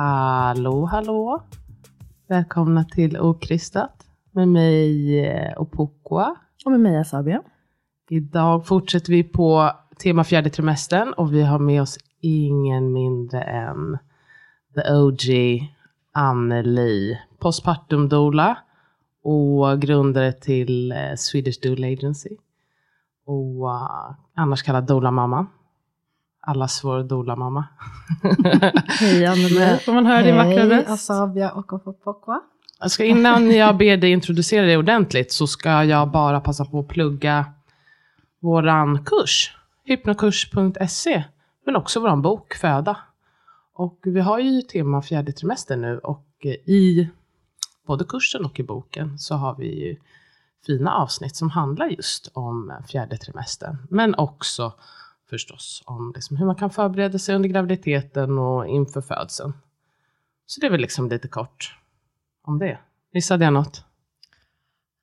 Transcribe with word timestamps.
Hallå, 0.00 0.84
hallå! 0.84 1.42
Välkomna 2.28 2.84
till 2.84 3.18
Okristat 3.18 4.06
med 4.30 4.48
mig 4.48 5.20
eh, 5.26 5.62
Opokwa. 5.62 6.36
Och 6.64 6.70
med 6.70 6.80
mig 6.80 6.96
Asabia. 6.98 7.42
Idag 8.10 8.66
fortsätter 8.66 9.12
vi 9.12 9.24
på 9.24 9.72
tema 10.02 10.24
fjärde 10.24 10.50
trimestern 10.50 11.12
och 11.12 11.34
vi 11.34 11.42
har 11.42 11.58
med 11.58 11.82
oss 11.82 11.98
ingen 12.20 12.92
mindre 12.92 13.42
än 13.42 13.98
the 14.74 14.92
OG 14.94 15.22
Anneli, 16.12 17.18
postpartum 17.38 18.08
doula 18.08 18.58
och 19.22 19.80
grundare 19.80 20.32
till 20.32 20.92
eh, 20.92 21.14
Swedish 21.16 21.60
Doula 21.62 21.86
Agency. 21.86 22.36
Och 23.26 23.66
uh, 23.66 24.14
annars 24.34 24.62
kallad 24.62 24.86
doula-mamma. 24.86 25.46
Allas 26.48 26.84
vår 26.84 27.02
doula-mamma. 27.02 27.64
Hej 28.86 29.26
Anneli, 29.26 29.78
får 29.84 29.92
man 29.92 30.06
höra 30.06 30.22
din 30.22 30.36
vackra 30.36 30.50
Hej 30.50 30.68
röst? 30.68 30.88
Asabia 30.88 31.50
och 31.50 31.72
Opopokwa. 31.72 32.40
Jag 32.80 32.90
ska, 32.90 33.04
innan 33.04 33.50
jag 33.50 33.76
ber 33.76 33.96
dig 33.96 34.10
introducera 34.10 34.66
dig 34.66 34.76
ordentligt 34.76 35.32
så 35.32 35.46
ska 35.46 35.84
jag 35.84 36.10
bara 36.10 36.40
passa 36.40 36.64
på 36.64 36.80
att 36.80 36.88
plugga 36.88 37.46
våran 38.40 39.04
kurs, 39.04 39.56
hypnokurs.se, 39.84 41.24
men 41.66 41.76
också 41.76 42.00
våran 42.00 42.22
bok 42.22 42.54
Föda. 42.54 42.96
Och 43.74 43.98
vi 44.02 44.20
har 44.20 44.38
ju 44.38 44.62
tema 44.62 45.02
fjärde 45.02 45.32
trimester 45.32 45.76
nu 45.76 45.98
och 45.98 46.46
i 46.66 47.08
både 47.86 48.04
kursen 48.04 48.44
och 48.44 48.60
i 48.60 48.62
boken 48.62 49.18
så 49.18 49.34
har 49.34 49.54
vi 49.54 49.86
ju 49.86 49.96
fina 50.66 50.94
avsnitt 50.94 51.36
som 51.36 51.50
handlar 51.50 51.86
just 51.86 52.30
om 52.32 52.72
fjärde 52.88 53.16
trimestern, 53.16 53.76
men 53.90 54.14
också 54.14 54.72
förstås 55.30 55.82
om 55.86 56.12
liksom 56.14 56.36
hur 56.36 56.46
man 56.46 56.56
kan 56.56 56.70
förbereda 56.70 57.18
sig 57.18 57.34
under 57.34 57.48
graviditeten 57.48 58.38
och 58.38 58.66
inför 58.66 59.00
födseln. 59.00 59.52
Så 60.46 60.60
det 60.60 60.66
är 60.66 60.70
väl 60.70 60.80
liksom 60.80 61.08
lite 61.08 61.28
kort 61.28 61.76
om 62.42 62.58
det. 62.58 62.78
Missade 63.12 63.44
jag 63.44 63.52
något? 63.52 63.84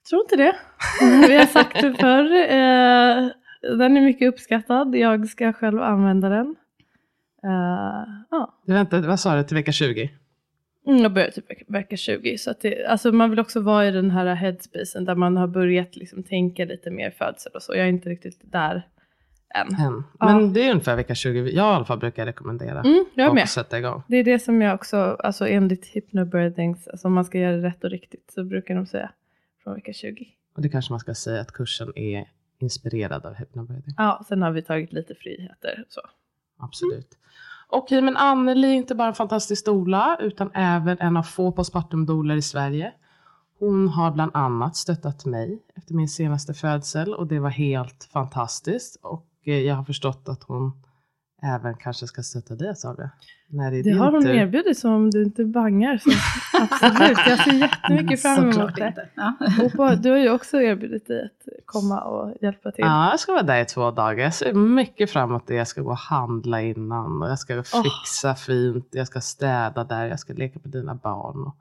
Tror 0.09 0.21
inte 0.21 0.35
det. 0.35 0.55
Vi 1.27 1.37
har 1.37 1.45
sagt 1.45 1.81
det 1.81 1.93
förr. 1.93 2.31
Eh, 2.35 3.29
den 3.77 3.97
är 3.97 4.01
mycket 4.01 4.33
uppskattad. 4.33 4.95
Jag 4.95 5.29
ska 5.29 5.53
själv 5.53 5.81
använda 5.81 6.29
den. 6.29 6.55
Eh, 7.43 8.03
ja. 8.31 8.59
Du 8.65 8.73
vänta, 8.73 9.01
vad 9.01 9.19
sa 9.19 9.35
du, 9.35 9.43
till 9.43 9.55
vecka 9.57 9.71
20? 9.71 10.11
Mm, 10.87 11.01
Jag 11.01 11.13
börjar 11.13 11.29
typ 11.29 11.49
vecka, 11.49 11.65
vecka 11.67 11.97
20. 11.97 12.37
Så 12.37 12.51
att 12.51 12.61
det, 12.61 12.85
alltså 12.85 13.11
man 13.11 13.29
vill 13.29 13.39
också 13.39 13.59
vara 13.61 13.87
i 13.87 13.91
den 13.91 14.11
här 14.11 14.35
headspacen 14.35 15.05
där 15.05 15.15
man 15.15 15.37
har 15.37 15.47
börjat 15.47 15.95
liksom 15.95 16.23
tänka 16.23 16.65
lite 16.65 16.91
mer 16.91 17.11
födsel 17.11 17.51
och 17.55 17.61
så. 17.61 17.75
Jag 17.75 17.81
är 17.85 17.89
inte 17.89 18.09
riktigt 18.09 18.39
där 18.43 18.87
än. 19.55 20.03
Ja. 20.19 20.25
Men 20.25 20.53
det 20.53 20.67
är 20.67 20.71
ungefär 20.71 20.95
vecka 20.95 21.15
20 21.15 21.39
jag 21.39 21.53
i 21.53 21.59
alla 21.59 21.85
fall 21.85 21.99
brukar 21.99 22.25
rekommendera. 22.25 22.79
Mm, 22.79 23.05
jag 23.13 23.33
med. 23.33 23.43
att 23.43 23.49
sätta 23.49 23.79
igång. 23.79 24.03
Det 24.07 24.17
är 24.17 24.23
det 24.23 24.39
som 24.39 24.61
jag 24.61 24.75
också, 24.75 24.97
alltså 24.97 25.47
enligt 25.47 25.85
hypnobirthings, 25.85 26.87
alltså 26.87 27.07
om 27.07 27.13
man 27.13 27.25
ska 27.25 27.37
göra 27.37 27.57
det 27.57 27.67
rätt 27.67 27.83
och 27.83 27.89
riktigt 27.89 28.31
så 28.35 28.43
brukar 28.43 28.75
de 28.75 28.85
säga 28.85 29.11
från 29.63 29.73
vecka 29.73 29.93
20. 29.93 30.27
Och 30.55 30.61
det 30.61 30.69
kanske 30.69 30.93
man 30.93 30.99
ska 30.99 31.15
säga 31.15 31.41
att 31.41 31.51
kursen 31.51 31.97
är 31.97 32.29
inspirerad 32.59 33.25
av 33.25 33.33
hypnobirthing. 33.33 33.93
Ja, 33.97 34.25
sen 34.27 34.41
har 34.41 34.51
vi 34.51 34.61
tagit 34.61 34.93
lite 34.93 35.15
friheter. 35.15 35.83
Så. 35.89 36.01
Absolut. 36.57 37.17
Okej, 37.67 38.01
men 38.01 38.17
Anneli 38.17 38.67
är 38.67 38.73
inte 38.73 38.95
bara 38.95 39.07
en 39.07 39.13
fantastisk 39.13 39.65
doula 39.65 40.17
utan 40.21 40.51
även 40.53 40.97
en 40.99 41.17
av 41.17 41.23
få 41.23 41.51
postpartum-doulor 41.51 42.37
i 42.37 42.41
Sverige. 42.41 42.93
Hon 43.59 43.87
har 43.87 44.11
bland 44.11 44.31
annat 44.33 44.75
stöttat 44.75 45.25
mig 45.25 45.59
efter 45.75 45.93
min 45.93 46.09
senaste 46.09 46.53
födsel 46.53 47.13
och 47.13 47.27
det 47.27 47.39
var 47.39 47.49
helt 47.49 48.09
fantastiskt. 48.13 48.95
Och 49.01 49.25
jag 49.45 49.75
har 49.75 49.83
förstått 49.83 50.29
att 50.29 50.43
hon 50.43 50.71
även 51.43 51.75
kanske 51.75 52.07
ska 52.07 52.23
stötta 52.23 52.55
dig 52.55 52.75
Sabia. 52.75 53.09
När 53.49 53.71
det 53.71 53.81
Det 53.81 53.91
har 53.91 54.11
hon 54.11 54.23
tur. 54.23 54.33
erbjudit 54.35 54.77
så 54.79 54.89
om 54.93 55.11
du 55.11 55.23
inte 55.23 55.45
bangar 55.45 55.97
så 55.97 56.09
absolut. 56.61 57.17
Jag 57.27 57.39
ser 57.39 57.53
jättemycket 57.53 58.21
fram 58.21 58.39
emot 58.43 58.53
Såklart 58.55 58.75
det. 58.75 58.87
inte. 58.87 59.09
Ja. 59.15 59.33
På, 59.75 59.95
du 59.95 60.09
har 60.11 60.17
ju 60.17 60.29
också 60.29 60.61
erbjudit 60.61 61.07
dig 61.07 61.23
att 61.25 61.65
komma 61.65 62.01
och 62.01 62.33
hjälpa 62.41 62.71
till. 62.71 62.85
Ja, 62.85 63.09
jag 63.09 63.19
ska 63.19 63.31
vara 63.31 63.43
där 63.43 63.61
i 63.61 63.65
två 63.65 63.91
dagar. 63.91 64.23
Jag 64.23 64.33
ser 64.33 64.53
mycket 64.53 65.09
fram 65.11 65.29
emot 65.29 65.47
det. 65.47 65.55
Jag 65.55 65.67
ska 65.67 65.81
gå 65.81 65.89
och 65.89 65.97
handla 65.97 66.61
innan 66.61 67.21
och 67.21 67.29
jag 67.29 67.39
ska 67.39 67.63
fixa 67.63 68.35
fint. 68.35 68.87
Jag 68.91 69.07
ska 69.07 69.21
städa 69.21 69.83
där. 69.83 70.05
Jag 70.07 70.19
ska 70.19 70.33
leka 70.33 70.59
med 70.63 70.71
dina 70.71 70.95
barn 70.95 71.43
och, 71.47 71.55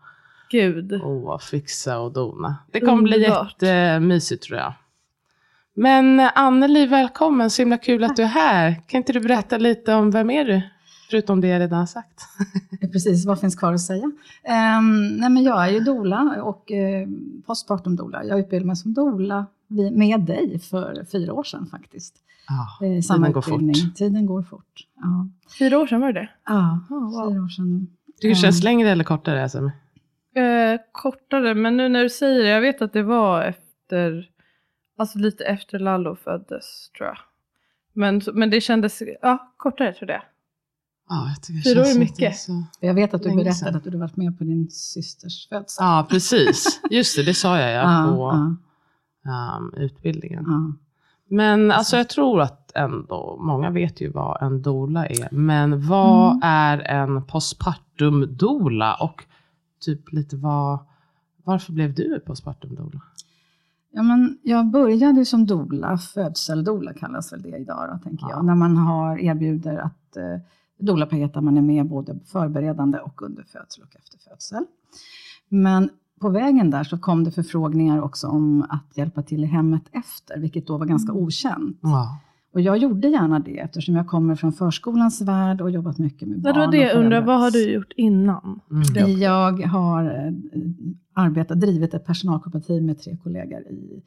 Gud. 0.50 0.92
och 1.02 1.42
fixa 1.42 1.98
och 1.98 2.12
dona. 2.12 2.56
Det 2.72 2.80
kommer 2.80 3.02
bli 3.02 3.16
Underbart. 3.16 3.62
jättemysigt 3.62 4.42
tror 4.42 4.58
jag. 4.58 4.72
Men 5.74 6.20
eh, 6.20 6.30
Anneli, 6.34 6.86
välkommen. 6.86 7.50
Så 7.50 7.62
himla 7.62 7.78
kul 7.78 8.04
att 8.04 8.16
du 8.16 8.22
är 8.22 8.26
här. 8.26 8.80
Kan 8.86 8.98
inte 8.98 9.12
du 9.12 9.20
berätta 9.20 9.58
lite 9.58 9.94
om 9.94 10.10
vem 10.10 10.30
är 10.30 10.44
du? 10.44 10.62
Förutom 11.10 11.40
det 11.40 11.48
jag 11.48 11.60
redan 11.60 11.78
har 11.78 11.86
sagt. 11.86 12.20
Precis, 12.92 13.26
vad 13.26 13.40
finns 13.40 13.56
kvar 13.56 13.72
att 13.72 13.80
säga? 13.80 14.04
Um, 14.04 15.06
nej 15.16 15.30
men 15.30 15.42
jag 15.42 15.64
är 15.68 15.70
ju 15.72 15.80
doula 15.80 16.42
och 16.42 16.70
uh, 16.70 17.08
postpartum 17.46 17.96
doula. 17.96 18.24
Jag 18.24 18.38
utbildade 18.40 18.66
mig 18.66 18.76
som 18.76 18.94
doula 18.94 19.46
vi- 19.68 19.90
med 19.90 20.20
dig 20.20 20.58
för 20.58 21.04
fyra 21.12 21.32
år 21.32 21.42
sedan 21.44 21.66
faktiskt. 21.66 22.14
Ja, 22.48 22.86
Eh, 22.86 23.00
samma 23.00 23.16
tiden 23.26 23.32
går 23.32 23.42
utbildning. 23.42 23.74
fort. 23.74 23.94
Tiden 23.96 24.26
går 24.26 24.42
fort. 24.42 24.86
Ja, 24.96 25.28
Fyra 25.58 25.78
år 25.78 25.86
sedan 25.86 26.00
var 26.00 26.12
det 26.12 26.20
det? 26.20 26.28
ja 26.46 26.78
wow. 26.88 27.30
fyra 27.32 27.42
år 27.42 27.48
sedan. 27.48 27.86
Det 28.20 28.34
känns 28.34 28.62
längre 28.62 28.90
eller 28.90 29.04
kortare? 29.04 29.42
Alltså. 29.42 29.58
Eh, 30.36 30.80
kortare, 30.92 31.54
men 31.54 31.76
nu 31.76 31.88
när 31.88 32.02
du 32.02 32.08
säger 32.10 32.42
det, 32.42 32.48
jag 32.48 32.60
vet 32.60 32.82
att 32.82 32.92
det 32.92 33.02
var 33.02 33.42
efter, 33.42 34.28
alltså 34.98 35.18
lite 35.18 35.44
efter 35.44 35.78
Lallo 35.78 36.16
föddes 36.16 36.90
tror 36.98 37.08
jag. 37.08 37.18
Men, 37.92 38.20
men 38.34 38.50
det 38.50 38.60
kändes, 38.60 39.02
ja 39.22 39.52
kortare 39.56 39.92
tror 39.92 40.10
jag 40.10 40.20
det. 40.20 40.24
Ja, 41.08 41.28
jag 41.28 41.42
tycker 41.42 41.58
det 41.58 41.62
Fyra 41.74 41.80
år 41.80 41.84
känns 41.84 41.96
är 41.96 42.00
som 42.00 42.02
att 42.02 42.16
det 42.16 42.24
är 42.24 42.28
mycket. 42.28 42.38
så- 42.38 42.86
Jag 42.86 42.94
vet 42.94 43.14
att 43.14 43.22
du 43.22 43.28
berättade 43.28 43.54
sedan. 43.54 43.76
att 43.76 43.84
du 43.84 43.90
hade 43.90 43.98
varit 43.98 44.16
med 44.16 44.38
på 44.38 44.44
din 44.44 44.70
systers 44.70 45.48
födsel. 45.48 45.84
Ja, 45.86 46.06
precis. 46.10 46.80
Just 46.90 47.16
det, 47.16 47.22
det 47.22 47.34
sa 47.34 47.58
jag 47.58 47.72
ja, 47.72 48.06
på 48.16 48.54
ja, 49.24 49.56
um, 49.60 49.74
utbildningen. 49.76 50.44
ja. 50.46 50.72
Men 51.28 51.70
alltså 51.70 51.96
jag 51.96 52.08
tror 52.08 52.40
att 52.40 52.72
ändå, 52.74 53.36
många 53.40 53.70
vet 53.70 54.00
ju 54.00 54.10
vad 54.10 54.42
en 54.42 54.62
doula 54.62 55.06
är. 55.06 55.28
Men 55.32 55.86
vad 55.88 56.30
Mm. 56.30 56.40
är 56.42 56.78
en 56.78 57.24
postpartum 57.26 58.36
doula? 58.36 58.94
Och 58.94 59.24
typ 59.80 60.12
lite 60.12 60.36
vad, 60.36 60.78
varför 61.44 61.72
blev 61.72 61.94
du 61.94 62.20
postpartum 62.26 62.74
doula? 62.74 63.00
Ja, 63.96 64.02
men 64.02 64.38
jag 64.42 64.66
började 64.70 65.24
som 65.24 65.46
doula, 65.46 65.98
födseldoula 65.98 66.94
kallas 66.94 67.32
väl 67.32 67.42
det 67.42 67.56
idag, 67.58 67.88
då, 67.92 67.98
tänker 68.08 68.26
Ja. 68.26 68.30
jag. 68.30 68.44
När 68.44 68.54
man 68.54 68.76
har 68.76 69.18
erbjuder 69.18 69.76
att 69.76 70.16
eh, 70.16 70.40
doula-paket 70.78 71.34
där 71.34 71.40
man 71.40 71.56
är 71.56 71.62
med 71.62 71.86
både 71.86 72.18
förberedande 72.26 72.98
och 72.98 73.22
under 73.22 73.42
födsel 73.42 73.84
och 73.84 73.96
efter 73.96 74.18
födsel. 74.30 74.64
Men 75.48 75.90
på 76.20 76.28
vägen 76.28 76.70
där 76.70 76.84
så 76.84 76.98
kom 76.98 77.24
det 77.24 77.30
förfrågningar 77.30 78.02
också 78.02 78.26
om 78.28 78.66
att 78.68 78.96
hjälpa 78.96 79.22
till 79.22 79.44
i 79.44 79.46
hemmet 79.46 79.82
efter, 79.92 80.38
vilket 80.38 80.66
då 80.66 80.78
var 80.78 80.86
ganska 80.86 81.12
okänt. 81.12 81.78
Ja. 81.82 82.18
Och 82.54 82.60
jag 82.60 82.76
gjorde 82.78 83.08
gärna 83.08 83.38
det 83.38 83.58
eftersom 83.58 83.96
jag 83.96 84.06
kommer 84.06 84.34
från 84.34 84.52
förskolans 84.52 85.22
värld 85.22 85.60
och 85.60 85.70
jobbat 85.70 85.98
mycket 85.98 86.28
med 86.28 86.38
Det 86.38 86.42
barn 86.42 86.58
var 86.58 86.72
det 86.72 86.78
jag 86.78 86.96
undrar, 86.96 87.20
vad 87.20 87.40
har 87.40 87.50
du 87.50 87.72
gjort 87.72 87.92
innan? 87.96 88.60
Mm. 88.70 89.20
Jag 89.20 89.62
har 89.66 90.04
eh, 90.04 90.32
arbetat, 91.14 91.60
drivit 91.60 91.94
ett 91.94 92.06
personalkooperativ 92.06 92.82
med 92.82 92.98
tre 92.98 93.16
kollegor 93.16 93.60
i 93.60 94.02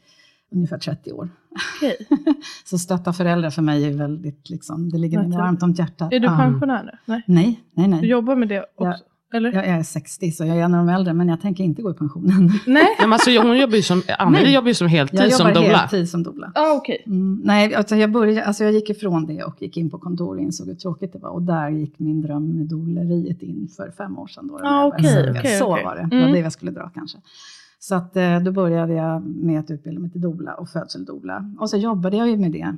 ungefär 0.51 0.77
30 0.77 1.11
år. 1.11 1.29
Okej. 1.77 2.07
Så 2.65 2.77
stötta 2.77 3.13
föräldrar 3.13 3.49
för 3.49 3.61
mig 3.61 3.85
är 3.85 3.93
väldigt, 3.93 4.49
liksom, 4.49 4.89
det 4.89 4.97
ligger 4.97 5.23
mig 5.23 5.37
varmt 5.37 5.63
om 5.63 5.71
hjärtat. 5.71 6.13
Är 6.13 6.19
du 6.19 6.27
pensionär 6.27 6.83
nu? 6.83 6.91
Nej. 7.05 7.23
Nej, 7.27 7.63
nej, 7.73 7.85
Du 7.87 7.91
nej. 7.91 8.09
jobbar 8.09 8.35
med 8.35 8.47
det 8.47 8.65
också? 8.75 9.03
Eller? 9.33 9.51
Jag 9.53 9.65
är 9.65 9.83
60 9.83 10.31
så 10.31 10.45
jag 10.45 10.57
är 10.57 10.61
en 10.61 10.73
av 10.75 10.85
de 10.85 10.93
äldre, 10.93 11.13
men 11.13 11.27
jag 11.29 11.41
tänker 11.41 11.63
inte 11.63 11.81
gå 11.81 11.91
i 11.91 11.93
pensionen. 11.93 12.37
Nej? 12.49 12.51
Nej, 12.67 12.85
men 12.99 13.13
alltså, 13.13 13.29
hon 13.41 13.57
jobbar 13.57 13.75
ju 13.75 13.81
som, 13.81 14.01
Anneli 14.19 14.43
Nej. 14.43 14.53
jobbar 14.53 14.67
ju 14.67 14.73
som 14.73 14.87
heltid 14.87 15.19
Jag 15.19 15.33
som 15.33 15.47
jobbar 15.49 15.61
doula. 15.61 15.77
heltid 15.77 16.09
som 16.09 16.23
doula. 16.23 16.51
Ah, 16.55 16.73
okej. 16.75 17.03
Mm, 17.07 17.41
nej, 17.43 17.75
alltså 17.75 17.95
jag, 17.95 18.11
började, 18.11 18.43
alltså 18.45 18.63
jag 18.63 18.73
gick 18.73 18.89
ifrån 18.89 19.25
det 19.25 19.43
och 19.43 19.61
gick 19.61 19.77
in 19.77 19.89
på 19.89 19.97
kontor 19.99 20.35
och 20.35 20.41
insåg 20.41 20.67
hur 20.67 20.75
tråkigt 20.75 21.13
det 21.13 21.19
var. 21.19 21.29
Och 21.29 21.41
där 21.41 21.69
gick 21.69 21.99
min 21.99 22.21
dröm 22.21 22.49
med 22.57 22.65
douleriet 22.67 23.41
in 23.43 23.67
för 23.77 23.91
fem 23.97 24.17
år 24.19 24.27
sedan. 24.27 24.47
Då, 24.47 24.59
Ah, 24.63 24.81
Så- 24.91 24.97
okej, 24.97 25.31
okej, 25.39 25.57
så 25.59 25.71
okej. 25.71 25.85
var 25.85 25.95
det. 25.95 26.07
Det 26.11 26.15
Mm. 26.15 26.27
var 26.27 26.33
det 26.37 26.39
jag 26.43 26.51
skulle 26.51 26.71
dra 26.71 26.89
kanske. 26.93 27.17
Så 27.79 27.95
att, 27.95 28.17
eh, 28.17 28.39
då 28.39 28.51
började 28.51 28.93
jag 28.93 29.21
med 29.25 29.59
att 29.59 29.71
utbilda 29.71 29.99
mig 30.01 30.11
till 30.11 30.21
doula 30.21 30.53
och 30.53 30.69
födseldoula. 30.69 31.55
Och 31.59 31.69
så 31.69 31.77
jobbade 31.77 32.17
jag 32.17 32.27
ju 32.29 32.37
med 32.37 32.51
det 32.51 32.75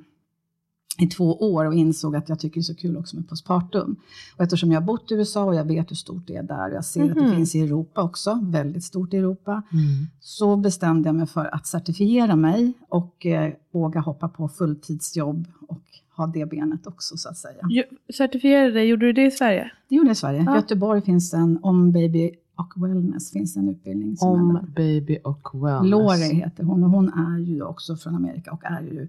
i 1.00 1.08
två 1.08 1.36
år 1.54 1.66
och 1.66 1.74
insåg 1.74 2.16
att 2.16 2.30
jag 2.30 2.40
tycker 2.40 2.56
det 2.56 2.62
är 2.62 2.64
så 2.64 2.76
kul 2.76 2.98
också 2.98 3.16
med 3.16 3.30
postpartum. 3.30 3.96
Och 4.38 4.44
eftersom 4.44 4.72
jag 4.72 4.82
har 4.82 4.86
bott 4.86 5.12
i 5.12 5.14
USA 5.14 5.44
och 5.46 5.56
jag 5.56 5.64
vet 5.66 5.92
hur 5.92 5.96
stort 5.96 6.28
det 6.28 6.36
är 6.36 6.44
där 6.44 6.70
och 6.70 6.76
jag 6.76 6.86
ser 6.86 7.04
att 7.12 7.18
Mhm. 7.18 7.30
det 7.30 7.36
finns 7.36 7.56
i 7.56 7.62
Europa 7.62 8.02
också, 8.04 8.40
väldigt 8.44 8.84
stort 8.84 9.14
i 9.14 9.18
Europa, 9.18 9.52
Mm. 9.72 9.86
så 10.20 10.56
bestämde 10.56 11.10
jag 11.10 11.16
mig 11.16 11.28
för 11.28 11.56
att 11.56 11.68
certifiera 11.68 12.36
mig 12.36 12.74
och 12.90 13.26
eh, 13.26 13.54
våga 13.72 14.00
hoppa 14.00 14.28
på 14.30 14.48
fulltidsjobb 14.50 15.48
och 15.68 15.82
ha 16.18 16.28
det 16.28 16.46
benet 16.50 16.88
också 16.88 17.18
så 17.18 17.30
att 17.30 17.38
säga. 17.38 17.62
Jo, 17.70 17.84
Certifierade, 18.14 18.84
gjorde 18.84 19.06
du 19.06 19.14
det 19.14 19.26
i 19.26 19.32
Sverige? 19.32 19.72
Det 19.90 19.96
gjorde 19.96 20.08
jag 20.10 20.14
i 20.14 20.16
Sverige. 20.16 20.44
Ja. 20.46 20.54
I 20.54 20.56
Göteborg 20.56 21.02
finns 21.02 21.34
en 21.34 21.60
om 21.62 21.92
baby 21.92 22.32
och 22.56 22.74
wellness, 22.88 23.32
finns 23.32 23.58
en 23.58 23.70
utbildning 23.70 24.18
som 24.18 24.30
Om 24.30 24.60
baby 24.76 25.18
och 25.24 25.50
wellness. 25.66 25.92
Lori 25.92 26.34
heter 26.36 26.64
hon 26.64 26.84
och 26.84 26.90
hon 26.90 27.10
är 27.10 27.40
ju 27.40 27.64
också 27.64 27.96
från 27.96 28.16
Amerika 28.16 28.52
och 28.52 28.66
är 28.66 28.82
ju 28.82 29.08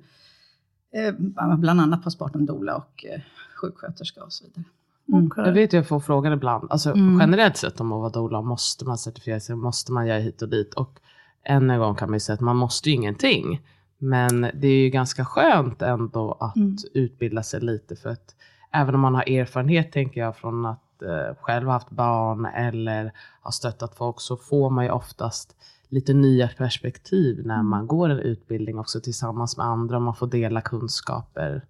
bland 1.58 1.81
annat 1.81 2.04
postpartum 2.04 2.46
doula 2.46 2.76
och 2.76 3.04
eh, 3.04 3.20
sjuksköterska 3.60 4.25
och 4.25 4.32
så 4.32 4.44
vidare. 4.44 4.64
Mm. 5.12 5.26
Okej. 5.26 5.44
Jag 5.46 5.52
vet 5.52 5.72
jag 5.72 5.88
får 5.88 6.00
frågan 6.00 6.32
ibland. 6.32 6.66
Alltså, 6.70 6.90
Mm. 6.90 7.20
Generellt 7.20 7.56
sett 7.56 7.81
om 7.81 7.92
att 7.92 7.98
vara 8.00 8.10
doula 8.10 8.42
måste 8.42 8.84
man 8.84 8.98
certifiera 8.98 9.40
sig, 9.40 9.56
måste 9.56 9.92
man 9.92 10.06
göra 10.06 10.19
hit 10.19 10.42
och 10.42 10.48
dit. 10.48 10.75
Och 10.75 11.00
än 11.44 11.70
en 11.70 11.78
gång 11.78 11.94
kan 11.94 12.08
man 12.10 12.16
ju 12.16 12.20
säga 12.20 12.34
att 12.34 12.40
man 12.40 12.56
måste 12.56 12.88
ju 12.90 12.94
ingenting. 12.96 13.60
Men 13.98 14.40
det 14.54 14.69
är 14.69 14.82
ju 14.84 14.90
ganska 14.90 15.25
skönt 15.25 15.82
ändå 15.82 16.32
att 16.40 16.56
Mm. 16.56 16.76
utbilda 16.94 17.42
sig 17.42 17.60
lite. 17.60 17.96
För 17.96 18.10
att 18.10 18.34
även 18.72 18.94
om 18.94 19.00
man 19.00 19.14
har 19.14 19.28
erfarenhet 19.31 19.92
tänker 19.92 20.20
jag 20.20 20.37
från 20.37 20.66
att 20.66 21.02
eh, 21.02 21.34
själv 21.40 21.66
ha 21.66 21.72
haft 21.72 21.90
barn 21.90 22.44
eller 22.46 23.12
har 23.40 23.50
stöttat 23.50 23.94
folk 23.96 24.20
så 24.20 24.37
får 24.37 24.70
man 24.70 24.84
ju 24.84 24.90
oftast 24.90 25.56
lite 25.90 26.14
nya 26.14 26.48
perspektiv 26.48 27.46
när 27.46 27.62
man 27.62 27.87
går 27.87 28.08
en 28.08 28.19
utbildning 28.19 28.78
också 28.78 29.00
tillsammans 29.00 29.56
med 29.56 29.66
andra. 29.66 29.96
och 29.96 30.02
Man 30.02 30.14
får 30.14 30.26
dela 30.26 30.60
kunskaper 30.60 31.64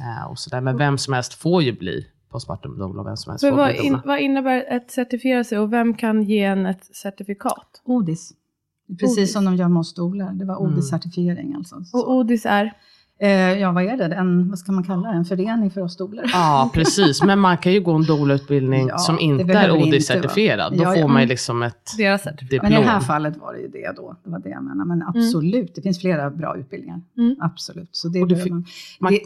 eh, 0.00 0.30
och 0.30 0.38
sådär. 0.38 0.60
Men 0.60 0.76
vem 0.76 0.98
som 0.98 1.14
helst 1.14 1.34
får 1.34 1.62
ju 1.62 1.78
bli 1.78 2.06
postpartum 2.28 2.78
doula 2.78 3.00
och 3.00 3.06
vem 3.06 3.16
som 3.16 3.30
helst 3.30 3.42
Men 3.42 3.52
får 3.52 3.56
vad, 3.58 3.70
bli 3.70 3.82
in, 3.86 4.00
vad 4.04 4.20
innebär 4.20 4.64
ett 4.68 4.90
certifiera 4.90 5.44
sig 5.44 5.58
och 5.58 5.72
vem 5.72 5.94
kan 5.94 6.22
ge 6.22 6.44
en 6.44 6.66
ett 6.66 6.96
certifikat? 6.96 7.82
Odis. 7.84 8.32
Precis 9.00 9.18
Odis. 9.18 9.32
som 9.32 9.44
de 9.44 9.56
gör 9.56 9.68
med 9.68 9.80
oss. 9.80 9.94
Det 9.94 10.00
var 10.44 10.60
Mm. 10.60 10.72
Odis-certifiering 10.74 11.54
alltså. 11.56 11.84
Så. 11.84 11.98
Och 11.98 12.14
ODIS 12.14 12.46
är? 12.46 12.72
Eh, 13.22 13.30
ja, 13.58 13.72
vad 13.72 13.84
är 13.84 13.96
det? 13.96 14.14
En, 14.14 14.48
vad 14.50 14.58
ska 14.58 14.72
man 14.72 14.84
kalla 14.84 15.08
det? 15.08 15.14
En 15.16 15.24
förening 15.24 15.70
för 15.70 15.80
oss 15.80 15.96
doular? 15.96 16.24
Ja, 16.32 16.70
precis. 16.74 17.22
Men 17.22 17.38
man 17.38 17.58
kan 17.58 17.72
ju 17.72 17.80
gå 17.80 17.92
en 17.92 18.02
doula-utbildning 18.02 18.88
Ja, 18.88 18.98
som 18.98 19.18
inte 19.20 19.52
är 19.58 19.70
ODI-certifierad. 19.70 20.76
Då. 20.76 20.82
Ja, 20.82 20.88
får 20.90 20.96
ja. 20.98 21.06
man 21.06 21.16
ju 21.16 21.22
Mm. 21.24 21.28
liksom 21.28 21.62
ett 21.62 21.96
diplom. 22.50 22.58
Men 22.62 22.72
i 22.72 22.76
det 22.76 22.82
här 22.90 23.00
fallet 23.00 23.36
var 23.36 23.52
det 23.52 23.58
ju 23.60 23.68
det 23.68 23.92
då. 23.96 24.16
Det 24.24 24.30
var 24.30 24.38
det 24.38 24.48
jag 24.48 24.64
menar. 24.64 24.84
Men 24.84 25.02
absolut, 25.02 25.74
det 25.74 25.82
finns 25.82 26.00
flera 26.00 26.30
bra 26.30 26.56
utbildningar. 26.56 27.00
Mm. 27.18 27.36
Absolut. 27.40 27.88
Så 27.92 28.08
det 28.08 28.26
behöver 28.26 28.50
man. 28.50 28.64
man- 29.00 29.12
det, 29.12 29.20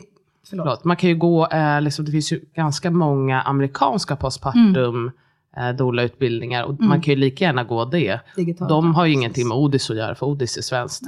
förlåt. 0.49 0.65
Förlåt, 0.67 0.85
man 0.85 0.97
kan 0.97 1.11
ju 1.11 1.17
gå, 1.17 1.47
eh, 1.47 1.81
liksom, 1.81 2.05
det 2.05 2.11
finns 2.11 2.33
ju 2.33 2.41
ganska 2.55 2.91
många 2.91 3.41
amerikanska 3.43 4.17
postpartum 4.17 5.11
eh, 5.57 5.69
doula-utbildningar 5.77 6.63
och 6.65 6.75
Mm. 6.75 6.89
man 6.89 7.01
kan 7.01 7.15
ju 7.15 7.21
lika 7.21 7.45
gärna 7.45 7.65
gå 7.65 7.85
det. 7.85 8.21
Digitalt. 8.37 8.69
De 8.69 8.95
har 8.95 9.05
ju 9.07 9.13
Precis. 9.13 9.21
ingenting 9.21 9.49
med 9.49 9.57
ODIS 9.57 9.91
att 9.91 9.97
göra, 9.97 10.15
för 10.15 10.27
ODIS 10.27 10.57
är 10.57 10.63
svenskt. 10.63 11.03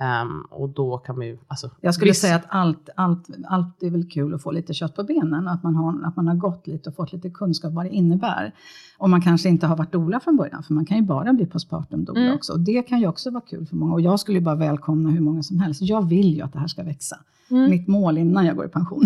Ehm, 0.00 0.40
och 0.50 0.68
då 0.68 0.98
kan 0.98 1.16
man 1.18 1.26
ju, 1.26 1.38
alltså, 1.48 1.70
Jag 1.80 1.94
skulle 1.94 2.10
visst- 2.10 2.20
säga 2.20 2.36
att 2.36 2.44
allt, 2.48 2.88
allt, 2.96 3.28
allt 3.48 3.82
är 3.82 3.90
väl 3.90 4.10
kul 4.10 4.34
att 4.34 4.42
få 4.42 4.50
lite 4.50 4.74
kött 4.74 4.96
på 4.96 5.02
benen. 5.04 5.48
Att 5.48 5.62
man, 5.62 5.74
har, 5.74 6.02
att 6.04 6.16
man 6.16 6.28
har 6.28 6.34
gått 6.34 6.66
lite 6.66 6.90
och 6.90 6.96
fått 6.96 7.12
lite 7.12 7.30
kunskap 7.30 7.72
vad 7.72 7.84
det 7.84 7.90
innebär. 7.90 8.52
Och 8.98 9.10
man 9.10 9.22
kanske 9.22 9.48
inte 9.48 9.66
har 9.66 9.76
varit 9.76 9.92
doula 9.92 10.20
från 10.20 10.36
början, 10.36 10.62
för 10.62 10.74
man 10.74 10.84
kan 10.86 10.96
ju 10.96 11.02
bara 11.02 11.32
bli 11.32 11.46
postpartum 11.46 12.04
doula 12.04 12.20
Mm. 12.20 12.34
också. 12.34 12.52
Och 12.52 12.60
det 12.60 12.82
kan 12.82 13.00
ju 13.00 13.06
också 13.06 13.30
vara 13.30 13.44
kul 13.50 13.66
för 13.66 13.76
många. 13.76 13.92
Och 13.92 14.00
jag 14.00 14.20
skulle 14.20 14.38
ju 14.38 14.44
bara 14.44 14.54
välkomna 14.54 15.10
hur 15.10 15.20
många 15.20 15.42
som 15.42 15.58
helst. 15.60 15.82
Jag 15.82 16.08
vill 16.08 16.34
ju 16.34 16.42
att 16.42 16.52
det 16.52 16.58
här 16.58 16.66
ska 16.68 16.82
växa. 16.82 17.16
Mm. 17.50 17.70
Mitt 17.70 17.88
mål 17.88 18.18
innan 18.18 18.46
jag 18.46 18.56
går 18.56 18.66
i 18.66 18.68
pension 18.68 19.04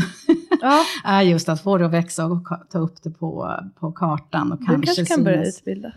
Ja, 0.60 0.80
är 1.04 1.22
just 1.22 1.48
att 1.48 1.60
få 1.60 1.78
det 1.78 1.86
att 1.86 1.92
växa 1.92 2.26
och 2.26 2.48
ta 2.72 2.78
upp 2.78 3.02
det 3.02 3.10
på, 3.10 3.56
på 3.80 3.92
kartan. 3.92 4.52
Och 4.52 4.58
du 4.58 4.64
kanske 4.66 4.86
kanske 4.86 5.14
kan 5.14 5.24
börja 5.24 5.44
utbilda. 5.48 5.92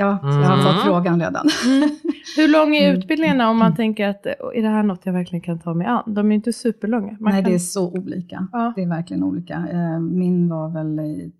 Ja, 0.00 0.18
jag 0.22 0.28
har 0.32 0.54
Mm. 0.60 0.66
fått 0.66 0.84
frågan 0.84 1.20
redan. 1.20 1.46
Mm. 1.66 1.90
Hur 2.36 2.48
lång 2.48 2.76
är 2.76 2.88
Mm. 2.88 2.98
utbildningarna 3.00 3.50
om 3.50 3.58
man 3.58 3.76
tänker 3.76 4.08
att 4.08 4.26
är 4.26 4.62
det 4.62 4.68
här 4.68 4.82
något 4.82 5.00
jag 5.06 5.12
verkligen 5.12 5.40
kan 5.40 5.58
ta 5.58 5.74
mig 5.74 5.86
an? 5.86 6.02
De 6.14 6.26
är 6.26 6.30
ju 6.30 6.34
inte 6.34 6.52
superlånga. 6.52 7.16
Man 7.20 7.32
Nej, 7.32 7.42
kan... 7.42 7.50
det 7.50 7.56
är 7.56 7.58
så 7.58 7.90
olika. 7.92 8.46
Ja. 8.52 8.72
Det 8.76 8.82
är 8.82 8.88
verkligen 8.88 9.22
olika. 9.24 9.54
Eh, 9.72 10.00
Min 10.00 10.48
var 10.48 10.68
väl 10.68 11.00
i, 11.00 11.32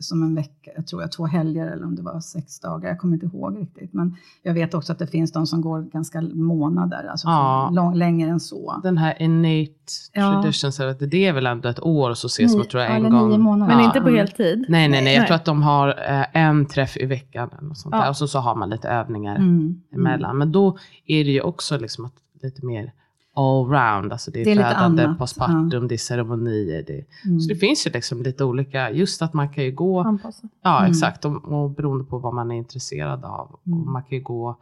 som 0.00 0.22
en 0.22 0.34
vecka, 0.34 0.70
jag 0.76 0.86
tror 0.86 1.02
jag 1.02 1.12
två 1.12 1.26
helger 1.26 1.66
eller 1.66 1.84
om 1.84 1.94
det 1.96 2.02
var 2.02 2.20
sex 2.20 2.60
dagar. 2.60 2.88
Jag 2.88 2.98
kommer 2.98 3.14
inte 3.14 3.26
ihåg 3.26 3.58
riktigt. 3.60 3.92
Men 3.92 4.16
jag 4.42 4.54
vet 4.54 4.74
också 4.74 4.92
att 4.92 4.98
det 4.98 5.06
finns 5.06 5.32
de 5.32 5.46
som 5.46 5.60
går 5.60 5.82
ganska 5.82 6.20
månader, 6.20 7.06
alltså 7.10 7.28
Ja. 7.28 7.70
lång, 7.72 7.94
längre 7.94 8.30
än 8.30 8.40
så. 8.40 8.80
Den 8.82 8.98
här 8.98 9.22
innate 9.22 9.72
Ja. 10.12 10.32
traditions, 10.32 10.76
det 10.76 11.06
det 11.06 11.26
är 11.26 11.32
väl 11.32 11.46
ändå 11.46 11.68
ett 11.68 11.80
år 11.80 12.10
och 12.10 12.18
så 12.18 12.26
ses 12.26 12.56
man 12.56 12.66
tror 12.66 12.82
jag 12.82 12.96
en 12.96 13.02
gång. 13.10 13.40
månader. 13.40 13.74
Men 13.74 13.82
Ja. 13.84 13.86
inte 13.88 14.00
på 14.00 14.10
heltid? 14.10 14.64
Nej, 14.68 14.88
nej, 14.88 15.04
nej. 15.04 15.12
Jag 15.14 15.20
Nej. 15.20 15.26
tror 15.26 15.34
att 15.36 15.44
de 15.44 15.62
har 15.62 15.88
eh, 15.88 16.24
en 16.36 16.66
träff 16.66 16.96
i 16.96 17.06
veckan 17.06 17.50
eller 17.58 17.68
något 17.68 17.78
sånt 17.78 17.94
Ja. 17.94 18.00
där. 18.02 18.08
Och 18.08 18.16
så, 18.16 18.28
så 18.28 18.38
har 18.38 18.54
man 18.54 18.70
lite 18.70 18.88
övningar 18.88 19.36
Mm. 19.36 19.80
emellan. 19.94 20.38
Men 20.38 20.52
då 20.52 20.76
är 21.06 21.24
det 21.24 21.30
ju 21.30 21.40
också 21.40 21.78
liksom 21.78 22.04
att 22.04 22.14
lite 22.42 22.66
mer 22.66 22.92
allround. 23.36 24.12
Alltså 24.12 24.30
det 24.30 24.40
är, 24.40 24.44
Det 24.44 24.50
är 24.52 24.56
födande, 24.74 25.14
postpartum, 25.18 25.88
det 25.88 25.94
är 25.94 25.98
ceremonier. 25.98 26.84
Det, 26.86 27.04
Mm. 27.26 27.40
Så 27.40 27.48
det 27.48 27.56
finns 27.56 27.86
ju 27.86 27.90
liksom 27.90 28.22
lite 28.22 28.44
olika, 28.44 28.90
just 28.90 29.22
att 29.22 29.34
man 29.34 29.48
kan 29.48 29.64
ju 29.64 29.72
gå, 29.72 30.00
Anpassa. 30.00 30.48
ja 30.62 30.78
Mm. 30.78 30.90
exakt, 30.90 31.24
och, 31.24 31.44
och 31.44 31.70
beroende 31.70 32.04
på 32.04 32.18
vad 32.18 32.34
man 32.34 32.50
är 32.50 32.54
intresserad 32.56 33.24
av. 33.24 33.58
Mm. 33.66 33.80
Och 33.80 33.86
man 33.86 34.02
kan 34.02 34.18
ju 34.18 34.24
gå, 34.24 34.56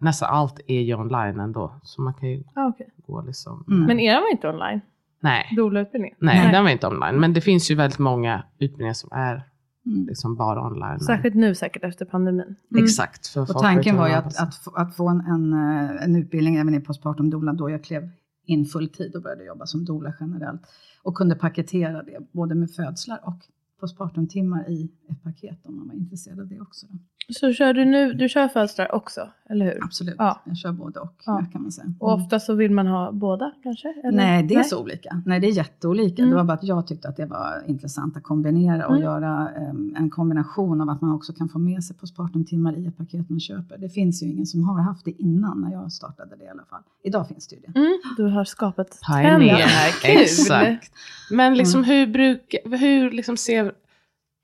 nästan 0.00 0.28
allt 0.34 0.60
är 0.66 0.80
ju 0.80 0.94
online 0.94 1.40
ändå. 1.40 1.72
Så 1.82 2.02
man 2.02 2.14
kan 2.14 2.28
ju 2.28 2.42
Ah, 2.54 2.66
okay. 2.68 2.86
gå 3.06 3.22
liksom. 3.22 3.64
Mm. 3.68 3.84
Men 3.86 4.00
er 4.00 4.14
var 4.20 4.30
inte 4.30 4.48
online? 4.48 4.80
Nej, 5.20 5.52
Doula-utbildningen? 5.56 6.16
nej, 6.20 6.42
Nej. 6.42 6.52
den 6.52 6.64
var 6.64 6.70
inte 6.70 6.86
online. 6.86 7.20
Men 7.20 7.32
det 7.32 7.40
finns 7.40 7.70
ju 7.70 7.74
väldigt 7.74 7.98
många 7.98 8.42
utbildningar 8.58 8.92
som 8.94 9.08
är 9.12 9.42
Mm. 9.86 10.06
liksom 10.06 10.36
bara 10.36 10.66
online. 10.66 11.00
Särskilt 11.00 11.34
nu 11.34 11.54
säkert 11.54 11.84
efter 11.84 12.04
pandemin. 12.04 12.56
Mm. 12.70 12.84
Exakt. 12.84 13.26
För 13.26 13.40
Och 13.40 13.48
tanken 13.62 13.96
var 13.96 14.08
ju 14.08 14.14
att, 14.14 14.40
att, 14.40 14.54
få- 14.54 14.70
att 14.70 14.96
få 14.96 15.08
en, 15.08 15.20
en, 15.20 15.52
eh, 15.52 16.04
en 16.04 16.16
utbildning 16.16 16.56
även 16.56 16.74
i 16.74 16.80
postpartum 16.80 17.30
doula 17.30 17.52
då 17.52 17.70
jag 17.70 17.84
klev 17.84 18.10
in 18.44 18.64
fulltid 18.66 19.14
och 19.16 19.22
började 19.22 19.44
jobba 19.44 19.66
som 19.66 19.84
doula 19.84 20.14
generellt. 20.20 20.62
Och 21.02 21.14
kunde 21.14 21.34
paketera 21.34 22.02
det 22.02 22.18
både 22.32 22.54
med 22.54 22.70
födslar 22.70 23.20
och 23.24 23.38
postpartum-timmar 23.80 24.70
i 24.70 24.90
ett 25.10 25.22
paket 25.22 25.66
om 25.66 25.76
man 25.76 25.86
var 25.88 25.94
intresserad 25.94 26.40
av 26.40 26.48
det 26.48 26.60
också. 26.60 26.86
Då. 26.90 26.98
Så 27.32 27.52
kör 27.52 27.72
du 27.74 27.84
nu, 27.84 28.12
du 28.12 28.28
kör 28.28 28.48
födslar 28.48 28.94
också, 28.94 29.28
eller 29.50 29.64
hur? 29.66 29.84
Absolut, 29.84 30.14
Ja. 30.18 30.40
jag 30.44 30.56
kör 30.56 30.72
både 30.72 31.00
och 31.00 31.14
Ja. 31.26 31.44
kan 31.52 31.62
man 31.62 31.72
säga. 31.72 31.92
Och 32.00 32.12
Mm. 32.12 32.24
ofta 32.24 32.40
så 32.40 32.54
vill 32.54 32.70
man 32.70 32.86
ha 32.86 33.12
båda 33.12 33.52
kanske? 33.62 33.94
Eller? 34.04 34.16
Nej, 34.16 34.42
det 34.42 34.54
är 34.54 34.62
så 34.62 34.80
olika. 34.82 35.22
Nej, 35.26 35.40
det 35.40 35.46
är 35.46 35.52
jätteolika. 35.52 36.22
Mm. 36.22 36.30
Det 36.30 36.36
var 36.36 36.44
bara 36.44 36.52
att 36.52 36.64
jag 36.64 36.86
tyckte 36.86 37.08
att 37.08 37.16
det 37.16 37.26
var 37.26 37.62
intressant 37.66 38.16
att 38.16 38.22
kombinera 38.22 38.86
och 38.86 38.92
Mm. 38.92 39.04
göra 39.04 39.48
em, 39.56 39.94
en 39.98 40.10
kombination 40.10 40.80
av 40.80 40.90
att 40.90 41.00
man 41.00 41.12
också 41.14 41.32
kan 41.32 41.48
få 41.48 41.58
med 41.58 41.84
sig 41.84 41.96
postpartum-timmar 41.96 42.78
i 42.78 42.86
ett 42.86 42.96
paket 42.96 43.30
man 43.30 43.40
köper. 43.40 43.78
Det 43.78 43.88
finns 43.88 44.22
ju 44.22 44.26
ingen 44.26 44.46
som 44.46 44.62
har 44.68 44.80
haft 44.82 45.04
det 45.04 45.22
innan 45.22 45.60
när 45.60 45.72
jag 45.72 45.92
startade 45.92 46.36
det 46.36 46.44
i 46.44 46.48
alla 46.48 46.64
fall. 46.64 46.82
Idag 47.04 47.28
finns 47.28 47.48
det 47.48 47.56
ju 47.56 47.62
det. 47.66 47.78
Mm, 47.78 47.98
du 48.16 48.24
har 48.24 48.44
skapat 48.44 48.90
trender 48.90 49.48
här. 49.48 49.90
Kul! 50.02 50.22
Exakt. 50.22 50.92
Men 51.30 51.54
liksom 51.54 51.80
Mm. 51.84 51.90
hur, 51.90 52.06
bruk, 52.06 52.54
hur, 52.64 53.10
liksom 53.10 53.36
ser, 53.36 53.72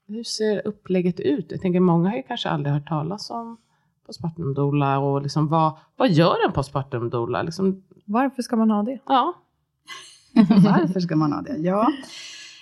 hur 0.06 0.24
ser 0.24 0.66
upplägget 0.66 1.20
ut? 1.20 1.46
Jag 1.50 1.60
tänker 1.60 1.80
många 1.80 2.08
har 2.08 2.16
ju 2.16 2.22
kanske 2.22 2.48
aldrig 2.48 2.74
hört 2.74 2.88
talas 2.88 3.30
om 3.30 3.56
postpartum 4.06 4.54
doula 4.54 4.98
och 4.98 5.22
liksom 5.22 5.48
vad, 5.48 5.72
vad 5.96 6.10
gör 6.10 6.46
en 6.46 6.52
postpartum 6.52 7.10
doula? 7.10 7.42
Liksom, 7.42 7.82
Varför 8.04 8.42
ska 8.42 8.56
man 8.56 8.70
ha 8.70 8.82
det? 8.82 8.98
ja. 9.08 9.34
Varför 10.48 11.00
ska 11.00 11.16
man 11.16 11.32
ha 11.32 11.42
det? 11.42 11.56
Ja. 11.56 11.88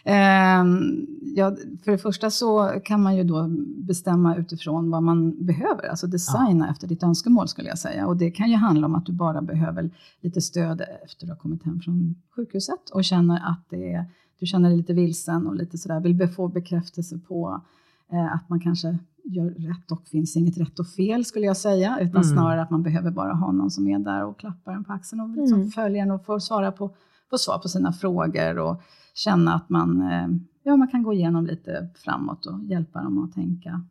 Ehm, 0.04 1.06
ja, 1.36 1.56
för 1.84 1.92
det 1.92 1.98
första 1.98 2.30
så 2.30 2.80
kan 2.84 3.02
man 3.02 3.16
ju 3.16 3.24
då 3.24 3.46
bestämma 3.76 4.36
utifrån 4.36 4.90
vad 4.90 5.02
man 5.02 5.46
behöver, 5.46 5.88
alltså 5.88 6.06
designa 6.06 6.70
efter 6.70 6.86
ditt 6.86 7.02
önskemål 7.02 7.48
skulle 7.48 7.68
jag 7.68 7.78
säga. 7.78 8.06
Och 8.06 8.16
det 8.16 8.30
kan 8.30 8.50
ju 8.50 8.56
handla 8.56 8.86
om 8.86 8.94
att 8.94 9.06
du 9.06 9.12
bara 9.12 9.42
behöver 9.42 9.90
lite 10.20 10.40
stöd 10.40 10.80
efter 10.80 11.02
att 11.02 11.20
du 11.20 11.26
har 11.28 11.36
kommit 11.36 11.62
hem 11.64 11.80
från 11.80 12.14
sjukhuset 12.36 12.90
och 12.92 13.04
känner 13.04 13.36
att 13.36 13.64
det 13.68 13.92
är, 13.92 14.04
du 14.42 14.46
känner 14.46 14.68
dig 14.68 14.76
lite 14.78 14.92
vilsen 14.92 15.46
och 15.46 15.54
lite 15.56 15.78
sådär, 15.78 16.00
vill 16.00 16.28
få 16.28 16.48
bekräftelse 16.48 17.18
på 17.18 17.60
eh, 18.12 18.34
att 18.34 18.48
man 18.48 18.60
kanske 18.60 18.98
gör 19.24 19.50
rätt 19.50 19.92
och 19.92 20.08
finns 20.08 20.36
inget 20.36 20.58
rätt 20.58 20.78
och 20.78 20.86
fel 20.86 21.24
skulle 21.24 21.46
jag 21.46 21.56
säga, 21.56 21.98
utan 22.00 22.22
Mm. 22.22 22.34
snarare 22.36 22.62
att 22.62 22.70
man 22.70 22.82
behöver 22.82 23.10
bara 23.10 23.32
ha 23.34 23.52
någon 23.52 23.70
som 23.70 23.88
är 23.88 23.98
där 23.98 24.24
och 24.24 24.38
klappar 24.38 24.72
en 24.72 24.84
på 24.84 24.92
axeln 24.92 25.20
och 25.20 25.28
liksom 25.28 25.58
Mm. 25.58 25.70
följer 25.70 26.02
en 26.02 26.10
och 26.10 26.24
får, 26.26 26.38
svara 26.38 26.72
på, 26.72 26.90
får 27.30 27.36
svar 27.36 27.58
på 27.58 27.68
sina 27.68 27.92
frågor 27.92 28.58
och 28.58 28.82
känna 29.14 29.54
att 29.54 29.68
man, 29.68 30.02
eh, 30.02 30.28
ja, 30.62 30.76
man 30.76 30.88
kan 30.88 31.02
gå 31.02 31.12
igenom 31.12 31.46
lite 31.46 31.88
framåt 31.94 32.46
och 32.46 32.64
hjälpa 32.64 33.02
dem 33.02 33.24
att 33.24 33.32
tänka 33.34 33.82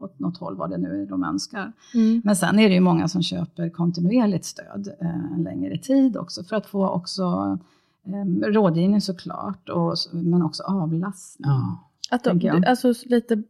åt 0.00 0.18
något 0.18 0.38
håll, 0.38 0.56
vad 0.56 0.70
det 0.70 0.78
nu 0.78 1.02
är 1.02 1.06
de 1.06 1.24
önskar. 1.24 1.72
Mm. 1.94 2.22
Men 2.24 2.36
sen 2.36 2.58
är 2.58 2.68
det 2.68 2.74
ju 2.74 2.80
många 2.80 3.08
som 3.08 3.22
köper 3.22 3.68
kontinuerligt 3.70 4.44
stöd 4.44 4.88
eh, 5.00 5.32
en 5.34 5.42
längre 5.42 5.78
tid 5.78 6.16
också 6.16 6.44
för 6.44 6.56
att 6.56 6.66
få 6.66 6.88
också 6.88 7.58
eh, 8.06 8.48
rådgivning 8.52 9.00
såklart, 9.00 9.68
och, 9.68 9.94
men 10.12 10.42
också 10.42 10.62
avlastning. 10.62 11.50
Ja. 11.50 11.88
Att 12.10 12.24
de, 12.24 12.64
alltså 12.66 12.94
lite 13.04 13.42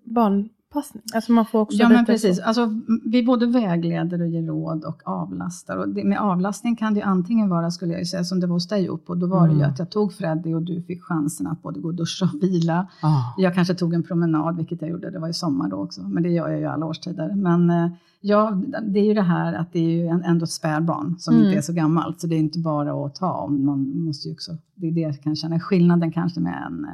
barnpassning. 0.73 1.02
Alltså 1.14 1.33
man 1.33 1.47
får 1.47 1.61
också 1.61 1.76
Ja, 1.79 1.88
men 1.88 2.05
precis. 2.07 2.37
så. 2.37 2.43
Alltså, 2.45 2.81
vi 3.05 3.23
både 3.23 3.47
vägleder 3.47 4.21
och 4.23 4.29
ger 4.29 4.43
råd 4.43 4.85
och 4.85 5.02
avlastar. 5.05 5.76
Och 5.76 5.88
det, 5.88 6.05
med 6.05 6.19
avlastning 6.19 6.76
kan 6.76 6.95
det 6.95 7.00
ju 7.00 7.07
antingen 7.07 7.49
vara, 7.49 7.71
skulle 7.71 7.93
jag 7.95 8.07
säga, 8.07 8.25
som 8.25 8.41
det 8.41 8.47
var 8.47 8.55
hos 8.55 8.69
dig 8.69 8.88
upp 8.88 9.11
och 9.11 9.19
då 9.19 9.26
var 9.26 9.47
det 9.49 9.52
ju 9.55 9.59
Mm. 9.59 9.71
att 9.71 9.79
jag 9.79 9.91
tog 9.91 10.12
Freddy 10.12 10.55
och 10.55 10.62
du 10.62 10.83
fick 10.83 11.02
chansen 11.02 11.47
att 11.47 11.62
både 11.62 11.81
gå 11.81 11.88
och 11.88 11.95
duscha 11.95 12.25
och 12.35 12.43
vila. 12.43 12.87
Ah. 13.02 13.35
Jag 13.37 13.55
kanske 13.55 13.75
tog 13.75 13.95
en 13.95 14.02
promenad, 14.02 14.57
vilket 14.57 14.81
jag 14.83 14.91
gjorde, 14.91 15.11
det 15.11 15.19
var 15.19 15.29
i 15.29 15.33
sommar 15.35 15.69
då 15.69 15.76
också, 15.76 16.02
men 16.02 16.23
det 16.23 16.29
gör 16.29 16.49
jag 16.49 16.59
ju 16.61 16.67
alla 16.67 16.87
årstider. 16.87 17.35
Men 17.35 17.71
eh, 17.71 17.91
ja, 18.21 18.61
det 18.83 19.00
är 19.00 19.05
ju 19.05 19.14
det 19.14 19.23
här 19.23 19.52
att 19.55 19.73
det 19.73 19.79
är 19.79 19.91
ju 19.91 20.07
en, 20.07 20.23
ändå 20.25 20.45
ett 20.45 20.50
spädbarn 20.50 21.14
som 21.19 21.35
Mm. 21.35 21.47
inte 21.47 21.59
är 21.59 21.62
så 21.62 21.73
gammalt, 21.73 22.21
så 22.21 22.26
det 22.26 22.35
är 22.35 22.38
inte 22.38 22.59
bara 22.59 23.07
att 23.07 23.14
ta 23.14 23.33
om, 23.33 23.64
man 23.67 24.05
måste 24.05 24.29
ju 24.29 24.35
också, 24.35 24.52
det 24.75 24.87
är 24.88 24.93
det 24.93 25.00
jag 25.00 25.21
kan 25.23 25.37
känna, 25.37 25.61
skillnaden 25.61 26.12
kanske 26.12 26.41
med 26.41 26.62
en, 26.67 26.85
eh, 26.85 26.91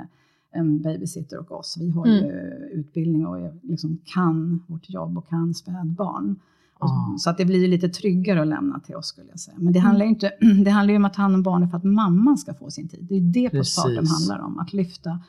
en 0.58 0.82
babysitter 0.82 1.38
och 1.38 1.52
oss, 1.52 1.76
vi 1.80 1.90
har 1.90 2.06
Mm. 2.06 2.24
ju 2.24 2.30
utbildning 2.72 3.26
och 3.26 3.38
är, 3.38 3.54
liksom 3.62 3.98
kan 4.04 4.62
vårt 4.66 4.90
jobb 4.90 5.18
och 5.18 5.28
kan 5.28 5.54
spädbarn. 5.54 6.36
Ah. 6.80 7.16
Så 7.18 7.30
att 7.30 7.38
det 7.38 7.44
blir 7.44 7.68
lite 7.68 7.88
tryggare 7.88 8.40
att 8.40 8.46
lämna 8.48 8.80
till 8.80 8.94
oss 8.96 9.06
skulle 9.06 9.30
jag 9.30 9.40
säga. 9.40 9.56
Men 9.60 9.72
det 9.72 9.78
handlar 9.78 10.04
ju 10.04 10.10
inte, 10.10 10.32
det 10.64 10.70
handlar 10.70 10.92
ju 10.92 10.96
om 10.96 11.04
att 11.04 11.14
ta 11.14 11.22
hand 11.22 11.34
om 11.34 11.42
barnet 11.42 11.70
för 11.70 11.76
att 11.78 11.84
mamman 11.84 12.38
ska 12.38 12.54
få 12.54 12.70
sin 12.70 12.88
tid. 12.88 13.06
Det 13.08 13.14
är 13.14 13.20
det 13.20 13.50
postpartum 13.50 14.06
handlar 14.06 14.38
om, 14.46 14.58
att 14.58 14.72
lyfta 14.72 15.20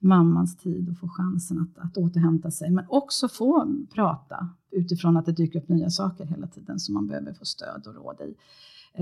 mammans 0.00 0.56
tid 0.56 0.88
och 0.90 0.98
få 0.98 1.08
chansen 1.08 1.58
att, 1.60 1.84
att 1.84 1.96
återhämta 1.96 2.50
sig. 2.50 2.70
Men 2.70 2.84
också 2.88 3.28
få 3.28 3.66
prata 3.94 4.48
utifrån 4.70 5.16
att 5.16 5.26
det 5.26 5.32
dyker 5.32 5.58
upp 5.58 5.68
nya 5.68 5.90
saker 5.90 6.26
hela 6.26 6.46
tiden 6.46 6.78
som 6.78 6.94
man 6.94 7.06
behöver 7.06 7.32
få 7.32 7.44
stöd 7.44 7.86
och 7.86 7.94
råd 7.94 8.16
i. 8.20 8.34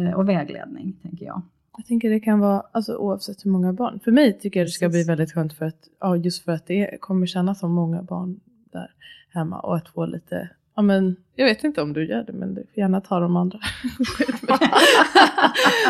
Eh, 0.00 0.12
och 0.12 0.28
vägledning, 0.28 0.92
tänker 1.02 1.26
jag. 1.26 1.42
Jag 1.76 1.86
tänker 1.86 2.10
det 2.10 2.20
kan 2.20 2.40
vara, 2.40 2.62
alltså 2.72 2.96
oavsett 2.96 3.44
hur 3.44 3.50
många 3.50 3.72
barn. 3.72 4.00
För 4.04 4.10
mig 4.10 4.38
tycker 4.38 4.60
jag 4.60 4.66
det 4.66 4.70
ska 4.70 4.88
bli 4.88 5.04
väldigt 5.04 5.32
skönt 5.32 5.52
för 5.52 5.64
att, 5.64 5.88
ja 6.00 6.16
just 6.16 6.44
för 6.44 6.52
att 6.52 6.66
det 6.66 7.00
kommer 7.00 7.26
kännas 7.26 7.60
som 7.60 7.72
många 7.72 8.02
barn 8.02 8.40
där 8.72 8.90
hemma 9.30 9.60
och 9.60 9.76
att 9.76 9.88
få 9.88 10.06
lite, 10.06 10.48
ja 10.76 10.82
men 10.82 11.16
jag 11.36 11.46
vet 11.46 11.64
inte 11.64 11.82
om 11.82 11.92
du 11.92 12.08
gör 12.08 12.22
det 12.22 12.32
men 12.32 12.54
du 12.54 12.60
får 12.60 12.78
gärna 12.78 13.00
ta 13.00 13.20
de 13.20 13.36
andra. 13.36 13.58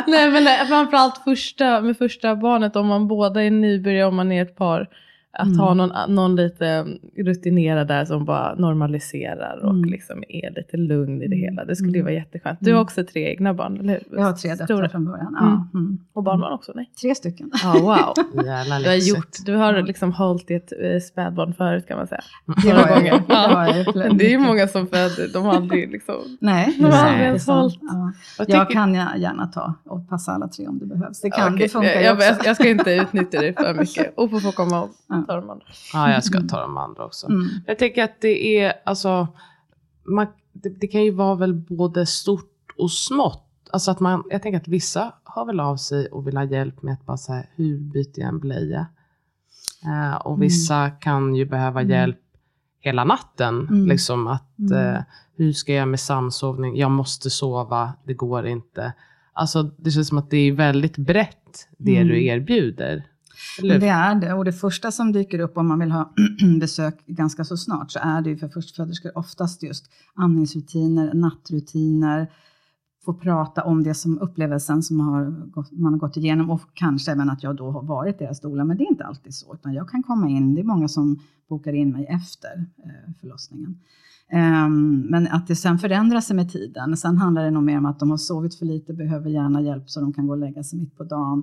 Nej 0.06 0.30
men 0.30 0.44
nej, 0.44 0.66
framförallt 0.66 1.18
första, 1.18 1.80
med 1.80 1.98
första 1.98 2.36
barnet 2.36 2.76
om 2.76 2.86
man 2.86 3.08
båda 3.08 3.42
är 3.42 3.50
nybörjare 3.50 4.08
om 4.08 4.16
man 4.16 4.32
är 4.32 4.42
ett 4.42 4.56
par. 4.56 4.88
Att 5.34 5.46
Mm. 5.46 5.58
ha 5.58 5.74
någon, 5.74 6.14
någon 6.14 6.36
lite 6.36 6.86
rutinerad 7.16 7.88
där 7.88 8.04
som 8.04 8.24
bara 8.24 8.54
normaliserar 8.54 9.64
och 9.64 9.70
Mm. 9.70 9.90
liksom 9.90 10.24
är 10.28 10.50
lite 10.50 10.76
lugn 10.76 11.22
i 11.22 11.28
det 11.28 11.36
Mm. 11.36 11.38
hela. 11.38 11.64
Det 11.64 11.76
skulle 11.76 11.92
ju 11.92 11.96
Mm. 12.00 12.04
vara 12.04 12.14
jätteskönt. 12.14 12.58
Du 12.62 12.74
har 12.74 12.80
också 12.80 13.04
tre 13.04 13.28
egna 13.30 13.54
barn, 13.54 13.80
eller 13.80 13.92
hur? 13.92 14.02
Jag 14.18 14.22
har 14.24 14.32
tre 14.32 14.50
döttrar 14.50 14.66
Stora. 14.66 14.88
från 14.88 15.04
början. 15.04 15.36
Mm. 15.40 15.52
Ja, 15.72 15.78
mm. 15.78 15.98
Och 16.12 16.22
barnbarn 16.22 16.52
också? 16.52 16.72
Nej. 16.74 16.90
Tre 17.02 17.14
stycken. 17.14 17.50
Ja, 17.62 17.72
wow. 17.80 18.44
Jävla 18.46 18.78
Du 18.78 18.86
har 18.88 18.94
gjort, 19.08 19.36
du 19.46 19.54
har 19.54 19.82
liksom 19.82 20.12
hållit 20.12 20.50
i 20.50 20.54
ett 20.54 20.72
eh, 20.82 21.00
spädbarn 21.00 21.54
förut 21.54 21.86
kan 21.88 21.96
man 21.98 22.06
säga. 22.06 22.20
Det 22.64 22.70
har 22.70 22.88
jag. 23.06 23.22
Det 23.28 23.34
har 23.34 23.66
jag 23.66 24.18
det 24.18 24.26
är 24.26 24.30
ju 24.30 24.38
många 24.38 24.68
som 24.68 24.86
föder, 24.86 25.32
de 25.32 25.44
har 25.44 25.54
aldrig 25.54 25.90
liksom... 25.92 26.14
Nej, 26.40 26.74
De 26.78 26.84
har 26.84 26.92
aldrig 26.92 27.18
det 27.20 27.24
ens 27.26 27.46
hållit. 27.46 27.78
Ja. 27.80 28.12
Jag 28.48 28.70
kan 28.70 28.94
jag 28.94 29.18
gärna 29.18 29.46
ta 29.46 29.74
och 29.84 30.08
passa 30.08 30.32
alla 30.32 30.48
tre 30.48 30.66
om 30.66 30.78
det 30.78 30.86
behövs. 30.86 31.20
Det 31.20 31.30
kan, 31.30 31.54
Okej, 31.54 31.62
det 31.62 31.68
funkar 31.68 31.90
ju 31.94 32.00
jag, 32.00 32.14
också. 32.16 32.26
jag, 32.26 32.36
jag 32.46 32.56
ska 32.56 32.68
inte 32.68 32.90
utnyttja 33.02 33.40
dig 33.40 33.54
för 33.54 33.74
mycket. 33.74 34.12
Opo 34.16 34.40
får 34.40 34.52
komma 34.52 34.82
och 34.82 34.90
Ja. 35.08 35.21
Ta 35.26 35.36
de 35.36 35.50
andra. 35.50 35.66
Ja, 35.92 36.12
jag 36.12 36.24
ska 36.24 36.40
ta 36.40 36.60
de 36.60 36.76
andra 36.76 37.04
också. 37.04 37.26
Mm. 37.26 37.48
Jag 37.66 37.78
tänker 37.78 38.04
att 38.04 38.20
det 38.20 38.58
är, 38.58 38.72
alltså, 38.84 39.28
man, 40.04 40.26
det, 40.52 40.68
det 40.68 40.86
kan 40.86 41.04
ju 41.04 41.10
vara 41.10 41.34
väl 41.34 41.54
både 41.54 42.06
stort 42.06 42.72
och 42.78 42.92
smått. 42.92 43.48
Alltså 43.70 43.90
att 43.90 44.00
man, 44.00 44.24
jag 44.30 44.42
tänker 44.42 44.60
att 44.60 44.68
vissa 44.68 45.12
hör 45.24 45.44
väl 45.44 45.60
av 45.60 45.76
sig 45.76 46.06
och 46.06 46.26
vill 46.26 46.36
ha 46.36 46.44
hjälp 46.44 46.82
med 46.82 46.92
att 46.94 47.06
bara 47.06 47.16
säga 47.16 47.44
hur 47.56 47.78
byter 47.78 48.12
jag 48.20 48.28
en 48.28 48.38
blöja? 48.40 48.86
Eh, 49.84 50.16
och 50.16 50.42
vissa 50.42 50.90
kan 50.90 51.34
ju 51.34 51.44
behöva 51.44 51.80
Mm. 51.80 51.90
hjälp 51.90 52.18
hela 52.80 53.04
natten. 53.04 53.60
Mm. 53.68 53.86
Liksom 53.86 54.26
att, 54.26 54.58
Mm. 54.58 54.94
eh, 54.94 55.02
hur 55.36 55.52
ska 55.52 55.72
jag 55.72 55.88
med 55.88 56.00
samsovning? 56.00 56.76
Jag 56.76 56.90
måste 56.90 57.30
sova, 57.30 57.92
det 58.04 58.14
går 58.14 58.46
inte. 58.46 58.92
Alltså 59.32 59.62
det 59.62 59.90
känns 59.90 60.08
som 60.08 60.18
att 60.18 60.30
det 60.30 60.36
är 60.36 60.52
väldigt 60.52 60.96
brett 60.96 61.68
det 61.78 61.96
Mm. 61.96 62.08
du 62.08 62.24
erbjuder. 62.24 63.04
Eller? 63.62 63.78
Det 63.78 63.88
är 63.88 64.14
det. 64.14 64.32
Och 64.32 64.44
det 64.44 64.52
första 64.52 64.92
som 64.92 65.12
dyker 65.12 65.38
upp 65.38 65.56
om 65.56 65.68
man 65.68 65.78
vill 65.78 65.92
ha 65.92 66.12
besök 66.60 67.06
ganska 67.06 67.44
så 67.44 67.56
snart 67.56 67.90
så 67.90 67.98
är 68.02 68.22
det 68.22 68.30
ju 68.30 68.36
för 68.36 68.48
förstföderskor 68.48 69.18
oftast 69.18 69.62
just 69.62 69.90
andningsrutiner, 70.14 71.14
nattrutiner, 71.14 72.30
få 73.04 73.14
prata 73.14 73.64
om 73.64 73.82
det 73.82 73.94
som 73.94 74.18
upplevelsen 74.18 74.82
som 74.82 75.00
har 75.00 75.50
gått, 75.50 75.72
man 75.72 75.92
har 75.92 76.00
gått 76.00 76.16
igenom 76.16 76.50
och 76.50 76.60
kanske 76.74 77.12
även 77.12 77.30
att 77.30 77.42
jag 77.42 77.56
då 77.56 77.70
har 77.70 77.82
varit 77.82 78.18
deras 78.18 78.40
doula. 78.40 78.64
Men 78.64 78.76
det 78.76 78.84
är 78.84 78.90
inte 78.90 79.04
alltid 79.04 79.34
så, 79.34 79.54
utan 79.54 79.74
jag 79.74 79.88
kan 79.88 80.02
komma 80.02 80.28
in, 80.28 80.54
det 80.54 80.60
är 80.60 80.64
många 80.64 80.88
som 80.88 81.18
bokar 81.48 81.72
in 81.72 81.92
mig 81.92 82.06
efter 82.06 82.66
eh, 82.84 83.12
förlossningen. 83.20 83.80
Ehm, 84.32 85.00
men 85.00 85.28
att 85.28 85.46
det 85.46 85.56
sen 85.56 85.78
förändrar 85.78 86.20
sig 86.20 86.36
med 86.36 86.52
tiden. 86.52 86.96
Sen 86.96 87.18
handlar 87.18 87.44
det 87.44 87.50
nog 87.50 87.62
mer 87.62 87.78
om 87.78 87.86
att 87.86 87.98
de 87.98 88.10
har 88.10 88.16
sovit 88.16 88.54
för 88.54 88.66
lite, 88.66 88.94
behöver 88.94 89.30
gärna 89.30 89.62
hjälp 89.62 89.90
så 89.90 90.00
de 90.00 90.12
kan 90.12 90.26
gå 90.26 90.32
och 90.32 90.38
lägga 90.38 90.64
sig 90.64 90.78
mitt 90.78 90.96
på 90.96 91.04
dagen. 91.04 91.42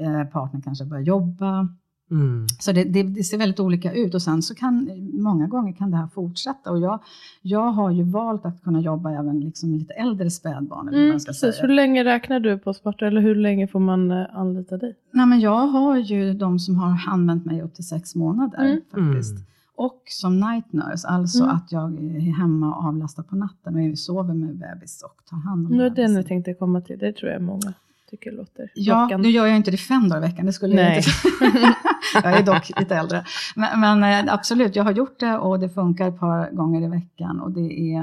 Eh, 0.00 0.24
partnern 0.24 0.62
kanske 0.62 0.84
börjar 0.84 1.02
jobba. 1.04 1.68
Mm. 2.10 2.46
Så 2.60 2.72
det, 2.72 2.84
det, 2.84 3.02
det 3.02 3.24
ser 3.24 3.38
väldigt 3.38 3.60
olika 3.60 3.92
ut 3.92 4.14
och 4.14 4.22
sen 4.22 4.42
så 4.42 4.54
kan 4.54 4.90
många 5.22 5.46
gånger 5.46 5.72
kan 5.72 5.90
det 5.90 5.96
här 5.96 6.06
fortsätta 6.06 6.70
och 6.70 6.80
jag, 6.80 7.00
jag 7.42 7.72
har 7.72 7.90
ju 7.90 8.02
valt 8.02 8.44
att 8.46 8.62
kunna 8.62 8.80
jobba 8.80 9.10
även 9.10 9.40
liksom 9.40 9.70
med 9.70 9.78
lite 9.78 9.92
äldre 9.94 10.30
spädbarn. 10.30 10.88
eller 10.88 10.98
Mm, 10.98 11.10
man 11.10 11.20
ska 11.20 11.28
precis. 11.30 11.40
säga. 11.56 11.66
Hur 11.66 11.74
länge 11.74 12.04
räknar 12.04 12.40
du 12.40 12.58
på 12.58 12.74
Sparta 12.74 13.06
eller 13.06 13.20
hur 13.20 13.34
länge 13.34 13.66
får 13.68 13.80
man 13.80 14.10
eh, 14.10 14.26
anlita 14.32 14.76
dig? 14.76 14.94
Nej, 15.12 15.26
men 15.26 15.40
jag 15.40 15.66
har 15.66 15.96
ju 15.96 16.34
de 16.34 16.58
som 16.58 16.76
har 16.76 17.00
använt 17.12 17.44
mig 17.44 17.62
upp 17.62 17.74
till 17.74 17.86
sex 17.88 18.14
månader 18.14 18.58
Mm. 18.64 18.80
faktiskt. 19.12 19.32
Mm. 19.32 19.44
Och 19.76 20.02
som 20.06 20.40
night 20.40 20.72
nurse, 20.72 21.08
alltså 21.08 21.44
Mm. 21.44 21.56
att 21.56 21.72
jag 21.72 21.92
är 22.02 22.20
hemma 22.32 22.74
och 22.76 22.84
avlastar 22.84 23.22
på 23.22 23.36
natten 23.36 23.90
och 23.92 23.98
sover 23.98 24.34
med 24.34 24.56
bebis 24.58 25.02
och 25.02 25.24
tar 25.30 25.36
hand 25.36 25.66
om 25.66 25.72
Det 25.76 25.82
var 25.82 25.90
det 25.90 26.02
jag 26.12 26.26
tänkte 26.26 26.54
komma 26.54 26.80
till. 26.80 26.98
Det 26.98 27.12
tror 27.12 27.30
jag 27.32 27.42
många 27.42 27.72
tycker 28.16 28.32
låter 28.32 28.70
Ja, 28.74 29.02
lockande. 29.02 29.28
nu 29.28 29.34
gör 29.34 29.46
jag 29.46 29.56
inte 29.56 29.70
det 29.70 29.76
fem 29.76 30.08
dagar 30.08 30.22
i 30.24 30.30
veckan, 30.30 30.46
det 30.46 30.52
skulle 30.52 30.74
Nej. 30.74 30.84
jag 30.84 30.96
inte 30.96 31.74
Jag 32.14 32.38
är 32.38 32.42
dock 32.42 32.80
lite 32.80 32.96
äldre. 32.96 33.24
Men, 33.56 33.80
men 33.80 34.26
eh, 34.28 34.34
absolut, 34.34 34.76
jag 34.76 34.84
har 34.84 34.92
gjort 34.92 35.20
det 35.20 35.38
och 35.38 35.60
det 35.60 35.68
funkar 35.68 36.08
ett 36.08 36.18
par 36.20 36.50
gånger 36.50 36.82
i 36.82 36.88
veckan. 36.88 37.40
Och 37.40 37.50
det 37.52 37.94
är, 37.94 38.00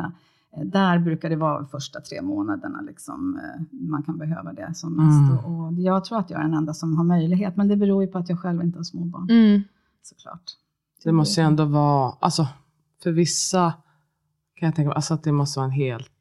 eh, 0.58 0.63
där 0.65 1.00
brukar 1.00 1.30
det 1.30 1.36
vara 1.36 1.65
första 1.65 2.01
tre 2.01 2.22
månaderna 2.22 2.82
liksom, 2.82 3.39
eh, 3.44 3.62
man 3.89 4.03
kan 4.03 4.18
behöva 4.18 4.53
det 4.53 4.74
som 4.75 4.94
mest. 4.94 5.32
Mm. 5.32 5.46
Och, 5.46 5.68
och 5.68 5.74
jag 5.74 6.06
tror 6.06 6.20
att 6.20 6.30
jag 6.30 6.39
är 6.39 6.44
den 6.44 6.53
enda 6.53 6.74
som 6.74 6.98
har 6.98 7.03
möjlighet, 7.03 7.56
men 7.58 7.68
det 7.68 7.75
beror 7.75 8.03
ju 8.03 8.12
på 8.12 8.18
att 8.18 8.30
jag 8.30 8.39
själv 8.39 8.63
inte 8.63 8.80
har 8.80 8.84
småbarn 8.84 9.30
Mm. 9.30 9.62
såklart. 10.01 10.44
Det 11.03 11.12
måste 11.12 11.41
ju 11.41 11.48
ändå 11.48 11.65
vara, 11.65 12.13
alltså 12.20 12.48
för 13.03 13.12
vissa 13.12 13.74
kan 14.56 14.65
jag 14.68 14.75
tänka 14.75 14.88
mig, 14.88 14.96
alltså 14.96 15.13
att 15.13 15.24
det 15.24 15.32
måste 15.32 15.60
vara 15.60 15.65
en 15.65 15.72
helt 15.72 16.12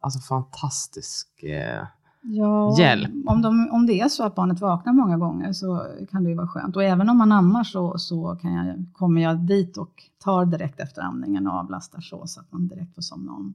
alltså, 0.00 0.18
fantastisk... 0.20 1.42
Eh, 1.42 1.86
Ja, 2.26 2.76
Hjälp. 2.78 3.10
Om, 3.26 3.42
de, 3.42 3.68
om 3.72 3.86
det 3.86 4.00
är 4.00 4.08
så 4.08 4.24
att 4.24 4.34
barnet 4.34 4.60
vaknar 4.60 4.92
många 4.92 5.18
gånger 5.18 5.52
så 5.52 5.86
kan 6.10 6.24
det 6.24 6.30
ju 6.30 6.36
vara 6.36 6.48
skönt. 6.48 6.76
Och 6.76 6.84
även 6.84 7.08
om 7.10 7.18
man 7.18 7.32
ammar 7.32 7.64
så, 7.64 7.98
så 7.98 8.38
kan 8.42 8.52
jag, 8.52 8.84
kommer 8.92 9.22
jag 9.22 9.38
dit 9.38 9.76
och 9.76 10.02
tar 10.24 10.44
direkt 10.46 10.80
efter 10.80 11.02
amningen 11.02 11.46
och 11.46 11.52
avlastar 11.54 12.00
så, 12.00 12.26
så 12.26 12.40
att 12.40 12.52
man 12.52 12.68
direkt 12.68 12.94
får 12.94 13.02
somna 13.02 13.32
om. 13.32 13.54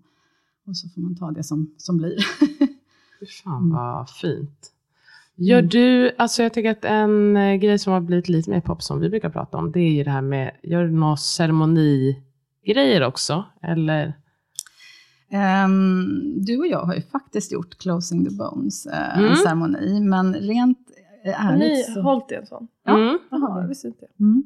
Och 0.68 0.78
så 0.78 0.90
får 0.90 1.02
man 1.02 1.16
ta 1.16 1.32
det 1.32 1.44
som, 1.44 1.72
som 1.78 1.98
blir. 1.98 2.18
fan 3.44 3.58
Mm. 3.64 3.70
vad 3.70 4.10
fint. 4.10 4.72
Gör 5.36 5.60
Mm. 5.60 5.70
du, 5.70 6.12
alltså 6.18 6.44
jag 6.44 6.54
tänker 6.54 6.72
att 6.72 6.86
en 6.86 7.38
eh, 7.38 7.56
grej 7.56 7.80
som 7.80 7.94
har 7.94 8.02
blivit 8.02 8.30
lite 8.30 8.50
mer 8.50 8.62
pop 8.62 8.84
som 8.84 9.00
vi 9.00 9.10
brukar 9.10 9.30
prata 9.30 9.58
om, 9.58 9.72
det 9.72 9.80
är 9.80 9.92
ju 9.92 10.04
det 10.04 10.12
här 10.12 10.22
med, 10.22 10.52
gör 10.64 10.84
du 10.84 10.92
några 10.92 11.18
ceremonigrejer 11.18 13.04
också? 13.08 13.44
Eller? 13.62 14.14
Ehm, 15.32 16.34
du 16.46 16.58
och 16.58 16.68
jag 16.68 16.82
har 16.84 16.96
ju 16.96 17.02
faktiskt 17.02 17.52
gjort 17.52 17.78
Closing 17.78 18.26
the 18.26 18.32
Bones, 18.36 18.86
eh, 18.86 19.18
Mm. 19.20 19.32
en 19.32 19.38
ceremoni. 19.38 20.00
Men 20.00 20.34
rent 20.34 20.78
är 21.24 21.34
Har 21.34 21.56
ni 21.56 21.66
ärligt 21.66 21.94
så... 21.94 22.02
hållit 22.02 22.32
i 22.32 22.36
en 22.36 22.46
sån? 22.46 22.68
Ja. 22.86 22.98
Mm. 22.98 23.18
Jaha, 23.32 23.62
jag 23.62 23.68
visste 23.68 23.88
inte. 23.88 24.06
Mm. 24.20 24.44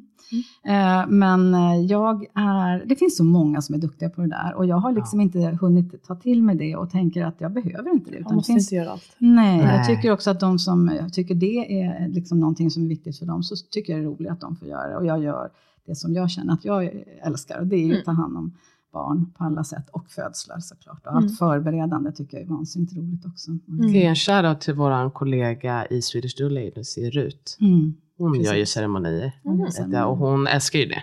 Eh, 0.64 1.06
men 1.08 1.54
eh, 1.54 1.80
jag 1.86 2.24
är, 2.34 2.84
det 2.86 2.96
finns 2.96 3.16
så 3.16 3.24
många 3.24 3.62
som 3.62 3.74
är 3.74 3.78
duktiga 3.78 4.10
på 4.10 4.20
det 4.20 4.28
där 4.28 4.54
och 4.56 4.66
jag 4.66 4.76
har 4.76 4.92
liksom 4.92 5.20
inte 5.20 5.38
hunnit 5.60 6.04
ta 6.04 6.14
till 6.14 6.42
mig 6.42 6.56
det 6.56 6.76
och 6.76 6.90
tänker 6.90 7.24
att 7.24 7.40
jag 7.40 7.52
behöver 7.52 7.90
inte 7.90 8.10
det. 8.10 8.16
Man 8.16 8.20
Utan 8.20 8.34
måste 8.36 8.52
det 8.52 8.54
finns, 8.54 8.66
inte 8.72 8.74
göra 8.74 8.90
allt. 8.90 9.16
nej, 9.18 9.58
Nej. 9.58 9.76
jag 9.76 9.86
tycker 9.86 10.10
också 10.12 10.30
att 10.30 10.40
de 10.40 10.58
som 10.58 10.90
jag 11.00 11.12
tycker 11.12 11.34
det 11.34 11.80
är 11.82 12.08
liksom 12.08 12.40
någonting 12.40 12.70
som 12.70 12.84
är 12.84 12.88
viktigt 12.88 13.18
för 13.18 13.26
dem 13.26 13.42
så 13.42 13.56
tycker 13.70 13.92
jag 13.92 14.02
det 14.02 14.06
är 14.06 14.10
roligt 14.10 14.30
att 14.30 14.40
de 14.40 14.56
får 14.56 14.68
göra 14.68 14.88
det 14.88 14.96
och 14.96 15.06
jag 15.06 15.22
gör 15.22 15.48
det 15.86 15.94
som 15.94 16.14
jag 16.14 16.30
känner 16.30 16.52
att 16.52 16.64
jag 16.64 16.90
älskar 17.22 17.58
och 17.60 17.66
det 17.66 17.76
är 17.76 17.80
ju 17.80 17.84
Mm. 17.86 17.98
att 17.98 18.04
ta 18.04 18.12
hand 18.12 18.36
om 18.36 18.52
barn 18.94 19.32
på 19.38 19.44
alla 19.44 19.64
sätt 19.64 19.88
och 19.90 20.10
födslar 20.10 20.58
såklart. 20.60 21.06
Och 21.06 21.12
Mm. 21.12 21.24
allt 21.24 21.38
förberedande 21.38 22.12
tycker 22.12 22.36
jag 22.36 22.46
är 22.46 22.50
vansinnigt 22.50 22.96
roligt 22.96 23.26
också. 23.26 23.50
Ge 23.88 24.04
en 24.06 24.14
shoutout 24.16 24.60
till 24.60 24.74
vår 24.74 25.10
kollega 25.10 25.86
i 25.86 26.02
Swedish 26.02 26.36
Doula 26.38 26.60
Agency, 26.60 27.10
Rut. 27.10 27.56
Mm. 27.60 27.94
Hon 28.18 28.32
Precis. 28.32 28.46
gör 28.46 28.54
ju 28.54 28.66
ceremonier. 28.66 29.32
Mm. 29.44 30.04
Och 30.08 30.16
hon 30.16 30.46
älskar 30.46 30.78
ju 30.78 30.86
det. 30.86 31.02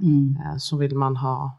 Mm. 0.00 0.36
Eh, 0.44 0.56
Så 0.58 0.76
vill 0.76 0.96
man 0.96 1.16
ha 1.16 1.58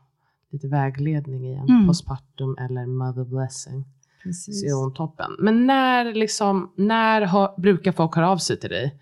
lite 0.52 0.68
vägledning 0.68 1.48
i 1.48 1.54
en 1.56 1.70
Mm. 1.70 1.88
postpartum 1.88 2.56
eller 2.60 2.86
mother 2.86 3.24
blessing 3.26 3.86
Precis. 4.24 4.62
så 4.62 4.68
är 4.68 4.84
hon 4.84 4.94
toppen. 4.94 5.32
Men 5.40 5.68
när, 5.68 6.14
liksom, 6.14 6.72
när 6.76 7.22
har, 7.22 7.54
brukar 7.58 7.92
folk 7.92 8.16
höra 8.16 8.30
av 8.30 8.38
sig 8.38 8.60
till 8.60 8.70
dig? 8.70 8.96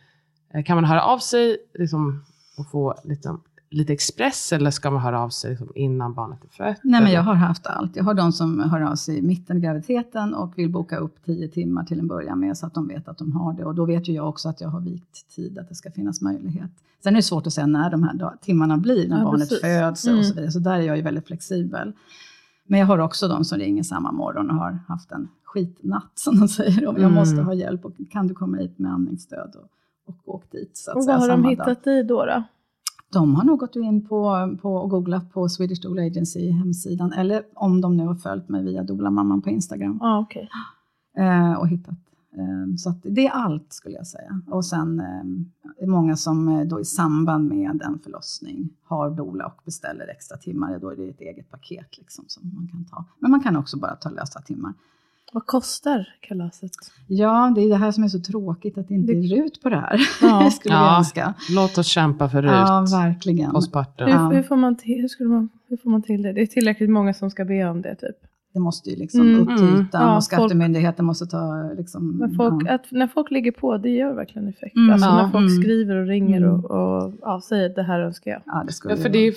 Eh, 0.53 0.63
Kan 0.63 0.75
man 0.77 0.85
höra 0.85 1.01
av 1.03 1.17
sig 1.19 1.57
liksom, 1.73 2.23
och 2.57 2.71
få 2.71 2.95
lite, 3.03 3.37
lite 3.71 3.93
express 3.93 4.53
eller 4.53 4.71
ska 4.71 4.91
man 4.91 5.01
höra 5.01 5.19
av 5.21 5.29
sig 5.29 5.49
liksom, 5.49 5.71
innan 5.75 6.13
barnet 6.13 6.43
är 6.43 6.47
fött? 6.47 6.79
Nej, 6.83 7.01
men 7.03 7.11
jag 7.11 7.21
har 7.23 7.33
haft 7.33 7.67
allt. 7.67 7.95
Jag 7.95 8.03
har 8.03 8.13
de 8.13 8.31
som 8.31 8.59
hör 8.59 8.81
av 8.81 8.95
sig 8.95 9.17
i 9.17 9.21
mitten 9.21 9.57
av 9.57 9.61
graviditeten 9.61 10.33
och 10.33 10.57
vill 10.57 10.69
boka 10.69 10.97
upp 10.97 11.15
tio 11.25 11.47
timmar 11.47 11.83
till 11.83 11.99
en 11.99 12.07
början 12.07 12.39
med 12.39 12.57
så 12.57 12.65
att 12.65 12.73
de 12.73 12.87
vet 12.87 13.07
att 13.07 13.17
de 13.17 13.31
har 13.31 13.53
det. 13.53 13.65
Och 13.65 13.75
då 13.75 13.85
vet 13.85 14.07
ju 14.07 14.13
jag 14.13 14.29
också 14.29 14.49
att 14.49 14.61
jag 14.61 14.69
har 14.69 14.81
vikt 14.81 15.35
tid, 15.35 15.59
att 15.59 15.69
det 15.69 15.75
ska 15.75 15.91
finnas 15.91 16.21
möjlighet. 16.21 16.71
Sen 17.03 17.13
är 17.13 17.17
det 17.17 17.23
svårt 17.23 17.47
att 17.47 17.53
säga 17.53 17.67
när 17.67 17.89
de 17.89 18.03
här 18.03 18.31
timmarna 18.41 18.77
blir, 18.77 19.09
när 19.09 19.17
Ja, 19.17 19.23
barnet 19.23 19.49
precis. 19.49 19.61
föds 19.61 20.07
Mm. 20.07 20.19
och 20.19 20.25
så 20.25 20.33
vidare. 20.33 20.51
Så 20.51 20.59
där 20.59 20.71
är 20.75 20.81
jag 20.81 20.97
ju 20.97 21.03
väldigt 21.03 21.27
flexibel. 21.27 21.93
Men 22.67 22.79
jag 22.79 22.87
har 22.87 22.97
också 22.97 23.27
de 23.27 23.45
som 23.45 23.57
ringer 23.59 23.83
samma 23.83 24.11
morgon 24.11 24.49
och 24.49 24.55
har 24.55 24.79
haft 24.87 25.11
en 25.11 25.27
skitnatt 25.43 26.11
som 26.15 26.39
de 26.39 26.47
säger. 26.47 26.87
Och 26.87 26.93
jag 26.93 26.99
Mm. 27.03 27.13
måste 27.13 27.41
ha 27.41 27.53
hjälp 27.53 27.85
och 27.85 27.91
kan 28.11 28.27
du 28.27 28.33
komma 28.33 28.57
hit 28.57 28.79
med 28.79 28.91
andningsstöd 28.93 29.55
och, 29.55 29.69
och 30.13 30.35
åk 30.35 30.51
dit. 30.51 30.77
Så 30.77 30.91
att 30.91 30.97
Och 30.97 31.03
säga, 31.03 31.17
vad 31.17 31.29
har 31.29 31.37
de 31.37 31.43
hittat 31.49 31.87
i 31.87 32.03
då? 32.03 32.25
då? 32.25 32.43
De 33.11 33.35
har 33.35 33.43
nog 33.43 33.59
gått 33.59 33.75
in 33.75 34.07
på, 34.07 34.57
på 34.61 34.75
och 34.75 34.89
googlat 34.89 35.31
på 35.31 35.49
Swedish 35.49 35.81
Doula 35.81 36.01
Agency 36.01 36.51
hemsidan, 36.51 37.13
eller 37.13 37.43
om 37.53 37.81
de 37.81 37.97
nu 37.97 38.05
har 38.05 38.15
följt 38.15 38.49
mig 38.49 38.63
via 38.63 38.83
Doula-mamman 38.83 39.41
på 39.41 39.49
Instagram 39.49 40.01
ah, 40.01 40.19
okej. 40.19 40.49
eh, 41.17 41.53
och 41.53 41.67
hittat. 41.67 41.95
Eh, 42.37 42.75
så 42.77 42.93
det 43.03 43.27
är 43.27 43.31
allt 43.31 43.73
skulle 43.73 43.95
jag 43.95 44.07
säga. 44.07 44.41
Och 44.47 44.65
sen 44.65 44.99
eh, 44.99 45.87
många 45.87 46.15
som 46.15 46.47
eh, 46.47 46.61
då 46.67 46.79
i 46.79 46.85
samband 46.85 47.47
med 47.49 47.81
en 47.81 47.99
förlossning 47.99 48.69
har 48.83 49.09
doula 49.09 49.45
och 49.45 49.61
beställer 49.65 50.07
extra 50.07 50.37
timmar. 50.37 50.79
Då 50.79 50.89
är 50.89 50.95
det 50.95 51.09
ett 51.09 51.21
eget 51.21 51.51
paket 51.51 51.97
liksom 51.97 52.25
som 52.27 52.51
man 52.55 52.67
kan 52.67 52.85
ta. 52.85 53.05
Men 53.19 53.31
man 53.31 53.39
kan 53.39 53.55
också 53.55 53.77
bara 53.77 53.95
ta 53.95 54.09
lösa 54.09 54.41
timmar. 54.41 54.73
Vad 55.33 55.45
kostar 55.45 56.07
kalaset? 56.21 56.71
Ja, 57.07 57.51
det 57.55 57.61
är 57.61 57.69
det 57.69 57.75
här 57.75 57.91
som 57.91 58.03
är 58.03 58.07
så 58.07 58.19
tråkigt 58.19 58.77
att 58.77 58.87
det 58.87 58.93
inte 58.93 59.13
är 59.13 59.35
RUT 59.43 59.61
på 59.63 59.69
det 59.69 59.75
här. 59.75 59.99
Ja. 60.21 60.49
skulle 60.51 60.75
Ja, 60.75 60.97
önska. 60.97 61.33
Låt 61.49 61.77
oss 61.77 61.87
kämpa 61.87 62.29
för 62.29 62.43
Ja, 62.43 62.81
RUT. 62.83 62.93
verkligen. 62.93 63.51
postpartum. 63.51 64.07
Hur, 64.07 64.13
Ja. 64.13 64.29
hur, 64.29 64.43
får 64.43 64.55
man 64.55 64.75
till, 64.77 65.01
hur, 65.01 65.07
skulle 65.07 65.29
man, 65.29 65.49
hur 65.69 65.77
får 65.77 65.89
man 65.89 66.01
till 66.01 66.21
det? 66.21 66.33
Det 66.33 66.41
är 66.41 66.45
tillräckligt 66.45 66.89
många 66.89 67.13
som 67.13 67.29
ska 67.29 67.45
be 67.45 67.69
om 67.69 67.81
det 67.81 67.95
typ. 67.95 68.15
Det 68.53 68.59
måste 68.59 68.89
ju 68.89 68.95
liksom 68.95 69.21
Mm. 69.21 69.39
upp 69.41 69.57
till 69.57 69.67
Mm. 69.67 69.81
ytan 69.81 70.01
Ja, 70.01 70.15
och 70.15 70.23
skattemyndigheten 70.23 71.05
måste 71.05 71.25
ta 71.25 71.71
liksom... 71.77 72.17
Men 72.17 72.35
folk, 72.35 72.63
ja. 72.67 72.75
att, 72.75 72.91
när 72.91 73.07
folk 73.07 73.31
ligger 73.31 73.51
på, 73.51 73.77
det 73.77 73.89
gör 73.89 74.13
verkligen 74.13 74.47
effekt. 74.47 74.75
Mm. 74.75 74.89
Alltså 74.93 75.07
Ja. 75.09 75.15
när 75.15 75.31
folk 75.31 75.49
Mm. 75.49 75.61
skriver 75.61 75.95
och 75.95 76.07
ringer 76.07 76.37
Mm. 76.41 76.51
och, 76.65 76.71
och 76.71 77.13
ja, 77.21 77.41
säger 77.49 77.69
det 77.69 77.83
här 77.83 77.99
önskar 77.99 78.31
jag. 78.31 78.41
Ja, 78.45 78.63
det 78.67 78.73
skulle 78.73 78.93
Ja, 78.95 79.01
för 79.01 79.09
det 79.09 79.33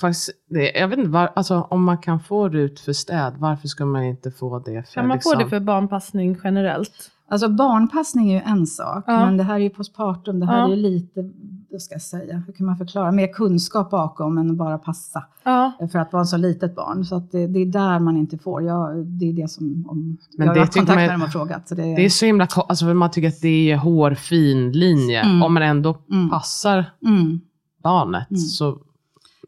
faktiskt, 0.00 0.30
det, 0.50 0.70
jag 0.70 0.88
vet 0.88 0.98
inte, 0.98 1.10
var, 1.10 1.32
alltså, 1.36 1.66
om 1.70 1.84
man 1.84 1.98
kan 1.98 2.20
få 2.20 2.48
RUT 2.48 2.80
för 2.80 2.92
städ, 2.92 3.34
varför 3.38 3.68
ska 3.68 3.84
man 3.86 4.04
inte 4.04 4.30
få 4.30 4.58
det 4.58 4.82
för 4.86 4.94
Kan 4.94 5.08
man 5.08 5.16
liksom, 5.16 5.32
få 5.32 5.38
det 5.38 5.48
för 5.50 5.60
barnpassning 5.60 6.38
generellt? 6.44 7.10
Alltså 7.28 7.48
barnpassning 7.48 8.30
är 8.32 8.34
ju 8.34 8.50
en 8.52 8.66
sak, 8.66 9.04
Ja. 9.06 9.24
men 9.24 9.36
det 9.36 9.42
här 9.44 9.54
är 9.54 9.58
ju 9.58 9.70
postpartum, 9.70 10.40
det 10.40 10.46
här 10.46 10.58
Ja. 10.58 10.64
är 10.66 10.70
ju 10.70 10.76
lite, 10.76 11.30
vad 11.70 11.82
ska 11.82 11.94
jag 11.94 12.02
säga, 12.02 12.42
hur 12.46 12.52
kan 12.52 12.66
man 12.66 12.76
förklara, 12.76 13.12
mer 13.12 13.26
kunskap 13.32 13.90
bakom 13.90 14.38
än 14.38 14.56
bara 14.56 14.78
passa 14.78 15.24
Ja, 15.44 15.72
för 15.92 15.98
att 15.98 16.12
vara 16.12 16.24
så 16.24 16.36
litet 16.36 16.74
barn. 16.76 17.04
Så 17.04 17.16
att 17.16 17.32
det, 17.32 17.46
det 17.46 17.58
är 17.58 17.66
där 17.66 17.98
man 17.98 18.16
inte 18.16 18.38
får, 18.38 18.62
jag, 18.62 19.06
det 19.06 19.28
är 19.28 19.32
det 19.32 19.50
som, 19.50 19.86
om, 19.88 20.18
Men 20.38 20.46
jag 20.46 20.46
har 20.46 20.54
det 20.54 20.60
haft 20.60 20.74
kontakt 20.74 20.96
med 20.96 21.10
dem 21.10 21.22
och 21.22 21.32
frågat. 21.32 21.68
Så 21.68 21.74
det, 21.74 21.82
Det 21.82 22.04
är 22.04 22.08
så 22.08 22.26
himla, 22.26 22.48
alltså 22.68 22.84
man 22.86 23.10
tycker 23.10 23.28
att 23.28 23.40
det 23.40 23.70
är 23.72 23.76
hårfin 23.76 24.72
linje. 24.72 25.20
Mm. 25.20 25.42
Om 25.42 25.54
man 25.54 25.62
ändå 25.62 25.98
Mm. 26.12 26.30
passar 26.30 26.84
mm. 27.06 27.40
barnet 27.82 28.30
Mm. 28.30 28.40
så 28.40 28.78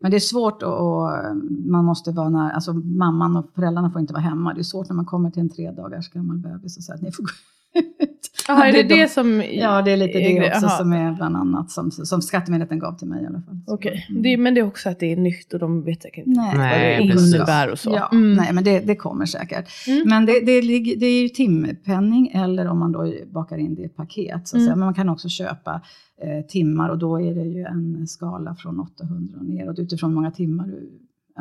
men 0.04 0.10
det 0.10 0.16
är 0.16 0.20
svårt 0.20 0.62
och, 0.62 0.78
och 0.80 1.36
man 1.66 1.84
måste 1.84 2.12
vara 2.12 2.28
när, 2.28 2.50
alltså 2.50 2.72
mamman 2.72 3.36
och 3.36 3.50
föräldrarna 3.54 3.90
får 3.90 4.00
inte 4.00 4.12
vara 4.12 4.22
hemma. 4.22 4.54
Det 4.54 4.60
är 4.60 4.62
svårt 4.62 4.88
när 4.88 4.96
man 4.96 5.04
kommer 5.04 5.30
till 5.30 5.42
en 5.42 5.48
tre 5.48 5.70
dagars 5.70 6.10
gammal 6.10 6.36
bebis 6.36 6.76
och 6.76 6.82
säger 6.82 6.96
att 6.96 7.02
ni 7.02 7.12
får 7.12 7.22
gå 7.22 7.28
ut. 7.74 8.30
Jaha, 8.48 8.68
är 8.68 8.72
det 8.72 8.82
de- 8.82 8.94
det 9.00 9.08
som... 9.10 9.42
Ja, 9.52 9.82
det 9.82 9.90
är 9.92 9.96
lite 9.96 10.18
det 10.18 10.32
grej- 10.32 10.48
också 10.50 10.66
jaha. 10.66 10.78
som 10.78 10.92
är 10.92 11.12
bland 11.12 11.36
annat 11.36 11.70
som, 11.70 11.90
som 11.90 12.22
skattemyndigheten 12.22 12.78
gav 12.78 12.98
till 12.98 13.08
mig 13.08 13.22
i 13.22 13.26
alla 13.26 13.40
fall. 13.42 13.58
Okej, 13.66 14.06
mm. 14.10 14.22
det, 14.22 14.36
men 14.36 14.54
det 14.54 14.60
är 14.60 14.66
också 14.66 14.88
att 14.90 15.00
det 15.00 15.12
är 15.12 15.16
nytt 15.16 15.52
och 15.52 15.58
de 15.58 15.82
vet 15.84 16.02
säkert 16.02 16.26
inte 16.26 16.40
Nej, 16.40 16.56
Nej, 16.56 16.98
vad 17.08 17.16
det 17.18 17.22
innebär 17.36 17.70
och 17.70 17.78
så. 17.78 17.90
Ja, 17.90 18.08
Mm. 18.12 18.32
nej, 18.34 18.52
men 18.52 18.64
det, 18.64 18.80
det 18.80 18.96
kommer 18.96 19.26
säkert. 19.26 19.68
Mm. 19.88 20.08
Men 20.08 20.26
det, 20.26 20.40
det, 20.46 20.62
ligger- 20.62 20.96
det 20.96 21.06
är 21.06 21.22
ju 21.22 21.28
timpenning 21.28 22.28
eller 22.34 22.66
om 22.68 22.78
man 22.78 22.92
då 22.92 23.12
bakar 23.32 23.58
in 23.58 23.74
det 23.74 23.82
i 23.82 23.84
ett 23.84 23.96
paket. 23.96 24.48
Så 24.48 24.56
att 24.56 24.60
Mm. 24.60 24.66
säga. 24.66 24.76
Men 24.76 24.84
man 24.86 24.94
kan 24.94 25.08
också 25.08 25.28
köpa 25.28 25.80
eh, 26.22 26.46
timmar 26.46 26.88
och 26.88 26.98
då 26.98 27.20
är 27.20 27.34
det 27.34 27.44
ju 27.44 27.62
en 27.64 28.06
skala 28.06 28.54
från 28.54 28.80
800 28.80 29.38
och 29.40 29.46
ner 29.46 29.68
och 29.68 29.74
utifrån 29.78 30.10
hur 30.10 30.14
många 30.14 30.30
timmar 30.30 30.66
du 30.66 30.90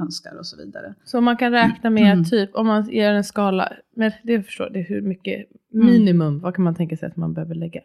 önskar 0.01 0.35
och 0.39 0.45
så 0.45 0.57
vidare. 0.57 0.93
Så 1.03 1.21
man 1.21 1.37
kan 1.37 1.51
räkna 1.51 1.89
med 1.89 2.11
Mm. 2.13 2.23
typ, 2.25 2.55
om 2.55 2.67
man 2.67 2.89
ger 2.89 3.13
en 3.13 3.23
skala, 3.23 3.73
men 3.95 4.11
det 4.23 4.43
förstår 4.43 4.69
det 4.69 4.79
är 4.79 4.83
hur 4.83 5.01
mycket 5.01 5.45
Mm. 5.73 5.85
minimum, 5.85 6.39
vad 6.39 6.55
kan 6.55 6.63
man 6.63 6.75
tänka 6.75 6.97
sig 6.97 7.07
att 7.07 7.15
man 7.15 7.33
behöver 7.33 7.55
lägga? 7.55 7.81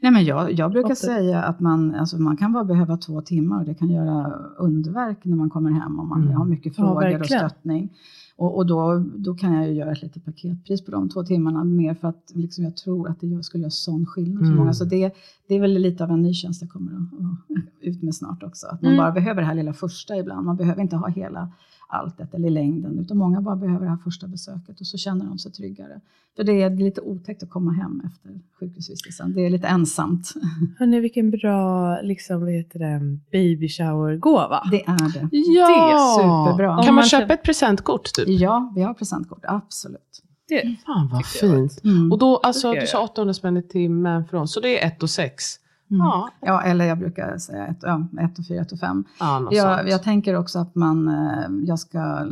Nej, 0.00 0.12
men 0.12 0.24
jag, 0.24 0.52
jag 0.52 0.70
brukar 0.72 0.86
Åtta. 0.86 0.94
säga 0.94 1.42
att 1.42 1.60
man, 1.60 1.94
alltså 1.94 2.18
man 2.18 2.36
kan 2.36 2.52
bara 2.52 2.64
behöva 2.64 2.96
två 2.96 3.20
timmar 3.20 3.58
och 3.58 3.64
det 3.64 3.74
kan 3.74 3.90
göra 3.90 4.26
underverk 4.58 5.18
när 5.24 5.36
man 5.36 5.50
kommer 5.50 5.70
hem 5.70 6.00
om 6.00 6.08
man 6.08 6.22
Mm. 6.22 6.34
har 6.34 6.44
mycket 6.44 6.78
Ja, 6.78 6.84
frågor 6.84 6.96
och 6.96 7.02
verkligen. 7.02 7.24
stöttning. 7.50 7.92
Och, 8.36 8.56
och 8.56 8.66
då, 8.66 9.04
då 9.16 9.34
kan 9.34 9.52
jag 9.52 9.66
ju 9.68 9.72
göra 9.74 9.92
ett 9.92 10.02
litet 10.02 10.24
paketpris 10.24 10.84
på 10.84 10.90
de 10.90 11.08
två 11.08 11.22
timmarna 11.24 11.64
mer 11.64 11.94
för 11.94 12.08
att 12.08 12.32
liksom 12.34 12.64
jag 12.64 12.76
tror 12.76 13.08
att 13.08 13.20
det 13.20 13.42
skulle 13.42 13.62
göra 13.62 13.70
sån 13.70 14.06
skillnad 14.06 14.38
för 14.38 14.46
Mm. 14.46 14.56
många. 14.58 14.72
Så 14.72 14.84
det, 14.84 15.14
det 15.48 15.54
är 15.54 15.60
väl 15.60 15.72
lite 15.72 16.04
av 16.04 16.10
en 16.10 16.22
ny 16.22 16.34
tjänst 16.34 16.62
jag 16.62 16.70
kommer 16.70 16.92
att, 16.92 17.00
att 17.20 17.64
ut 17.80 18.02
med 18.02 18.14
snart 18.14 18.42
också. 18.42 18.66
Att 18.66 18.82
man 18.82 18.92
Mm. 18.92 19.02
bara 19.04 19.12
behöver 19.12 19.40
det 19.40 19.46
här 19.46 19.54
lilla 19.54 19.72
första 19.72 20.16
ibland. 20.16 20.46
Man 20.46 20.56
behöver 20.56 20.82
inte 20.82 20.96
ha 20.96 21.08
hela 21.08 21.48
alltet 21.88 22.34
eller 22.34 22.50
längden 22.50 22.98
utan 22.98 23.16
många 23.16 23.40
bara 23.40 23.56
behöver 23.56 23.84
det 23.84 23.90
här 23.90 23.98
första 24.04 24.26
besöket 24.26 24.80
och 24.80 24.86
så 24.86 24.98
känner 24.98 25.26
de 25.26 25.38
sig 25.38 25.52
tryggare. 25.52 26.00
För 26.36 26.44
det 26.44 26.62
är 26.62 26.70
lite 26.70 27.00
otäckt 27.00 27.42
att 27.42 27.50
komma 27.50 27.72
hem 27.72 28.02
efter 28.06 28.40
sjukhusvistelsen. 28.60 29.32
Det 29.34 29.46
är 29.46 29.50
lite 29.50 29.66
ensamt. 29.66 30.34
Hörni, 30.78 31.00
vilken 31.00 31.30
bra 31.30 32.00
liksom, 32.00 32.40
vad 32.40 32.52
heter 32.52 32.78
det, 32.78 33.18
baby 33.32 33.68
shower-gåva. 33.68 34.62
Det 34.70 34.82
är 34.86 35.12
det. 35.12 35.28
Ja! 35.32 35.68
Det 35.68 35.72
är 35.72 36.16
superbra. 36.16 36.82
Kan 36.84 36.94
man 36.94 37.04
man 37.04 37.08
köpa 37.08 37.34
ett 37.34 37.42
presentkort 37.42 38.12
typ? 38.12 38.28
Ja, 38.28 38.72
vi 38.74 38.82
har 38.82 38.94
presentkort, 38.94 39.44
absolut. 39.48 40.22
Det, 40.48 40.76
Fan 40.86 41.08
vad 41.12 41.26
fint. 41.26 41.84
Mm. 41.84 42.12
Och 42.12 42.18
då, 42.18 42.36
alltså 42.36 42.72
du 42.72 42.86
sa 42.86 43.04
800 43.04 43.34
spänn 43.34 43.56
i 43.56 43.62
timmen 43.62 44.24
från, 44.24 44.48
så 44.48 44.60
det 44.60 44.82
är 44.82 44.86
1 44.86 45.02
och 45.02 45.10
6. 45.10 45.44
Mm. 45.90 46.06
Ja, 46.06 46.30
Ja, 46.40 46.62
eller 46.62 46.84
jag 46.84 46.98
brukar 46.98 47.38
säga 47.38 47.66
ett, 47.66 47.78
ja, 47.82 48.06
ett 48.20 48.38
och 48.38 48.46
fyra, 48.46 48.60
ett 48.60 48.72
och 48.72 48.78
fem. 48.78 49.04
ja 49.20 49.38
något 49.38 49.54
Jag, 49.54 49.88
jag 49.88 50.02
tänker 50.02 50.36
också 50.36 50.58
att 50.58 50.74
man, 50.74 51.08
eh, 51.08 51.66
jag 51.66 51.78
ska, 51.78 52.26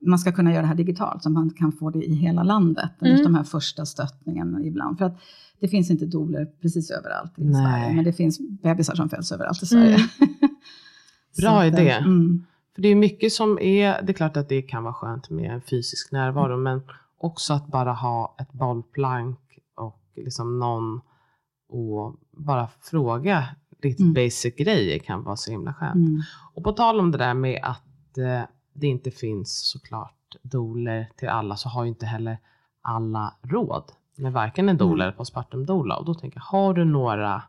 man 0.00 0.18
ska 0.18 0.32
kunna 0.32 0.50
göra 0.50 0.62
det 0.62 0.68
här 0.68 0.74
digitalt, 0.74 1.22
så 1.22 1.30
man 1.30 1.50
kan 1.50 1.72
få 1.72 1.90
det 1.90 2.02
i 2.02 2.14
hela 2.14 2.42
landet. 2.42 2.90
Mm. 3.00 3.12
Just 3.12 3.24
de 3.24 3.34
här 3.34 3.44
första 3.44 3.86
stöttningen 3.86 4.64
ibland. 4.64 4.98
För 4.98 5.04
att 5.04 5.18
det 5.60 5.68
finns 5.68 5.90
inte 5.90 6.06
doler 6.06 6.46
precis 6.62 6.90
överallt 6.90 7.38
i 7.38 7.44
Nej. 7.44 7.54
Sverige, 7.54 7.94
men 7.94 8.04
det 8.04 8.12
finns 8.12 8.38
bebisar 8.62 8.94
som 8.94 9.08
föds 9.08 9.32
överallt 9.32 9.62
i 9.62 9.66
Sverige. 9.66 9.94
Mm. 9.94 10.08
Bra 11.40 11.58
att, 11.62 11.74
eh, 11.74 11.80
idé. 11.80 11.90
Mm. 11.90 12.44
För 12.74 12.82
det 12.82 12.88
är 12.88 12.94
mycket 12.94 13.32
som 13.32 13.58
är, 13.58 14.02
det 14.02 14.12
är 14.12 14.14
klart 14.14 14.36
att 14.36 14.48
det 14.48 14.62
kan 14.62 14.82
vara 14.82 14.94
skönt 14.94 15.30
med 15.30 15.50
en 15.50 15.60
fysisk 15.60 16.12
närvaro, 16.12 16.56
men 16.56 16.80
också 17.18 17.54
att 17.54 17.66
bara 17.66 17.92
ha 17.92 18.36
ett 18.40 18.52
bollplank 18.52 19.38
och 19.76 20.02
liksom 20.16 20.58
någon 20.58 21.00
och 21.68 22.16
bara 22.30 22.68
fråga 22.80 23.44
riktigt 23.82 24.00
Mm. 24.04 24.14
basic 24.14 24.54
grejer 24.56 24.98
kan 24.98 25.22
vara 25.24 25.36
så 25.36 25.50
himla 25.50 25.74
skönt. 25.74 25.94
Mm. 25.94 26.22
Och 26.54 26.64
på 26.64 26.72
tal 26.72 27.00
om 27.00 27.10
det 27.10 27.18
där 27.18 27.34
med 27.34 27.60
att 27.62 28.18
eh, 28.18 28.42
det 28.72 28.86
inte 28.86 29.10
finns 29.10 29.68
såklart 29.70 30.36
doler 30.42 31.08
till 31.16 31.28
alla 31.28 31.56
så 31.56 31.68
har 31.68 31.84
ju 31.84 31.88
inte 31.88 32.06
heller 32.06 32.38
alla 32.82 33.34
råd 33.42 33.92
med 34.16 34.32
varken 34.32 34.68
en 34.68 34.76
doula 34.76 34.92
Mm. 34.94 35.00
eller 35.00 35.12
postpartum 35.18 35.66
doula. 35.66 35.96
Och 35.96 36.04
då 36.04 36.14
tänker 36.14 36.38
jag, 36.38 36.58
har 36.58 36.74
du 36.74 36.84
några 36.84 37.42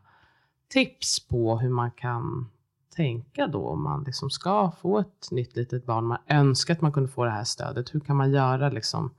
tips 0.72 1.28
på 1.28 1.58
hur 1.58 1.70
man 1.70 1.90
kan 1.90 2.50
tänka 2.96 3.46
då 3.46 3.66
om 3.68 3.82
man 3.82 4.02
liksom 4.04 4.30
ska 4.30 4.70
få 4.80 4.98
ett 4.98 5.28
nytt 5.30 5.56
litet 5.56 5.86
barn, 5.86 6.04
man 6.04 6.18
önskar 6.26 6.74
att 6.74 6.80
man 6.80 6.92
kunde 6.92 7.08
få 7.08 7.24
det 7.24 7.30
här 7.30 7.44
stödet, 7.44 7.94
hur 7.94 8.00
kan 8.00 8.16
man 8.16 8.30
göra 8.32 8.68
liksom 8.68 9.10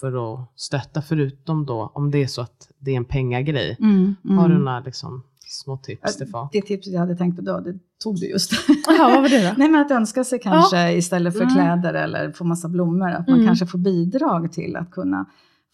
för 0.00 0.34
att 0.34 0.48
stötta, 0.56 1.02
förutom 1.02 1.66
då 1.66 1.90
om 1.94 2.10
det 2.10 2.22
är 2.22 2.26
så 2.26 2.40
att 2.42 2.68
det 2.78 2.90
är 2.90 2.96
en 2.96 3.04
pengagrej. 3.04 3.76
Mm, 3.80 4.14
mm. 4.24 4.38
Har 4.38 4.48
du 4.48 4.58
några 4.58 4.80
liksom, 4.80 5.22
små 5.48 5.76
tips, 5.76 6.12
Stefan? 6.12 6.48
Det 6.52 6.62
tipset 6.62 6.92
jag 6.92 7.00
hade 7.00 7.16
tänkt 7.16 7.36
på 7.36 7.42
då, 7.42 7.60
det 7.60 7.78
tog 8.02 8.16
du 8.20 8.26
just. 8.30 8.52
Jaha, 8.86 9.08
vad 9.14 9.22
var 9.22 9.28
det 9.28 9.48
då? 9.48 9.54
Nej 9.58 9.68
men 9.68 9.80
att 9.80 9.90
önska 9.90 10.24
sig 10.24 10.38
kanske 10.38 10.92
istället 10.92 11.34
för 11.34 11.42
Mm. 11.42 11.54
kläder 11.54 11.94
eller 11.94 12.32
få 12.32 12.44
massa 12.44 12.68
blommor, 12.68 13.10
att 13.10 13.28
man 13.28 13.36
Mm. 13.38 13.46
kanske 13.46 13.66
får 13.66 13.78
bidrag 13.78 14.52
till 14.52 14.76
att 14.76 14.90
kunna 14.90 15.26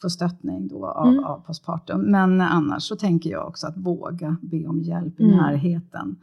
få 0.03 0.11
stöttning 0.11 0.69
då 0.69 0.87
av, 0.87 1.09
Mm. 1.09 1.25
av 1.25 1.39
postpartum. 1.47 2.01
Men 2.11 2.41
annars 2.41 2.83
så 2.83 2.97
tänker 2.97 3.31
jag 3.31 3.49
också 3.49 3.67
att 3.67 3.77
våga 3.77 4.37
be 4.43 4.67
om 4.67 4.81
hjälp 4.83 5.21
i 5.21 5.25
Mm. 5.25 5.37
närheten. 5.37 6.17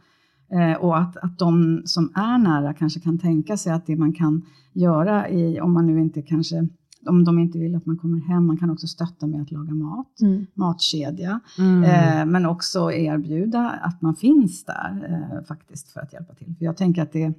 Eh, 0.52 0.78
och 0.82 0.98
att, 0.98 1.16
att 1.16 1.38
de 1.38 1.82
som 1.84 2.12
är 2.14 2.38
nära 2.38 2.74
kanske 2.74 3.00
kan 3.00 3.18
tänka 3.18 3.56
sig 3.56 3.72
att 3.72 3.86
det 3.86 3.96
man 3.96 4.12
kan 4.12 4.42
göra 4.72 5.28
i, 5.28 5.60
om 5.60 5.72
man 5.72 5.86
nu 5.86 6.00
inte 6.00 6.22
kanske, 6.22 6.68
om 7.06 7.24
de 7.24 7.38
inte 7.38 7.58
vill 7.58 7.74
att 7.76 7.86
man 7.86 7.96
kommer 7.98 8.18
hem, 8.20 8.46
man 8.46 8.56
kan 8.56 8.70
också 8.70 8.86
stötta 8.86 9.26
med 9.26 9.42
att 9.42 9.50
laga 9.50 9.74
mat, 9.74 10.20
Mm. 10.22 10.46
matkedja. 10.54 11.40
Mm. 11.58 11.84
Eh, 11.84 12.26
men 12.26 12.46
också 12.46 12.92
erbjuda 12.92 13.70
att 13.82 14.02
man 14.02 14.14
finns 14.16 14.64
där 14.64 15.06
eh, 15.38 15.44
faktiskt 15.46 15.88
för 15.92 16.00
att 16.00 16.12
hjälpa 16.12 16.34
till. 16.34 16.54
För 16.58 16.64
jag 16.64 16.76
tänker 16.76 17.02
att 17.02 17.12
det, 17.12 17.32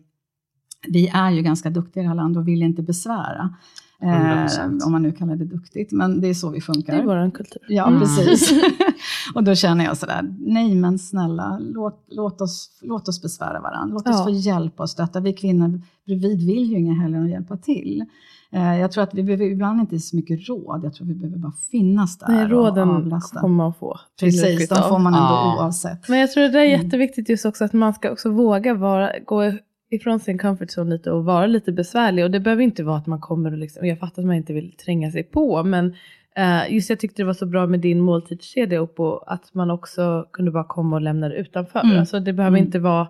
vi 0.88 1.08
är 1.08 1.32
ju 1.32 1.41
ganska 1.41 1.69
duktiga 1.69 2.02
i 2.02 2.04
det 2.04 2.10
här 2.10 2.15
landet 2.15 2.39
och 2.41 2.47
vill 2.47 2.62
inte 2.62 2.82
besvära. 2.84 3.56
Eh, 4.04 4.08
100%. 4.10 4.86
om 4.86 4.91
man 4.91 5.02
nu 5.02 5.12
kallar 5.12 5.36
det 5.36 5.45
duktigt, 5.45 5.91
men 5.91 6.21
det 6.21 6.28
är 6.28 6.34
så 6.34 6.50
vi 6.50 6.62
funkar. 6.62 6.93
Det 6.93 7.00
är 7.02 7.06
vår 7.06 7.32
kultur. 7.32 7.62
Ja, 7.69 7.88
Mm. 7.88 8.00
precis. 8.00 8.52
och 9.36 9.43
då 9.43 9.56
känner 9.56 9.86
jag 9.86 9.97
sådär, 9.97 10.36
nej 10.39 10.76
men 10.76 11.00
snälla, 11.00 11.58
låt, 11.62 12.06
låt, 12.12 12.41
oss, 12.41 12.80
låt 12.82 13.08
oss 13.08 13.21
besvära 13.21 13.62
varandra. 13.62 13.93
Låt 13.93 14.08
oss 14.08 14.15
Ja. 14.17 14.24
få 14.24 14.30
hjälpa 14.30 14.84
och 14.84 14.89
stötta. 14.89 15.19
Vi 15.19 15.34
kvinnor 15.34 15.82
bredvid 16.06 16.45
vill 16.45 16.71
ju 16.71 16.78
inget 16.80 17.02
hellre 17.02 17.17
än 17.17 17.24
att 17.24 17.30
hjälpa 17.30 17.58
till. 17.58 18.06
Eh, 18.54 18.80
jag 18.80 18.92
tror 18.92 19.04
att 19.04 19.14
vi 19.14 19.24
behöver 19.24 19.46
ibland 19.46 19.80
inte 19.80 20.00
så 20.00 20.16
mycket 20.16 20.50
råd, 20.50 20.82
jag 20.84 20.94
tror 20.94 21.08
vi 21.08 21.14
behöver 21.14 21.38
bara 21.38 21.54
finnas 21.72 22.18
där 22.18 22.28
Nej, 22.30 22.44
och 22.44 22.50
råden 22.50 22.90
avlasta. 22.90 23.40
kommer 23.40 23.56
man 23.56 23.74
få. 23.74 23.98
Precis, 24.20 24.70
de 24.70 24.76
får 24.90 25.00
man 25.00 25.14
ändå 25.14 25.26
Ja. 25.26 25.56
oavsett. 25.60 26.10
Men 26.10 26.20
jag 26.20 26.32
tror 26.32 26.44
det 26.44 26.50
där 26.50 26.60
är 26.60 26.66
Mm. 26.74 26.82
jätteviktigt 26.86 27.30
just 27.30 27.46
också 27.46 27.64
att 27.66 27.74
man 27.74 27.94
ska 27.94 28.12
också 28.12 28.30
våga 28.32 28.74
vara, 28.74 29.12
gå 29.26 29.52
ifrån 29.90 30.20
sin 30.20 30.38
comfort 30.38 30.70
zone 30.78 30.90
lite 30.90 31.12
och 31.12 31.26
vara 31.26 31.46
lite 31.48 31.72
besvärlig. 31.72 32.26
Och 32.26 32.32
det 32.32 32.40
behöver 32.40 32.64
inte 32.64 32.84
vara 32.84 32.98
att 32.98 33.08
man 33.08 33.20
kommer 33.20 33.52
och 33.52 33.58
liksom, 33.58 33.88
jag 33.88 34.00
fattar 34.00 34.22
att 34.22 34.26
man 34.26 34.36
inte 34.36 34.54
vill 34.54 34.72
tränga 34.86 35.12
sig 35.12 35.24
på, 35.24 35.64
men 35.64 35.94
eh, 36.36 36.74
just 36.74 36.90
jag 36.90 37.00
tyckte 37.00 37.22
det 37.22 37.26
var 37.26 37.34
så 37.34 37.46
bra 37.46 37.68
med 37.68 37.80
din 37.80 38.00
måltidskedja 38.00 38.82
och 38.82 39.24
att 39.34 39.54
man 39.54 39.72
också 39.72 40.26
kunde 40.34 40.52
bara 40.52 40.64
komma 40.64 40.96
och 40.96 41.02
lämna 41.02 41.30
det 41.30 41.36
utanför. 41.36 41.80
Mm. 41.80 42.00
Alltså 42.00 42.20
det 42.20 42.34
behöver 42.34 42.58
Mm. 42.58 42.66
inte 42.66 42.80
vara 42.80 43.08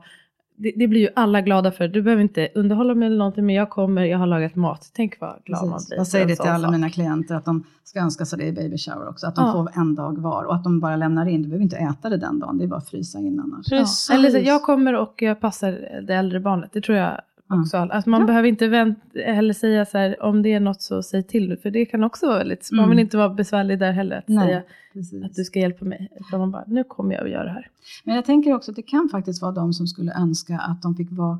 det, 0.61 0.73
det 0.75 0.87
blir 0.87 1.01
ju 1.01 1.09
alla 1.15 1.41
glada 1.41 1.71
för. 1.71 1.87
Du 1.87 2.01
behöver 2.01 2.21
inte 2.23 2.47
underhålla 2.55 2.95
mig 2.95 3.05
eller 3.05 3.17
någonting, 3.17 3.45
men 3.45 3.55
jag 3.55 3.69
kommer, 3.69 4.03
jag 4.03 4.17
har 4.17 4.27
lagat 4.27 4.55
mat. 4.55 4.91
Tänk 4.95 5.19
vad 5.19 5.35
glad 5.45 5.63
man 5.63 5.73
Precis. 5.73 5.89
blir. 5.89 5.97
Jag 5.97 6.07
säger 6.07 6.25
det 6.27 6.35
till 6.35 6.49
alla 6.49 6.67
sak. 6.67 6.71
mina 6.71 6.89
klienter 6.89 7.35
att 7.35 7.45
de 7.45 7.63
ska 7.83 7.99
önska 7.99 8.25
sig 8.25 8.39
det 8.39 8.45
i 8.45 8.51
baby 8.51 8.77
shower 8.77 9.09
också. 9.09 9.27
Att 9.27 9.35
de 9.35 9.45
Ja. 9.45 9.53
får 9.53 9.81
en 9.81 9.95
dag 9.95 10.17
var 10.17 10.43
och 10.43 10.55
att 10.55 10.63
de 10.63 10.79
bara 10.79 10.95
lämnar 10.95 11.25
in. 11.25 11.41
Du 11.41 11.47
behöver 11.47 11.63
inte 11.63 11.77
äta 11.77 12.09
det 12.09 12.17
den 12.17 12.39
dagen, 12.39 12.57
det 12.57 12.63
är 12.63 12.67
bara 12.67 12.77
att 12.77 12.89
frysa 12.89 13.19
in 13.19 13.39
annars. 13.39 13.69
Precis. 13.69 14.09
Eller 14.09 14.29
så, 14.29 14.37
jag 14.37 14.63
kommer 14.63 14.93
och 14.95 15.21
jag 15.21 15.39
passar 15.39 16.01
det 16.07 16.13
äldre 16.15 16.39
barnet. 16.39 16.69
Det 16.73 16.81
tror 16.81 16.97
jag 16.97 17.21
Också. 17.59 17.77
Alltså 17.77 18.09
man 18.09 18.21
Ja. 18.21 18.27
behöver 18.27 18.49
inte 18.49 18.67
vänt, 18.67 18.99
heller 19.25 19.53
säga 19.53 19.85
så 19.85 19.97
här, 19.97 20.23
om 20.23 20.41
det 20.41 20.53
är 20.53 20.59
något 20.59 20.81
så 20.81 21.03
säg 21.03 21.23
till. 21.23 21.57
För 21.57 21.71
det 21.71 21.85
kan 21.85 22.03
också 22.03 22.25
vara 22.27 22.37
väldigt, 22.37 22.69
man 22.71 22.79
Mm. 22.79 22.89
vill 22.89 22.99
inte 22.99 23.17
vara 23.17 23.29
besvärlig 23.29 23.79
där 23.79 23.91
heller. 23.91 24.17
Att 24.17 24.27
Nej, 24.27 24.47
säga 24.47 24.61
Precis. 24.93 25.23
att 25.25 25.35
du 25.35 25.43
ska 25.43 25.59
hjälpa 25.59 25.85
mig. 25.85 26.09
Utan 26.19 26.39
man 26.39 26.51
bara, 26.51 26.63
nu 26.67 26.83
kommer 26.83 27.15
jag 27.15 27.23
att 27.23 27.29
göra 27.31 27.43
det 27.43 27.49
här. 27.51 27.67
Men 28.03 28.15
jag 28.15 28.25
tänker 28.25 28.53
också 28.53 28.71
att 28.71 28.75
det 28.75 28.81
kan 28.81 29.09
faktiskt 29.11 29.41
vara 29.41 29.51
de 29.51 29.73
som 29.73 29.87
skulle 29.87 30.13
önska 30.13 30.57
att 30.57 30.81
de 30.81 30.95
fick 30.95 31.11
vara 31.11 31.39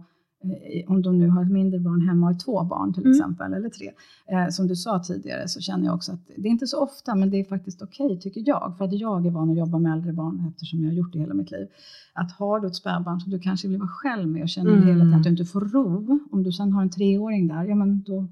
om 0.88 1.02
de 1.02 1.20
nu 1.20 1.28
har 1.30 1.42
ett 1.44 1.52
mindre 1.52 1.80
barn 1.80 2.02
hemma 2.08 2.30
och 2.30 2.40
två 2.40 2.64
barn 2.64 2.94
till 2.94 3.04
Mm. 3.04 3.12
exempel, 3.18 3.54
eller 3.54 3.70
tre. 3.70 3.92
Eh, 4.28 4.50
som 4.50 4.68
du 4.68 4.76
sa 4.76 5.00
tidigare 5.00 5.48
så 5.48 5.60
känner 5.62 5.86
jag 5.86 5.96
också 5.96 6.12
att 6.12 6.20
det 6.38 6.48
är 6.48 6.52
inte 6.52 6.68
så 6.68 6.80
ofta, 6.84 7.16
men 7.16 7.30
det 7.30 7.38
är 7.40 7.44
faktiskt 7.44 7.82
okej 7.82 8.20
tycker 8.20 8.44
jag. 8.46 8.74
För 8.78 8.86
att 8.86 8.94
jag 8.94 9.26
är 9.26 9.32
van 9.32 9.50
att 9.52 9.58
jobba 9.58 9.78
med 9.80 9.94
äldre 9.94 10.14
barn 10.14 10.46
eftersom 10.50 10.80
jag 10.80 10.90
har 10.90 10.94
gjort 10.94 11.14
det 11.14 11.20
hela 11.20 11.34
mitt 11.34 11.52
liv. 11.52 11.68
Att 12.14 12.32
har 12.32 12.60
du 12.60 12.68
ett 12.68 12.76
spädbarn 12.76 13.20
som 13.20 13.32
du 13.32 13.40
kanske 13.40 13.68
vill 13.68 13.78
vara 13.78 13.90
själv 13.90 14.28
med 14.28 14.44
och 14.44 14.50
känner 14.50 14.72
Mm. 14.72 14.88
hela 14.88 15.00
tiden 15.04 15.14
att 15.18 15.24
du 15.24 15.30
inte 15.30 15.46
får 15.46 15.62
ro. 15.62 16.20
Om 16.32 16.44
du 16.44 16.52
sen 16.52 16.72
har 16.74 16.82
en 16.82 16.90
treåring 16.90 17.48
där, 17.48 17.64
ja 17.64 17.76
men 17.76 18.04
då, 18.04 18.28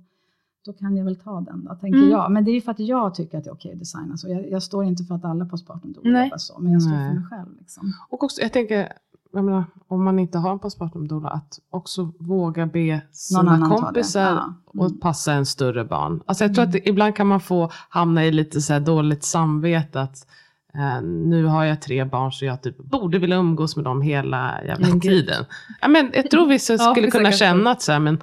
då 0.66 0.74
kan 0.74 0.98
jag 0.98 1.06
väl 1.06 1.16
ta 1.16 1.42
den 1.42 1.64
då, 1.66 1.76
tänker 1.76 1.98
Mm. 2.00 2.10
jag. 2.10 2.32
Men 2.32 2.46
det 2.46 2.52
är 2.52 2.54
ju 2.54 2.62
för 2.62 2.72
att 2.72 2.80
jag 2.80 3.16
tycker 3.16 3.38
att 3.38 3.44
det 3.44 3.50
är 3.50 3.54
okej 3.54 3.74
att 3.74 3.80
designa 3.80 4.18
så. 4.18 4.30
Jag, 4.30 4.50
jag 4.52 4.64
står 4.64 4.84
inte 4.86 5.04
för 5.04 5.16
att 5.16 5.26
alla 5.26 5.46
postpartum 5.46 5.96
Nej. 6.04 6.26
jobbar 6.28 6.38
så, 6.38 6.60
men 6.60 6.72
jag 6.72 6.82
står 6.82 6.92
Nej. 6.92 7.10
för 7.10 7.16
mig 7.20 7.24
själv. 7.30 7.50
Liksom. 7.60 7.94
Och 8.10 8.24
också, 8.24 8.42
jag 8.42 8.54
tänker, 8.54 8.88
menar, 9.34 9.64
om 9.88 10.04
man 10.04 10.20
inte 10.20 10.38
har 10.38 10.52
en 10.52 10.60
postpartum-doula, 10.60 11.30
att 11.30 11.60
också 11.70 12.12
våga 12.20 12.66
be 12.66 13.02
sina 13.12 13.68
kompisar 13.70 14.22
Ja. 14.22 14.30
Mm. 14.74 14.86
och 14.86 15.02
passa 15.02 15.34
en 15.34 15.46
större 15.46 15.86
barn. 15.86 16.22
Alltså 16.26 16.44
jag 16.44 16.56
tror 16.56 16.64
att 16.66 16.72
det, 16.72 16.90
ibland 16.90 17.16
kan 17.16 17.28
man 17.28 17.40
få 17.40 17.72
hamna 17.90 18.26
i 18.26 18.32
lite 18.32 18.62
så 18.62 18.80
dåligt 18.80 19.24
samvete 19.24 20.02
att 20.02 20.28
eh, 20.74 21.02
nu 21.02 21.46
har 21.46 21.64
jag 21.64 21.82
tre 21.82 22.06
barn 22.06 22.32
så 22.32 22.46
jag 22.46 22.62
typ 22.62 22.78
borde 22.78 23.20
vilja 23.20 23.38
umgås 23.38 23.76
med 23.76 23.86
dem 23.86 24.02
hela 24.02 24.64
jävla 24.64 24.88
tiden. 25.00 25.46
Ja, 25.82 25.88
men 25.88 26.12
jag 26.14 26.32
tror 26.32 26.48
vissa 26.48 26.74
Ja, 26.80 26.92
skulle 26.92 27.12
kunna 27.12 27.32
känna 27.32 27.72
att 27.72 27.82
så 27.82 27.92
här, 27.92 28.00
men 28.00 28.18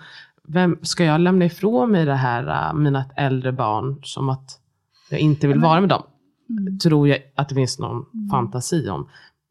vem 0.49 0.79
ska 0.83 1.05
jag 1.05 1.21
lämna 1.21 1.45
ifrån 1.45 1.91
mig 1.91 2.05
det 2.05 2.15
här, 2.15 2.69
äh, 2.69 2.75
mina 2.75 3.05
äldre 3.17 3.53
barn, 3.53 4.01
som 4.03 4.29
att 4.29 4.61
jag 5.11 5.21
inte 5.21 5.47
vill 5.47 5.57
Ja, 5.57 5.61
men- 5.61 5.69
vara 5.69 5.81
med 5.81 5.89
dem. 5.89 6.03
Mm. 6.51 6.79
Tror 6.79 7.09
jag 7.09 7.19
att 7.37 7.49
det 7.49 7.55
finns 7.55 7.79
någon 7.79 8.07
Mm. 8.15 8.29
fantasi 8.31 8.89
om. 8.89 9.09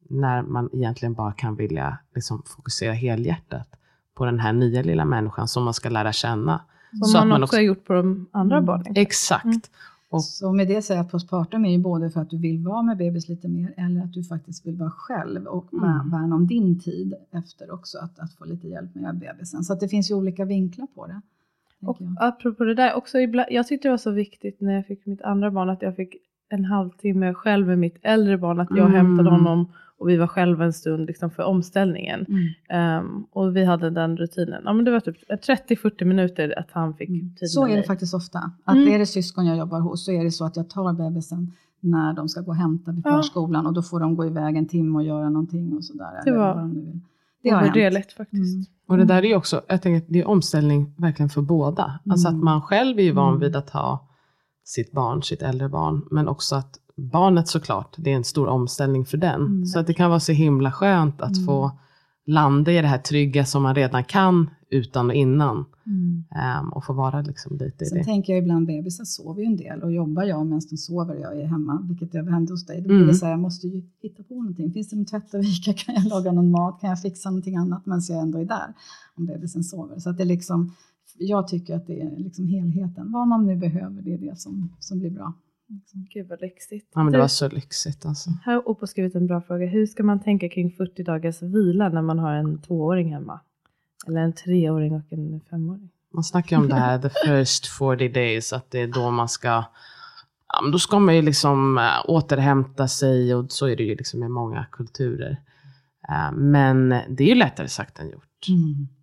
När 0.09 0.41
man 0.41 0.69
egentligen 0.73 1.13
bara 1.13 1.31
kan 1.31 1.55
vilja 1.55 1.97
liksom, 2.15 2.41
fokusera 2.45 2.93
helhjärtat 2.93 3.67
på 4.15 4.25
den 4.25 4.39
här 4.39 4.53
nya 4.53 4.81
lilla 4.81 5.05
människan 5.05 5.47
som 5.47 5.63
man 5.63 5.73
ska 5.73 5.89
lära 5.89 6.11
känna. 6.13 6.61
Som 6.91 6.99
Så 7.07 7.17
att 7.17 7.21
man, 7.21 7.29
man 7.29 7.43
också 7.43 7.49
också- 7.49 7.57
har 7.57 7.61
gjort 7.61 7.85
på 7.85 7.93
de 7.93 8.25
andra 8.31 8.55
Mm. 8.57 8.65
barnen. 8.65 8.93
Exakt. 8.95 9.45
Mm. 9.45 9.59
Och- 10.09 10.23
Så 10.23 10.51
med 10.53 10.67
det 10.67 10.81
säger 10.81 10.99
jag 10.99 11.05
att 11.05 11.11
postpartum 11.11 11.65
är 11.65 11.71
ju 11.71 11.77
både 11.79 12.09
för 12.09 12.21
att 12.21 12.29
du 12.29 12.37
vill 12.37 12.59
vara 12.63 12.81
med 12.81 12.97
bebis 12.97 13.29
lite 13.29 13.47
mer 13.47 13.73
eller 13.77 14.01
att 14.03 14.13
du 14.13 14.23
faktiskt 14.23 14.65
vill 14.67 14.75
vara 14.75 14.91
själv 14.91 15.45
och 15.45 15.73
Mm. 15.73 16.09
värna 16.11 16.35
om 16.35 16.47
din 16.47 16.79
tid 16.79 17.13
efter 17.31 17.71
också, 17.73 17.97
att, 17.97 18.19
att 18.19 18.33
få 18.33 18.45
lite 18.45 18.67
hjälp 18.67 18.95
med 18.95 19.15
bebisen. 19.17 19.63
Så 19.63 19.73
att 19.73 19.79
det 19.79 19.87
finns 19.87 20.11
ju 20.11 20.15
olika 20.15 20.45
vinklar 20.45 20.87
på 20.95 21.07
det. 21.07 21.21
Och 21.81 21.97
jag. 21.99 22.15
apropå 22.19 22.63
det 22.63 22.75
där, 22.75 22.93
också 22.95 23.19
ibland, 23.19 23.47
jag 23.51 23.67
tyckte 23.67 23.87
det 23.87 23.91
var 23.91 23.97
så 23.97 24.11
viktigt 24.11 24.61
när 24.61 24.73
jag 24.73 24.85
fick 24.87 25.05
mitt 25.05 25.21
andra 25.21 25.51
barn 25.51 25.69
att 25.69 25.81
jag 25.81 25.95
fick 25.95 26.15
en 26.49 26.65
halvtimme 26.65 27.33
själv 27.33 27.67
med 27.67 27.79
mitt 27.79 27.97
äldre 28.01 28.37
barn. 28.37 28.59
Att 28.59 28.67
jag 28.69 28.79
Mm. 28.89 28.91
hämtade 28.93 29.29
honom 29.29 29.65
och 29.99 30.09
vi 30.09 30.17
var 30.17 30.27
själva 30.27 30.65
en 30.65 30.73
stund 30.73 31.05
liksom, 31.07 31.31
för 31.31 31.43
omställningen. 31.43 32.25
Mm. 32.29 32.43
Ehm, 32.69 33.23
och 33.31 33.55
vi 33.55 33.65
hade 33.65 33.89
den 33.89 34.17
rutinen. 34.17 34.61
Ja, 34.65 34.73
men 34.73 34.85
det 34.85 34.91
var 34.91 34.99
typ 34.99 35.17
30-40 35.29 36.05
minuter 36.05 36.59
att 36.59 36.71
han 36.71 36.93
fick 36.93 37.09
Mm. 37.09 37.35
tid 37.35 37.49
Så 37.49 37.61
med 37.61 37.67
är 37.71 37.75
det 37.75 37.79
mig. 37.79 37.87
faktiskt 37.87 38.13
ofta. 38.13 38.51
Att 38.65 38.75
Mm. 38.75 38.93
är 38.93 38.99
det 38.99 39.05
syskon 39.05 39.45
jag 39.45 39.57
jobbar 39.57 39.79
hos 39.79 40.05
så 40.05 40.11
är 40.11 40.23
det 40.23 40.31
så 40.31 40.45
att 40.45 40.55
jag 40.55 40.69
tar 40.69 40.93
bebisen 40.93 41.51
när 41.79 42.13
de 42.13 42.29
ska 42.29 42.41
gå 42.41 42.47
och 42.47 42.55
hämta 42.55 42.91
vid 42.91 43.01
Ja. 43.05 43.11
förskolan 43.17 43.65
och 43.67 43.73
då 43.73 43.81
får 43.81 43.99
de 43.99 44.15
gå 44.15 44.25
iväg 44.25 44.57
en 44.57 44.67
timme 44.67 44.97
och 44.97 45.03
göra 45.03 45.29
någonting 45.29 45.73
och 45.73 45.83
sådär. 45.83 46.21
Det 46.25 46.31
var- 46.31 46.55
de. 46.55 46.73
Det 47.43 47.49
Det 47.49 47.55
har 47.55 47.73
det 47.73 48.11
faktiskt. 48.17 48.55
Mm. 48.55 48.65
Och 48.87 48.97
det 48.97 49.05
där 49.05 49.17
är 49.23 49.27
ju 49.27 49.35
också, 49.35 49.61
jag 49.67 49.81
tänker 49.81 49.97
att 49.97 50.13
det 50.13 50.19
är 50.19 50.27
omställning 50.27 50.93
verkligen 50.97 51.29
för 51.29 51.41
båda. 51.41 51.99
Alltså 52.09 52.27
att 52.27 52.33
Mm. 52.33 52.45
man 52.45 52.61
själv 52.61 52.99
är 52.99 53.03
ju 53.03 53.11
van 53.11 53.27
Mm. 53.29 53.39
vid 53.39 53.55
att 53.55 53.69
ha 53.69 54.07
sitt 54.63 54.91
barn, 54.91 55.23
sitt 55.23 55.41
äldre 55.41 55.69
barn, 55.69 56.01
men 56.11 56.27
också 56.27 56.55
att 56.55 56.79
barnet 56.97 57.47
såklart, 57.47 57.95
det 57.97 58.11
är 58.11 58.15
en 58.15 58.23
stor 58.23 58.47
omställning 58.47 59.05
för 59.05 59.17
den. 59.17 59.41
Mm. 59.41 59.65
Så 59.65 59.79
att 59.79 59.87
det 59.87 59.93
kan 59.93 60.09
vara 60.09 60.19
så 60.19 60.31
himla 60.31 60.71
skönt 60.71 61.21
att 61.21 61.35
Mm. 61.35 61.45
få 61.45 61.71
landa 62.25 62.71
i 62.71 62.81
det 62.81 62.87
här 62.87 62.97
trygga 62.97 63.45
som 63.45 63.63
man 63.63 63.75
redan 63.75 64.03
kan 64.03 64.49
utan 64.69 65.07
och 65.09 65.13
innan. 65.15 65.65
Mm. 65.87 66.23
ehm, 66.35 66.69
och 66.73 66.83
få 66.85 66.93
vara 66.93 67.21
liksom 67.21 67.57
lite 67.57 67.83
i 67.83 67.87
Sen 67.87 67.97
det. 67.97 68.03
tänker 68.03 68.33
jag 68.33 68.41
ibland 68.41 68.67
bebisar 68.67 69.03
sover 69.05 69.41
ju 69.41 69.45
en 69.47 69.57
del 69.57 69.81
och 69.83 69.91
jobbar 69.91 70.23
jag 70.23 70.45
medan 70.45 70.61
de 70.69 70.77
sover 70.77 71.15
och 71.15 71.21
jag 71.21 71.39
är 71.41 71.45
hemma, 71.45 71.81
vilket 71.89 72.13
jag 72.13 72.25
hände 72.31 72.53
hos 72.53 72.65
dig. 72.65 72.81
Då 72.81 72.87
blir 72.87 72.95
Mm. 72.97 73.07
det 73.07 73.13
så 73.13 73.25
här, 73.25 73.31
jag 73.33 73.39
måste 73.39 73.67
ju 73.67 73.81
hitta 74.01 74.23
på 74.23 74.33
någonting. 74.35 74.71
Finns 74.73 74.89
det 74.89 74.95
någon 74.95 75.05
tvätt 75.05 75.35
att 75.35 75.43
vika? 75.45 75.73
Kan 75.77 75.95
jag 75.95 76.05
laga 76.05 76.31
någon 76.31 76.51
mat? 76.51 76.81
Kan 76.81 76.89
jag 76.89 77.01
fixa 77.01 77.29
någonting 77.29 77.55
annat 77.55 77.85
medan 77.85 78.01
jag 78.09 78.19
ändå 78.21 78.37
är 78.39 78.45
där? 78.45 78.73
Om 79.17 79.25
bebisen 79.25 79.63
sover. 79.63 79.99
Så 79.99 80.09
att 80.09 80.17
det 80.17 80.23
är 80.23 80.27
liksom, 80.27 80.73
jag 81.17 81.47
tycker 81.47 81.75
att 81.75 81.87
det 81.87 82.01
är 82.01 82.17
liksom 82.19 82.47
helheten. 82.47 83.11
Vad 83.11 83.27
man 83.27 83.45
nu 83.45 83.55
behöver, 83.57 84.01
det 84.01 84.13
är 84.13 84.17
det 84.17 84.39
som, 84.39 84.69
som 84.79 84.99
blir 84.99 85.09
bra. 85.11 85.33
Liksom. 85.67 86.07
Gud 86.13 86.27
vad 86.27 86.41
lyxigt. 86.41 86.91
Ja 86.93 87.03
men 87.03 87.13
det 87.13 87.17
Du, 87.17 87.21
var 87.21 87.27
så 87.27 87.49
lyxigt 87.49 88.05
alltså. 88.05 88.29
Här 88.43 88.53
har 88.53 88.69
Oppo 88.69 88.87
skrivit 88.87 89.15
en 89.15 89.27
bra 89.27 89.41
fråga. 89.41 89.65
Hur 89.65 89.85
ska 89.85 90.03
man 90.03 90.19
tänka 90.19 90.49
kring 90.49 90.71
40 90.71 91.03
dagars 91.03 91.41
vila 91.41 91.89
när 91.89 92.01
man 92.01 92.19
har 92.19 92.33
en 92.33 92.61
tvååring 92.61 93.13
hemma? 93.13 93.39
Eller 94.07 94.21
en 94.21 94.33
treåring 94.33 94.93
och 94.95 95.13
en 95.13 95.41
femåring? 95.49 95.89
Man 96.13 96.23
snackar 96.23 96.57
om 96.57 96.67
det 96.67 96.75
här, 96.75 96.99
the 96.99 97.09
first 97.09 97.67
40 97.67 98.09
days, 98.09 98.53
att 98.53 98.71
det 98.71 98.79
är 98.79 98.87
då 98.87 99.11
man 99.11 99.29
ska, 99.29 99.47
ja, 100.47 100.61
men 100.63 100.71
då 100.71 100.79
ska 100.79 100.99
man 100.99 101.15
ju 101.15 101.21
liksom 101.21 101.77
äh, 101.77 101.83
återhämta 102.05 102.87
sig 102.87 103.35
och 103.35 103.51
så 103.51 103.67
är 103.67 103.75
det 103.75 103.83
ju 103.83 103.95
liksom 103.95 104.23
i 104.23 104.29
många 104.29 104.65
kulturer. 104.71 105.41
Äh, 106.09 106.31
men 106.31 106.89
det 106.89 107.23
är 107.23 107.27
ju 107.27 107.35
lättare 107.35 107.67
sagt 107.67 107.99
än 107.99 108.09
gjort, 108.09 108.47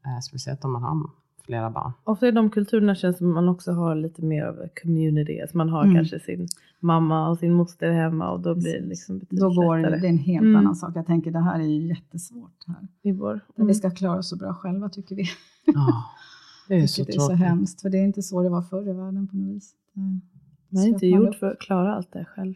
äh, 0.05 0.21
speciellt 0.21 0.65
om 0.65 0.73
man 0.73 0.83
har 0.83 1.11
flera 1.45 1.71
barn. 1.71 1.93
Ofta 2.05 2.29
i 2.29 2.31
de 2.31 2.51
kulturerna 2.51 2.95
känns 2.95 3.15
det 3.17 3.19
som 3.19 3.29
att 3.29 3.35
man 3.35 3.49
också 3.49 3.73
har 3.73 3.95
lite 3.95 4.23
mer 4.23 4.45
av 4.45 4.69
community. 4.83 5.41
Alltså 5.41 5.57
man 5.57 5.69
har 5.69 5.85
Mm. 5.85 5.97
kanske 5.97 6.21
sin 6.21 6.49
mamma 6.81 7.29
och 7.29 7.39
sin 7.39 7.53
moster 7.53 7.93
hemma 7.93 8.31
och 8.31 8.41
då 8.41 8.55
blir 8.55 8.81
det 8.81 8.87
liksom 8.87 9.19
betydligt 9.19 9.41
Då 9.41 9.49
går 9.55 9.77
det, 9.77 9.83
lättare. 9.83 10.01
det 10.01 10.07
är 10.07 10.11
en 10.11 10.19
helt 10.19 10.43
Mm. 10.45 10.57
annan 10.57 10.77
sak. 10.77 10.91
Jag 10.97 11.07
tänker 11.07 11.31
det 11.31 11.41
här 11.41 11.61
är 11.61 11.65
ju 11.65 11.87
jättesvårt 11.89 12.65
här. 12.67 12.89
i 13.03 13.13
vår. 13.13 13.41
Mm. 13.57 13.67
Vi 13.69 13.75
ska 13.75 13.91
klara 13.91 14.19
oss 14.19 14.29
så 14.29 14.37
bra 14.37 14.55
själva 14.55 14.89
tycker 14.89 15.17
vi. 15.17 15.25
Ja, 15.67 16.05
det 16.69 16.75
är 16.75 16.87
så 16.87 17.01
Vilket 17.03 17.15
är 17.15 17.21
så 17.21 17.27
tråkigt. 17.29 17.47
hemskt. 17.47 17.83
För 17.83 17.91
det 17.91 17.99
är 17.99 18.05
inte 18.05 18.23
så 18.23 18.43
det 18.43 18.49
var 18.49 18.63
förr 18.63 18.89
i 18.89 18.93
världen 18.93 19.29
på 19.29 19.37
något 19.37 19.57
vis. 19.57 19.73
Mm. 19.97 20.21
Man 20.69 20.83
är 20.83 20.87
inte 20.89 21.07
gjord 21.07 21.35
för 21.35 21.51
att 21.51 21.59
klara 21.59 21.95
allt 21.95 22.13
det 22.13 22.25
själv. 22.25 22.55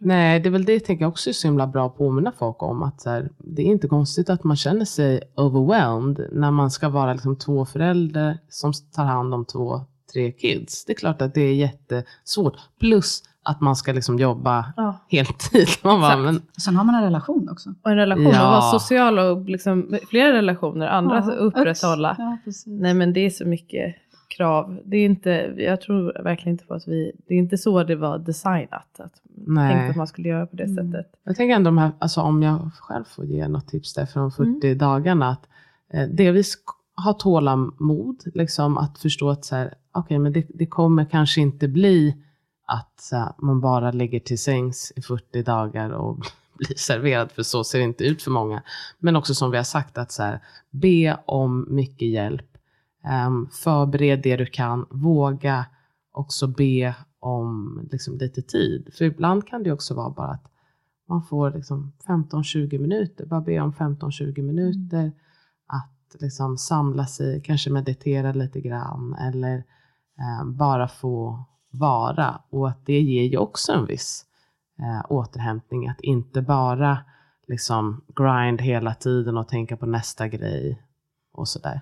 Nej, 0.00 0.40
det 0.40 0.48
är 0.48 0.50
väl 0.50 0.64
det 0.64 0.72
jag 0.72 0.84
tänker 0.84 1.06
också 1.06 1.30
är 1.30 1.34
så 1.34 1.48
himla 1.48 1.66
bra 1.66 1.86
att 1.86 1.96
påminna 1.98 2.32
folk 2.38 2.62
om. 2.62 2.82
Att 2.82 3.00
så 3.00 3.10
här, 3.10 3.30
det 3.38 3.62
är 3.62 3.66
inte 3.66 3.88
konstigt 3.88 4.30
att 4.30 4.44
man 4.44 4.56
känner 4.56 4.84
sig 4.84 5.20
overwhelmed 5.36 6.28
när 6.32 6.50
man 6.50 6.70
ska 6.70 6.88
vara 6.88 7.12
liksom 7.12 7.36
två 7.36 7.64
föräldrar 7.66 8.38
som 8.48 8.72
tar 8.94 9.04
hand 9.04 9.34
om 9.34 9.44
två, 9.44 9.80
tre 10.12 10.32
kids. 10.32 10.84
Det 10.84 10.92
är 10.92 10.96
klart 10.96 11.22
att 11.22 11.34
det 11.34 11.40
är 11.40 11.54
jättesvårt. 11.54 12.56
Plus 12.80 13.22
att 13.42 13.60
man 13.60 13.76
ska 13.76 13.92
liksom 13.92 14.18
jobba 14.18 14.72
Ja. 14.76 14.96
heltid. 15.08 15.68
Man 15.84 16.00
bara, 16.00 16.16
men, 16.16 16.42
Sen 16.64 16.76
har 16.76 16.84
man 16.84 16.94
en 16.94 17.02
relation 17.02 17.48
också. 17.48 17.74
Och 17.82 17.90
en 17.90 17.96
relation, 17.96 18.24
Ja. 18.24 18.44
och 18.46 18.50
vara 18.50 18.78
social 18.80 19.18
och 19.18 19.44
liksom, 19.50 19.98
flera 20.10 20.32
relationer, 20.32 20.86
andra 20.86 21.24
Ja, 21.26 21.32
upprätthålla. 21.32 22.14
Ja. 22.18 22.38
Nej 22.66 22.94
men 22.94 23.12
det 23.12 23.20
är 23.20 23.30
så 23.30 23.44
mycket 23.44 23.94
krav. 24.28 24.80
Det 24.84 24.96
är 24.96 25.04
inte, 25.04 25.30
jag 25.56 25.80
tror 25.80 26.22
verkligen 26.22 26.54
inte 26.54 26.64
på 26.64 26.74
att 26.74 26.88
vi, 26.88 27.12
det 27.26 27.34
är 27.34 27.38
inte 27.38 27.58
så 27.58 27.84
det 27.84 27.96
var 27.96 28.18
designat. 28.18 29.00
Att 29.00 29.12
Nej. 29.34 29.74
tänkte 29.74 29.90
att 29.90 29.96
man 29.96 30.06
skulle 30.06 30.28
göra 30.28 30.46
på 30.46 30.56
det 30.56 30.64
Mm. 30.64 30.92
sättet. 30.92 31.12
Jag 31.24 31.36
tänker 31.36 31.54
ändå 31.56 31.68
de 31.68 31.78
här, 31.78 31.90
alltså 31.98 32.20
om 32.20 32.42
jag 32.42 32.70
själv 32.78 33.04
får 33.04 33.24
ge 33.24 33.48
något 33.48 33.68
tips 33.68 33.94
där 33.94 34.06
från 34.06 34.32
40 34.32 34.74
dagarna. 34.74 35.28
Att 35.30 35.46
eh, 35.92 36.08
delvis 36.08 36.58
ha 37.04 37.12
tålamod, 37.12 38.22
liksom 38.34 38.78
att 38.78 38.98
förstå 38.98 39.30
att 39.30 39.44
så 39.44 39.56
här, 39.56 39.74
okej, 39.92 40.18
men 40.18 40.32
det, 40.32 40.46
det 40.48 40.66
kommer 40.66 41.04
kanske 41.04 41.40
inte 41.40 41.68
bli 41.68 42.16
att 42.66 43.00
så 43.00 43.16
här, 43.16 43.32
man 43.38 43.60
bara 43.60 43.90
ligger 43.90 44.20
till 44.20 44.38
sängs 44.38 44.92
i 44.96 45.02
40 45.02 45.42
dagar 45.42 45.90
och 45.90 46.16
blir 46.58 46.76
serverad, 46.76 47.32
för 47.32 47.42
så 47.42 47.64
ser 47.64 47.78
det 47.78 47.84
inte 47.84 48.04
ut 48.04 48.22
för 48.22 48.30
många. 48.30 48.62
Men 48.98 49.16
också 49.16 49.34
som 49.34 49.50
vi 49.50 49.56
har 49.56 49.64
sagt, 49.64 49.98
att 49.98 50.12
så 50.12 50.22
här, 50.22 50.40
be 50.70 51.18
om 51.26 51.66
mycket 51.70 52.08
hjälp. 52.08 52.46
Um, 53.06 53.48
förbered 53.52 54.22
det 54.22 54.36
du 54.36 54.46
kan, 54.46 54.86
våga 54.90 55.66
också 56.12 56.46
be 56.46 56.94
om 57.20 57.80
liksom, 57.92 58.18
lite 58.18 58.42
tid. 58.42 58.88
För 58.98 59.04
ibland 59.04 59.46
kan 59.46 59.62
det 59.62 59.72
också 59.72 59.94
vara 59.94 60.10
bara 60.10 60.30
att 60.30 60.52
man 61.08 61.22
får 61.22 61.50
liksom 61.50 61.92
15-20 62.06 62.78
minuter, 62.78 63.26
bara 63.26 63.40
be 63.40 63.60
om 63.60 63.72
15-20 63.72 64.42
minuter. 64.42 65.12
Att 65.66 66.22
liksom 66.22 66.58
samla 66.58 67.06
sig, 67.06 67.42
kanske 67.42 67.70
meditera 67.70 68.32
lite 68.32 68.60
grann 68.60 69.14
eller 69.14 69.56
eh, 70.18 70.44
bara 70.44 70.88
få 70.88 71.44
vara. 71.70 72.40
Och 72.50 72.68
att 72.68 72.86
det 72.86 73.00
ger 73.00 73.24
ju 73.24 73.38
också 73.38 73.72
en 73.72 73.86
viss 73.86 74.24
eh, 74.78 75.12
återhämtning. 75.12 75.88
Att 75.88 76.00
inte 76.00 76.42
bara 76.42 76.98
liksom 77.46 78.04
grind 78.16 78.60
hela 78.60 78.94
tiden 78.94 79.36
och 79.36 79.48
tänka 79.48 79.76
på 79.76 79.86
nästa 79.86 80.28
grej 80.28 80.82
och 81.32 81.48
sådär. 81.48 81.80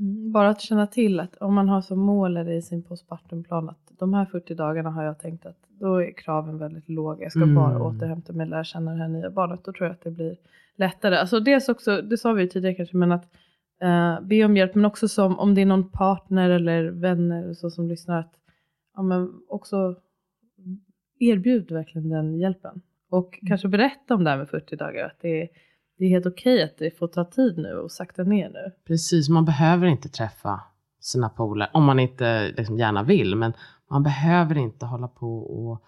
Mm, 0.00 0.32
Bara 0.32 0.48
att 0.48 0.60
känna 0.60 0.86
till 0.86 1.20
att 1.20 1.36
om 1.36 1.54
man 1.54 1.68
har 1.68 1.80
som 1.80 1.98
mål 1.98 2.36
eller 2.36 2.52
i 2.52 2.62
sin 2.62 2.82
postpartumplan 2.82 3.68
att 3.68 3.92
de 3.98 4.14
här 4.14 4.24
40 4.24 4.54
dagarna 4.54 4.90
har 4.90 5.04
jag 5.04 5.18
tänkt 5.18 5.46
att 5.46 5.56
då 5.68 5.94
är 6.02 6.12
kraven 6.12 6.58
väldigt 6.58 6.88
låga. 6.88 7.22
Jag 7.22 7.32
ska 7.32 7.42
Mm. 7.42 7.54
bara 7.54 7.82
återhämta 7.82 8.32
mig, 8.32 8.46
lära 8.46 8.64
känna 8.64 8.90
det 8.92 8.98
här 8.98 9.08
nya 9.08 9.30
barnet. 9.30 9.64
Då 9.64 9.72
tror 9.72 9.86
jag 9.86 9.94
att 9.94 10.02
det 10.04 10.10
blir 10.10 10.36
lättare. 10.76 11.16
Alltså 11.16 11.40
dels 11.40 11.68
också, 11.68 12.02
det 12.02 12.16
sa 12.18 12.32
vi 12.32 12.42
ju 12.42 12.48
tidigare 12.48 12.74
kanske, 12.74 12.96
men 12.96 13.12
att 13.12 13.24
eh, 13.80 14.20
be 14.20 14.44
om 14.44 14.56
hjälp. 14.56 14.74
Men 14.74 14.84
också 14.84 15.08
som 15.08 15.38
om 15.38 15.54
det 15.54 15.60
är 15.60 15.66
någon 15.66 15.90
partner 15.90 16.50
eller 16.50 16.84
vänner 16.90 17.54
så 17.54 17.70
som 17.70 17.88
lyssnar. 17.88 18.18
Att 18.20 18.32
ja, 18.96 19.02
men 19.02 19.32
också 19.48 19.96
erbjud 21.18 21.70
verkligen 21.72 22.08
den 22.08 22.38
hjälpen. 22.38 22.80
Och 23.10 23.38
kanske 23.46 23.68
berätta 23.68 24.14
om 24.14 24.24
det 24.24 24.30
här 24.30 24.38
med 24.38 24.48
40 24.48 24.76
dagar. 24.76 25.06
Att 25.06 25.18
det 25.20 25.42
är, 25.42 25.48
det 26.00 26.06
är 26.06 26.08
helt 26.08 26.26
okej 26.26 26.62
att 26.62 26.78
det 26.78 26.98
får 26.98 27.08
ta 27.08 27.24
tid 27.24 27.58
nu 27.58 27.72
och 27.74 27.92
sakta 27.92 28.22
ner 28.22 28.48
nu. 28.48 28.72
Precis, 28.86 29.28
man 29.28 29.44
behöver 29.44 29.86
inte 29.86 30.08
träffa 30.08 30.60
sina 31.00 31.28
polare, 31.28 31.70
om 31.72 31.84
man 31.84 31.98
inte 32.00 32.52
liksom 32.56 32.78
gärna 32.78 33.02
vill, 33.02 33.36
men 33.36 33.52
man 33.90 34.02
behöver 34.02 34.58
inte 34.58 34.86
hålla 34.86 35.08
på 35.08 35.38
och 35.38 35.82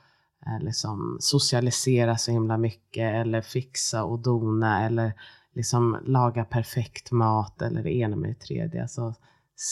eh, 0.46 0.64
liksom 0.64 1.16
socialisera 1.20 2.16
så 2.16 2.30
himla 2.30 2.58
mycket 2.58 3.14
eller 3.14 3.40
fixa 3.40 4.04
och 4.04 4.18
dona 4.18 4.86
eller 4.86 5.12
liksom 5.54 5.98
laga 6.06 6.44
perfekt 6.44 7.12
mat 7.12 7.62
eller 7.62 7.82
det 7.82 7.94
ena 7.94 8.16
med 8.16 8.30
det 8.30 8.40
tredje. 8.40 8.82
Alltså, 8.82 9.14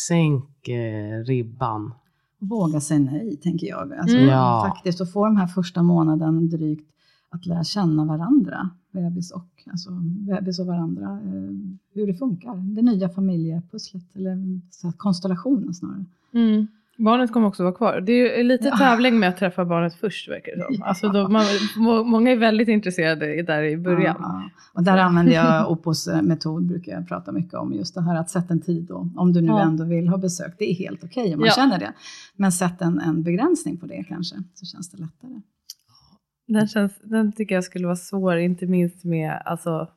sänk 0.09 0.68
eh, 0.68 1.18
ribban. 1.24 1.94
Våga 2.38 2.81
säga 2.81 3.00
nej, 3.00 3.37
tänker 3.37 3.66
jag. 3.66 3.92
Alltså, 3.92 4.16
Mm. 4.16 4.29
Ja. 4.29 4.72
Faktiskt, 4.74 5.00
och 5.00 5.12
få 5.12 5.24
de 5.24 5.37
här 5.37 5.46
första 5.46 5.83
månaden 5.83 6.48
drygt 6.48 6.90
att 7.30 7.46
lära 7.46 7.64
känna 7.64 8.04
varandra, 8.04 8.70
bebis 8.92 9.30
och, 9.30 9.48
alltså, 9.70 9.90
bebis 10.00 10.58
och 10.60 10.66
varandra, 10.66 11.04
eh, 11.24 11.54
hur 11.94 12.06
det 12.06 12.14
funkar. 12.14 12.56
Det 12.56 12.82
nya 12.82 13.08
familjepusslet, 13.08 14.16
eller 14.16 14.60
så 14.70 14.86
här, 14.86 14.94
konstellationen 14.96 15.74
snarare. 15.74 16.04
Mm. 16.34 16.66
Barnet 16.98 17.32
kommer 17.32 17.46
också 17.46 17.62
vara 17.62 17.74
kvar. 17.74 18.00
Det 18.00 18.12
är 18.12 18.38
ju 18.38 18.44
lite 18.44 18.68
Ja. 18.68 18.76
tävling 18.76 19.18
med 19.18 19.28
att 19.28 19.36
träffa 19.36 19.64
barnet 19.64 19.94
först 19.94 20.28
verkar 20.28 20.56
det 20.56 20.74
som. 20.76 20.82
Alltså 20.82 21.08
då, 21.08 21.28
man, 21.28 21.44
må, 21.76 22.04
många 22.04 22.30
är 22.30 22.36
väldigt 22.36 22.68
intresserade 22.68 23.42
där 23.42 23.62
i 23.62 23.76
början. 23.76 24.16
Ja. 24.18 24.42
Och 24.74 24.82
där 24.82 24.98
använder 24.98 25.32
jag 25.32 25.70
Opos 25.70 26.08
eh, 26.08 26.22
metod, 26.22 26.66
brukar 26.66 26.92
jag 26.92 27.08
prata 27.08 27.32
mycket 27.32 27.54
om, 27.54 27.72
just 27.74 27.94
det 27.94 28.02
här 28.02 28.16
att 28.16 28.30
sätta 28.30 28.54
en 28.54 28.60
tid 28.60 28.84
då, 28.84 29.08
om 29.16 29.32
du 29.32 29.40
nu 29.40 29.52
ändå 29.52 29.84
vill 29.84 30.08
ha 30.08 30.18
besök. 30.18 30.54
Det 30.58 30.70
är 30.70 30.74
helt 30.74 31.04
okej 31.04 31.34
om 31.34 31.40
man 31.40 31.48
känner 31.50 31.78
det. 31.78 31.92
Men 32.36 32.52
sätt 32.52 32.82
en, 32.82 33.00
en 33.00 33.22
begränsning 33.22 33.76
på 33.76 33.86
det 33.86 34.04
kanske, 34.08 34.36
så 34.54 34.66
känns 34.66 34.90
det 34.90 34.98
lättare. 34.98 35.40
Den, 36.52 36.68
känns, 36.68 36.98
den 37.02 37.32
tycker 37.32 37.54
jag 37.54 37.64
skulle 37.64 37.86
vara 37.86 37.96
svår, 37.96 38.36
inte 38.36 38.66
minst 38.66 39.04
med 39.04 39.42
alltså, 39.44 39.88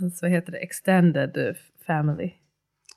ens, 0.00 0.22
vad 0.22 0.30
heter 0.30 0.52
det, 0.52 0.58
extended 0.58 1.56
family. 1.86 2.30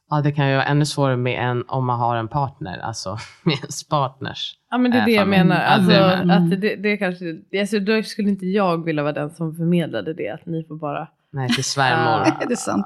Ja, 0.09 0.21
det 0.21 0.31
kan 0.31 0.49
ju 0.49 0.55
vara 0.55 0.65
ännu 0.65 0.85
svårare 0.85 1.17
med 1.17 1.49
en, 1.49 1.63
om 1.67 1.85
man 1.85 1.99
har 1.99 2.15
en 2.15 2.27
partner, 2.27 2.79
alltså 2.79 3.17
med 3.43 3.55
ens 3.55 3.83
partners. 3.87 4.57
Ja 4.71 4.77
men 4.77 4.91
det 4.91 4.97
är 4.97 5.01
Äh, 5.01 5.05
det 5.05 5.11
jag 5.11 5.27
menar. 5.27 5.61
Alltså, 5.61 5.89
det 5.91 5.97
är 5.97 6.25
med. 6.25 6.37
att 6.37 6.61
det, 6.61 6.75
det 6.75 6.97
kanske, 6.97 7.37
alltså, 7.59 7.79
då 7.79 8.03
skulle 8.03 8.29
inte 8.29 8.45
jag 8.45 8.85
vilja 8.85 9.03
vara 9.03 9.13
den 9.13 9.29
som 9.29 9.55
förmedlade 9.55 10.13
det, 10.13 10.29
att 10.29 10.45
ni 10.45 10.63
får 10.63 10.75
bara... 10.75 11.07
Nej, 11.31 11.49
till 11.49 11.63
svärmor. 11.63 12.21
Ah. 12.21 12.41
Är 12.41 12.47
det 12.49 12.57
sant? 12.57 12.85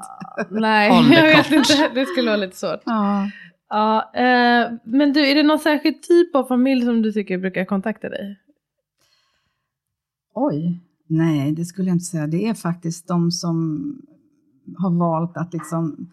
Nej, 0.50 1.12
jag 1.12 1.22
vet 1.22 1.52
inte. 1.52 1.90
Det 1.94 2.06
skulle 2.06 2.30
vara 2.30 2.36
lite 2.40 2.56
svårt. 2.56 2.80
Ja. 2.84 3.30
Ja, 3.68 4.10
eh, 4.14 4.70
men 4.84 5.12
du, 5.12 5.30
är 5.30 5.34
det 5.34 5.42
någon 5.42 5.58
särskild 5.58 6.02
typ 6.02 6.34
av 6.34 6.44
familj 6.44 6.84
som 6.84 7.02
du 7.02 7.12
tycker 7.12 7.38
brukar 7.38 7.64
kontakta 7.64 8.08
dig? 8.08 8.36
Oj, 10.40 10.80
nej 11.06 11.52
det 11.52 11.64
skulle 11.64 11.88
jag 11.88 11.94
inte 11.94 12.04
säga. 12.04 12.26
Det 12.26 12.48
är 12.48 12.54
faktiskt 12.54 13.08
de 13.08 13.30
som 13.30 13.82
har 14.78 14.90
valt 14.90 15.36
att 15.36 15.52
liksom 15.52 16.06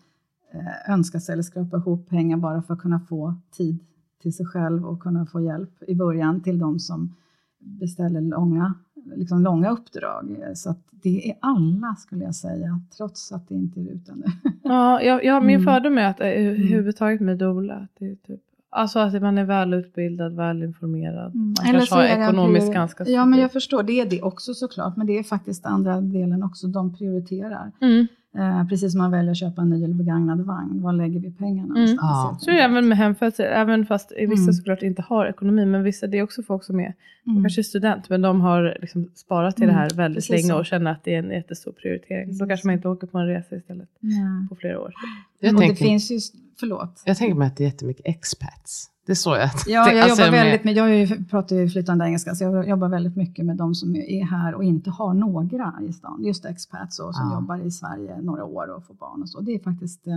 eh, 0.53 0.93
önska 0.93 1.19
sig 1.19 1.33
eller 1.33 1.43
skrapa 1.43 1.77
ihop 1.77 2.09
pengar 2.09 2.37
bara 2.37 2.61
för 2.61 2.73
att 2.73 2.79
kunna 2.79 2.99
få 2.99 3.35
tid 3.51 3.79
till 4.21 4.33
sig 4.33 4.45
själv 4.45 4.85
och 4.85 4.99
kunna 4.99 5.25
få 5.25 5.41
hjälp 5.41 5.83
i 5.87 5.95
början 5.95 6.41
till 6.41 6.59
de 6.59 6.79
som 6.79 7.15
beställer 7.59 8.21
långa, 8.21 8.73
liksom 9.15 9.41
långa 9.41 9.69
uppdrag. 9.69 10.37
Så 10.55 10.75
det 10.91 11.29
är 11.29 11.35
alla 11.41 11.95
skulle 11.95 12.23
jag 12.23 12.35
säga, 12.35 12.81
trots 12.97 13.31
att 13.31 13.47
det 13.47 13.55
inte 13.55 13.79
är 13.79 13.87
ut 13.87 14.09
ännu. 14.09 14.25
Ja, 14.63 15.01
jag, 15.01 15.23
jag, 15.25 15.45
min 15.45 15.55
Mm. 15.59 15.65
fördom 15.65 15.97
är 15.97 16.09
att 16.09 16.19
eh, 16.19 16.27
överhuvudtaget 16.27 17.21
med 17.21 17.37
doula, 17.37 17.75
att 17.75 17.91
det 17.99 18.05
är 18.11 18.15
typ, 18.15 18.41
alltså 18.75 18.99
att 18.99 19.21
man 19.21 19.37
är 19.37 19.45
välutbildad, 19.45 20.35
välinformerad. 20.35 21.35
Man 21.35 21.55
kanske 21.55 21.95
har 21.95 22.03
ekonomiskt 22.03 22.73
ganska 22.73 23.03
Ja, 23.07 23.25
men 23.25 23.39
jag 23.39 23.51
förstår. 23.51 23.83
Det 23.83 23.99
är 23.99 24.05
det 24.05 24.21
också 24.21 24.53
såklart. 24.53 24.97
Men 24.97 25.07
det 25.07 25.19
är 25.19 25.23
faktiskt 25.23 25.65
andra 25.65 26.01
delen 26.01 26.43
också. 26.43 26.67
De 26.67 26.97
prioriterar. 26.97 27.71
mm. 27.81 28.07
Eh, 28.37 28.67
precis 28.67 28.91
som 28.91 29.01
man 29.01 29.11
väljer 29.11 29.31
att 29.31 29.37
köpa 29.37 29.61
en 29.61 29.69
ny 29.69 29.83
eller 29.83 29.93
begagnad 29.93 30.41
vagn. 30.45 30.81
Var 30.81 30.93
lägger 30.93 31.19
vi 31.19 31.31
pengarna 31.31 31.75
Mm. 31.79 31.95
Ja. 32.01 32.37
Så 32.41 32.49
är 32.49 32.55
det 32.55 32.61
även 32.61 32.87
med 32.87 32.97
hemfödsel, 32.97 33.45
även 33.49 33.85
fast 33.85 34.11
vissa 34.17 34.41
Mm. 34.43 34.53
såklart 34.53 34.81
inte 34.81 35.01
har 35.01 35.25
ekonomi, 35.25 35.65
men 35.65 35.83
vissa, 35.83 36.07
det 36.07 36.17
är 36.17 36.23
också 36.23 36.43
folk 36.43 36.63
som 36.63 36.79
är 36.79 36.93
Mm. 37.27 37.43
kanske 37.43 37.63
student, 37.63 38.09
men 38.09 38.21
de 38.21 38.41
har 38.41 38.77
liksom 38.81 39.09
sparat 39.15 39.55
till 39.55 39.63
Mm, 39.63 39.75
det 39.75 39.81
här 39.81 39.89
väldigt 39.89 40.15
precis 40.17 40.29
länge 40.31 40.53
så. 40.53 40.57
och 40.59 40.65
känner 40.65 40.91
att 40.91 41.03
det 41.03 41.15
är 41.15 41.19
en 41.19 41.29
jättestor 41.31 41.71
prioritering. 41.71 42.25
Då 42.25 42.31
Precis 42.31 42.47
kanske 42.47 42.67
man 42.67 42.75
inte 42.75 42.87
åker 42.89 43.07
på 43.07 43.17
en 43.17 43.27
resa 43.27 43.55
istället 43.55 43.89
Ja. 43.99 44.47
på 44.49 44.55
flera 44.55 44.79
år. 44.79 44.93
Jag 45.39 45.53
och 45.55 45.61
det 45.61 45.67
tänker, 45.67 45.85
finns 45.85 46.11
ju, 46.11 46.19
förlåt. 46.59 47.03
jag 47.05 47.17
tänker 47.17 47.35
mig 47.35 47.47
att 47.47 47.57
det 47.57 47.63
är 47.63 47.65
jättemycket 47.65 48.05
expats. 48.05 48.89
Det 49.05 49.11
är 49.11 49.15
så 49.15 49.35
jag 49.35 49.49
Ja, 49.67 49.91
jag 49.91 49.99
alltså, 49.99 50.21
jobbar 50.25 50.31
väldigt 50.37 50.63
med, 50.63 50.73
jag 50.73 51.29
pratar 51.29 51.55
ju 51.55 51.69
flytande 51.69 52.05
engelska, 52.05 52.35
så 52.35 52.43
jag 52.43 52.69
jobbar 52.69 52.89
väldigt 52.89 53.15
mycket 53.15 53.45
med 53.45 53.57
de 53.57 53.75
som 53.75 53.95
är 53.95 54.23
här 54.25 54.55
och 54.55 54.63
inte 54.63 54.89
har 54.89 55.13
några 55.13 55.73
i 55.89 55.93
stan. 55.93 56.23
Just 56.25 56.45
expats 56.45 56.99
och 56.99 57.15
som 57.15 57.29
Ja. 57.31 57.35
jobbar 57.35 57.67
i 57.67 57.71
Sverige 57.71 58.21
några 58.21 58.43
år 58.45 58.67
och 58.77 58.85
får 58.85 58.93
barn 58.93 59.21
och 59.21 59.29
så. 59.29 59.41
Det 59.41 59.51
är 59.55 59.59
faktiskt 59.59 60.07
eh, 60.07 60.13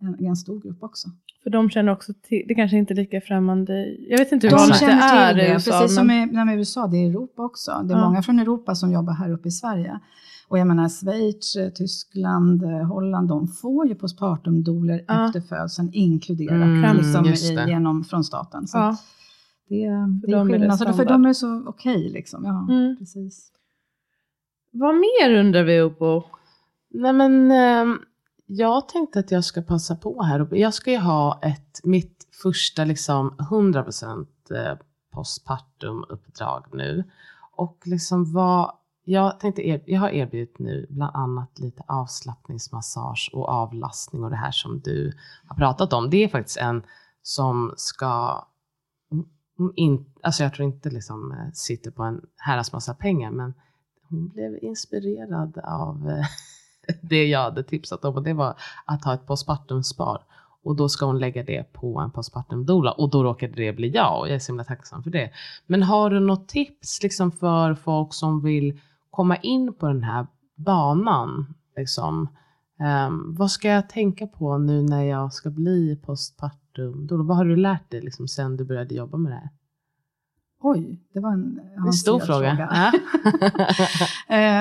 en, 0.00 0.26
en 0.26 0.36
stor 0.36 0.60
grupp 0.60 0.82
också. 0.82 1.08
För 1.42 1.50
de 1.50 1.70
känner 1.70 1.92
också 1.92 2.12
till, 2.28 2.44
det 2.48 2.54
kanske 2.54 2.76
inte 2.76 2.92
är 2.92 2.96
lika 2.96 3.20
främmande, 3.20 3.86
jag 4.08 4.18
vet 4.18 4.32
inte 4.32 4.46
hur 4.46 4.50
De 4.50 4.56
vanligt 4.56 4.80
det 4.80 4.86
känner 4.86 5.16
är 5.16 5.38
i 5.38 5.42
det, 5.48 5.52
USA. 5.54 5.70
precis 5.80 5.96
som 5.96 6.06
men, 6.06 6.16
i, 6.28 6.32
nej, 6.32 6.44
men 6.44 6.54
i 6.54 6.56
USA, 6.58 6.86
det 6.86 6.96
är 6.96 7.10
Europa 7.10 7.42
också. 7.44 7.82
Det 7.84 7.94
är 7.94 7.98
Ja. 7.98 8.04
många 8.04 8.22
från 8.22 8.38
Europa 8.38 8.74
som 8.74 8.92
jobbar 8.92 9.12
här 9.12 9.30
uppe 9.32 9.48
i 9.48 9.50
Sverige. 9.50 10.00
Och 10.54 10.58
jag 10.58 10.66
menar 10.66 10.88
Schweiz, 10.88 11.56
eh, 11.56 11.70
Tyskland, 11.70 12.62
eh, 12.62 12.70
Holland, 12.86 13.28
de 13.28 13.48
får 13.48 13.86
ju 13.88 13.94
postpartumdoler 13.94 15.04
Ja. 15.08 15.26
efter 15.26 15.40
födseln 15.40 15.90
inkluderat 15.92 16.52
Mm, 16.52 16.96
liksom, 16.96 17.26
i, 17.26 17.70
genom, 17.70 18.04
från 18.04 18.24
staten. 18.24 18.66
Så 18.66 18.78
ja. 18.78 18.96
det, 19.68 19.74
det 19.74 20.32
är 20.32 20.40
är 20.40 20.44
det 20.44 20.52
skillnad. 20.52 20.78
Så 20.78 20.92
för 20.92 21.04
dem 21.04 21.24
är 21.24 21.28
det 21.28 21.34
så 21.34 21.62
okej 21.66 22.10
liksom. 22.10 22.44
Ja, 22.44 22.66
Mm. 22.74 22.96
precis. 22.98 23.52
Vad 24.70 24.94
mer 24.94 25.38
undrar 25.40 25.62
vi 25.64 25.80
Oppo? 25.82 26.22
Nej 26.90 27.12
men 27.12 27.50
ehm, 27.50 27.98
jag 28.46 28.88
tänkte 28.88 29.18
att 29.18 29.30
jag 29.30 29.44
ska 29.44 29.62
passa 29.62 29.96
på 29.96 30.22
här. 30.22 30.42
och 30.42 30.56
Jag 30.56 30.74
ska 30.74 30.90
ju 30.90 30.98
ha 30.98 31.40
ett, 31.42 31.80
mitt 31.84 32.26
första 32.42 32.84
liksom 32.84 33.30
100% 33.50 34.26
eh, 34.50 34.78
postpartum-uppdrag 35.12 36.64
nu. 36.72 37.04
Och 37.56 37.78
liksom 37.84 38.32
vad, 38.32 38.70
jag 39.04 39.40
tänkte, 39.40 39.62
er, 39.62 39.82
jag 39.86 40.00
har 40.00 40.08
erbjudit 40.08 40.58
nu 40.58 40.86
bland 40.90 41.16
annat 41.16 41.58
lite 41.58 41.82
avslappningsmassage 41.88 43.30
och 43.32 43.48
avlastning 43.48 44.24
och 44.24 44.30
det 44.30 44.36
här 44.36 44.50
som 44.50 44.80
du 44.80 45.12
har 45.46 45.56
pratat 45.56 45.92
om. 45.92 46.10
Det 46.10 46.24
är 46.24 46.28
faktiskt 46.28 46.56
en 46.56 46.82
som 47.22 47.74
ska, 47.76 48.44
mm, 49.12 49.26
mm, 49.58 49.72
in, 49.76 50.12
alltså 50.22 50.42
jag 50.42 50.54
tror 50.54 50.68
inte 50.68 50.90
liksom 50.90 51.32
eh, 51.32 51.52
sitter 51.52 51.90
på 51.90 52.02
en 52.02 52.20
herrans 52.36 52.72
massa 52.72 52.94
pengar, 52.94 53.30
men 53.30 53.54
hon 54.08 54.28
blev 54.28 54.58
inspirerad 54.62 55.58
av 55.58 56.08
eh, 56.10 56.26
det 57.02 57.26
jag 57.26 57.42
hade 57.42 57.62
tipsat 57.62 58.04
om 58.04 58.14
och 58.14 58.22
det 58.22 58.34
var 58.34 58.56
att 58.84 59.04
ha 59.04 59.14
ett 59.14 59.26
postpartum-spar. 59.26 60.24
Och 60.62 60.76
då 60.76 60.88
ska 60.88 61.06
hon 61.06 61.18
lägga 61.18 61.42
det 61.42 61.72
på 61.72 62.00
en 62.00 62.10
postpartum 62.10 62.66
doula 62.66 62.92
och 62.92 63.10
då 63.10 63.24
råkade 63.24 63.52
det 63.52 63.72
bli 63.72 63.88
jag 63.88 64.20
och 64.20 64.28
jag 64.28 64.34
är 64.34 64.38
så 64.38 64.52
himla 64.52 64.64
tacksam 64.64 65.02
för 65.02 65.10
det. 65.10 65.30
Men 65.66 65.82
har 65.82 66.10
du 66.10 66.20
något 66.20 66.48
tips 66.48 67.02
liksom 67.02 67.32
för 67.32 67.74
folk 67.74 68.14
som 68.14 68.42
vill 68.42 68.80
komma 69.14 69.36
in 69.36 69.74
på 69.74 69.86
den 69.86 70.02
här 70.02 70.26
banan? 70.56 71.54
Liksom? 71.76 72.28
Um, 73.08 73.34
vad 73.34 73.50
ska 73.50 73.68
jag 73.68 73.88
tänka 73.88 74.26
på 74.26 74.58
nu 74.58 74.82
när 74.82 75.02
jag 75.02 75.32
ska 75.32 75.50
bli 75.50 76.00
postpartum 76.06 77.06
doula? 77.06 77.24
Vad 77.24 77.36
har 77.36 77.44
du 77.44 77.56
lärt 77.56 77.90
dig 77.90 78.00
liksom, 78.00 78.28
sen 78.28 78.56
du 78.56 78.64
började 78.64 78.94
jobba 78.94 79.18
med 79.18 79.32
det 79.32 79.36
här? 79.36 79.50
Oj, 80.60 81.00
det 81.14 81.20
var 81.20 81.32
en, 81.32 81.60
en 81.86 81.92
stor 81.92 82.20
fråga. 82.20 82.56
fråga. 82.56 82.92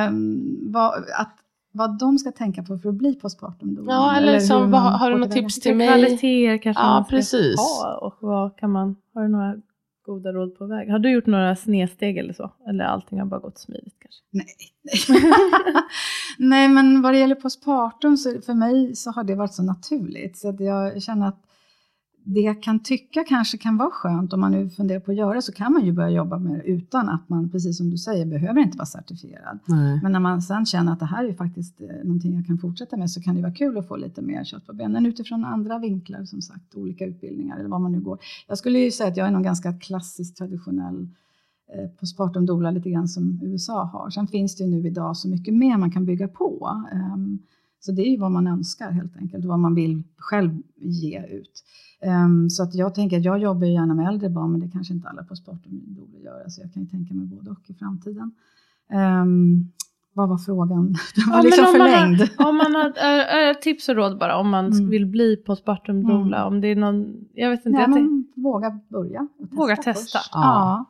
um, 0.09 0.71
vad, 0.71 0.93
att 0.95 1.39
vad 1.71 1.99
de 1.99 2.17
ska 2.17 2.31
tänka 2.31 2.63
på 2.63 2.77
för 2.77 2.89
att 2.89 2.95
bli 2.95 3.15
postpartum 3.15 3.75
doula. 3.75 3.93
Ja, 3.93 4.15
eller, 4.15 4.27
eller 4.27 4.39
som, 4.39 4.71
vad, 4.71 4.81
har 4.81 5.11
du 5.11 5.17
något 5.17 5.31
tips 5.31 5.59
till 5.59 5.75
mig? 5.75 5.87
kvaliteter 5.87 6.57
kanske 6.57 6.83
ja, 6.83 6.89
man 6.89 7.03
ska 7.03 7.09
precis. 7.09 7.59
ha 7.59 7.97
och 8.01 8.17
vad 8.19 8.57
kan 8.57 8.71
man, 8.71 8.95
har 9.13 9.21
du 9.21 9.27
några 9.27 9.55
goda 10.03 10.31
råd 10.31 10.55
på 10.57 10.65
väg? 10.65 10.89
Har 10.89 10.99
du 10.99 11.11
gjort 11.11 11.25
några 11.25 11.55
snedsteg 11.55 12.17
eller 12.17 12.33
så? 12.33 12.51
Eller 12.67 12.85
allting 12.85 13.19
har 13.19 13.25
bara 13.25 13.39
gått 13.39 13.57
smidigt 13.57 13.95
kanske? 13.99 14.21
Nej, 14.29 14.45
nej. 14.81 15.33
nej 16.37 16.69
men 16.69 17.01
vad 17.01 17.13
det 17.13 17.19
gäller 17.19 17.35
postpartum 17.35 18.17
så 18.17 18.41
för 18.41 18.53
mig 18.53 18.95
så 18.95 19.11
har 19.11 19.23
det 19.23 19.35
varit 19.35 19.53
så 19.53 19.63
naturligt 19.63 20.37
så 20.37 20.49
att 20.49 20.59
jag 20.59 21.03
känner 21.03 21.27
att 21.27 21.43
det 22.25 22.39
jag 22.39 22.63
kan 22.63 22.79
tycka 22.79 23.23
kanske 23.23 23.57
kan 23.57 23.77
vara 23.77 23.91
skönt 23.91 24.33
om 24.33 24.39
man 24.39 24.51
nu 24.51 24.69
funderar 24.69 24.99
på 24.99 25.11
att 25.11 25.17
göra 25.17 25.41
så 25.41 25.51
kan 25.51 25.73
man 25.73 25.85
ju 25.85 25.91
börja 25.91 26.09
jobba 26.09 26.39
med 26.39 26.53
det 26.59 26.63
utan 26.63 27.09
att 27.09 27.29
man, 27.29 27.49
precis 27.49 27.77
som 27.77 27.89
du 27.89 27.97
säger, 27.97 28.25
behöver 28.25 28.61
inte 28.61 28.77
vara 28.77 28.85
certifierad. 28.85 29.59
Nej. 29.65 29.99
Men 30.03 30.11
när 30.11 30.19
man 30.19 30.41
sen 30.41 30.65
känner 30.65 30.93
att 30.93 30.99
det 30.99 31.05
här 31.05 31.25
är 31.25 31.33
faktiskt 31.33 31.81
eh, 31.81 31.87
någonting 32.03 32.35
jag 32.35 32.45
kan 32.45 32.57
fortsätta 32.57 32.97
med 32.97 33.11
så 33.11 33.21
kan 33.21 33.35
det 33.35 33.41
vara 33.41 33.53
kul 33.53 33.77
att 33.77 33.87
få 33.87 33.95
lite 33.95 34.21
mer 34.21 34.43
kött 34.43 34.67
på 34.67 34.73
benen 34.73 35.05
utifrån 35.05 35.45
andra 35.45 35.79
vinklar, 35.79 36.25
som 36.25 36.41
sagt, 36.41 36.75
olika 36.75 37.05
utbildningar 37.05 37.59
eller 37.59 37.69
vad 37.69 37.81
man 37.81 37.91
nu 37.91 37.99
går. 37.99 38.19
Jag 38.47 38.57
skulle 38.57 38.79
ju 38.79 38.91
säga 38.91 39.09
att 39.09 39.17
jag 39.17 39.27
är 39.27 39.31
någon 39.31 39.43
ganska 39.43 39.73
klassisk 39.73 40.35
traditionell 40.35 41.07
eh, 41.73 41.89
på 41.99 42.05
Spartum 42.05 42.45
Dola 42.45 42.71
lite 42.71 42.89
grann 42.89 43.07
som 43.07 43.39
USA 43.43 43.83
har. 43.83 44.09
Sen 44.09 44.27
finns 44.27 44.55
det 44.55 44.63
ju 44.63 44.69
nu 44.69 44.87
idag 44.87 45.17
så 45.17 45.27
mycket 45.27 45.53
mer 45.53 45.77
man 45.77 45.91
kan 45.91 46.05
bygga 46.05 46.27
på. 46.27 46.83
Um, 46.93 47.39
så 47.85 47.91
det 47.91 48.01
är 48.01 48.11
ju 48.11 48.17
vad 48.17 48.31
man 48.31 48.47
önskar 48.47 48.91
helt 48.91 49.17
enkelt, 49.17 49.45
vad 49.45 49.59
man 49.59 49.75
vill 49.75 50.03
själv 50.17 50.61
ge 50.75 51.25
ut. 51.25 51.63
Um, 52.25 52.49
så 52.49 52.63
att 52.63 52.75
jag 52.75 52.95
tänker 52.95 53.17
att 53.17 53.25
jag 53.25 53.39
jobbar 53.39 53.67
ju 53.67 53.73
gärna 53.73 53.93
med 53.93 54.07
äldre 54.07 54.29
barn, 54.29 54.51
men 54.51 54.59
det 54.59 54.67
kanske 54.67 54.93
inte 54.93 55.09
alla 55.09 55.23
på 55.23 55.35
sporten 55.35 55.81
borde 55.87 56.17
göra, 56.17 56.49
så 56.49 56.61
jag 56.61 56.73
kan 56.73 56.83
ju 56.83 56.89
tänka 56.89 57.13
mig 57.13 57.25
både 57.25 57.51
och 57.51 57.69
i 57.69 57.73
framtiden. 57.73 58.31
Um, 58.93 59.71
vad 60.13 60.29
var 60.29 60.37
frågan? 60.37 60.85
Den 61.15 61.29
var 61.29 61.37
ja, 61.37 61.41
liksom 61.43 61.65
om 61.65 61.71
förlängd. 61.71 62.19
Man 62.19 62.29
har, 62.37 62.49
om 62.49 62.57
man 62.57 62.75
har 62.75 63.49
äh, 63.49 63.53
tips 63.53 63.89
och 63.89 63.95
råd 63.95 64.19
bara 64.19 64.37
om 64.37 64.49
man 64.49 64.65
mm. 64.65 64.89
vill 64.89 65.05
bli 65.05 65.35
postpartum 65.35 66.03
doula, 66.03 66.37
mm. 66.37 66.47
om 66.47 66.61
det 66.61 66.67
är 66.67 66.75
någon, 66.75 67.15
jag 67.33 67.49
vet 67.49 67.65
inte. 67.65 67.69
Nej, 67.69 67.81
jag 67.81 67.89
men 67.89 68.27
våga 68.35 68.79
börja. 68.89 69.27
Testa 69.39 69.55
våga 69.55 69.75
testa. 69.75 70.19
Ja. 70.31 70.39
ja. 70.41 70.85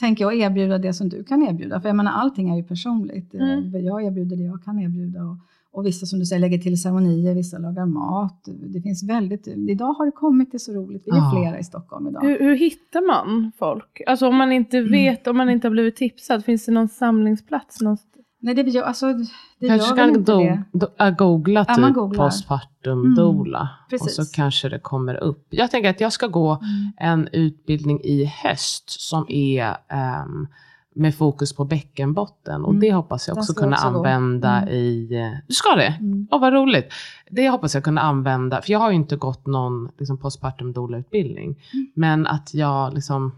Tänker 0.00 0.24
jag 0.24 0.34
erbjuda 0.34 0.78
det 0.78 0.92
som 0.92 1.08
du 1.08 1.24
kan 1.24 1.42
erbjuda, 1.42 1.80
för 1.80 1.88
jag 1.88 1.96
menar 1.96 2.12
allting 2.12 2.50
är 2.50 2.56
ju 2.56 2.64
personligt. 2.64 3.34
Mm. 3.34 3.84
Jag 3.84 4.04
erbjuder 4.04 4.36
det 4.36 4.42
jag 4.42 4.64
kan 4.64 4.78
erbjuda. 4.78 5.22
Och, 5.24 5.36
och 5.72 5.86
vissa 5.86 6.06
som 6.06 6.18
du 6.18 6.26
säger 6.26 6.40
lägger 6.40 6.58
till 6.58 6.82
ceremonier, 6.82 7.34
vissa 7.34 7.58
lagar 7.58 7.86
mat. 7.86 8.48
Det 8.74 8.80
finns 8.80 9.02
väldigt, 9.08 9.46
idag 9.46 9.92
har 9.92 10.06
det 10.06 10.12
kommit, 10.12 10.52
det 10.52 10.56
är 10.56 10.58
så 10.58 10.72
roligt, 10.72 11.02
vi 11.06 11.10
är 11.10 11.16
ja. 11.16 11.32
flera 11.34 11.58
i 11.58 11.64
Stockholm 11.64 12.08
idag. 12.08 12.22
Hur, 12.22 12.38
hur, 12.38 12.56
hittar 12.56 13.06
man 13.06 13.52
folk? 13.58 14.02
Alltså 14.06 14.28
om 14.28 14.36
man 14.36 14.52
inte 14.52 14.78
mm. 14.78 14.92
vet, 14.92 15.26
mm. 15.26 15.32
om 15.32 15.36
man 15.36 15.50
inte 15.50 15.66
har 15.66 15.72
blivit 15.72 15.96
tipsad, 15.96 16.44
finns 16.44 16.66
det 16.66 16.72
någon 16.72 16.88
samlingsplats? 16.88 17.80
Någonstans? 17.80 18.23
Nej, 18.44 18.54
det, 18.54 18.62
gör, 18.62 18.82
alltså, 18.82 19.12
det 19.58 19.68
kanske 19.68 19.88
gör 19.88 19.96
kan 19.96 20.08
inte 20.08 20.32
do, 20.32 20.38
det. 20.38 20.64
Do, 20.72 20.86
äh, 20.98 21.10
googla 21.10 21.64
typ 21.64 21.84
ja, 21.96 22.10
postpartum 22.16 23.00
mm. 23.00 23.14
doula 23.14 23.68
och 24.00 24.10
så 24.10 24.22
kanske 24.34 24.68
det 24.68 24.78
kommer 24.78 25.14
upp. 25.14 25.46
Jag 25.50 25.70
tänker 25.70 25.90
att 25.90 26.00
jag 26.00 26.12
ska 26.12 26.26
gå 26.26 26.50
mm. 26.50 26.92
en 26.96 27.28
utbildning 27.32 28.00
i 28.00 28.24
höst 28.24 29.00
som 29.00 29.26
är 29.28 29.76
um, 30.24 30.48
med 30.94 31.14
fokus 31.14 31.56
på 31.56 31.64
bäckenbotten. 31.64 32.64
Och 32.64 32.70
mm. 32.70 32.80
det 32.80 32.92
hoppas 32.92 33.28
jag 33.28 33.38
också 33.38 33.54
kunna 33.54 33.76
också 33.76 33.86
använda 33.86 34.56
mm. 34.56 34.74
i... 34.74 35.08
Du 35.48 35.54
ska 35.54 35.76
det? 35.76 35.96
Mm. 36.00 36.28
Oh, 36.30 36.40
vad 36.40 36.52
roligt. 36.52 36.92
Det 37.30 37.48
hoppas 37.48 37.74
jag 37.74 37.84
kunna 37.84 38.00
använda, 38.00 38.62
för 38.62 38.72
jag 38.72 38.78
har 38.78 38.90
ju 38.90 38.96
inte 38.96 39.16
gått 39.16 39.46
någon 39.46 39.90
liksom, 39.98 40.18
postpartum 40.18 40.72
doula-utbildning. 40.72 41.60
Mm. 41.72 41.92
Men 41.94 42.26
att 42.26 42.54
jag 42.54 42.94
liksom... 42.94 43.34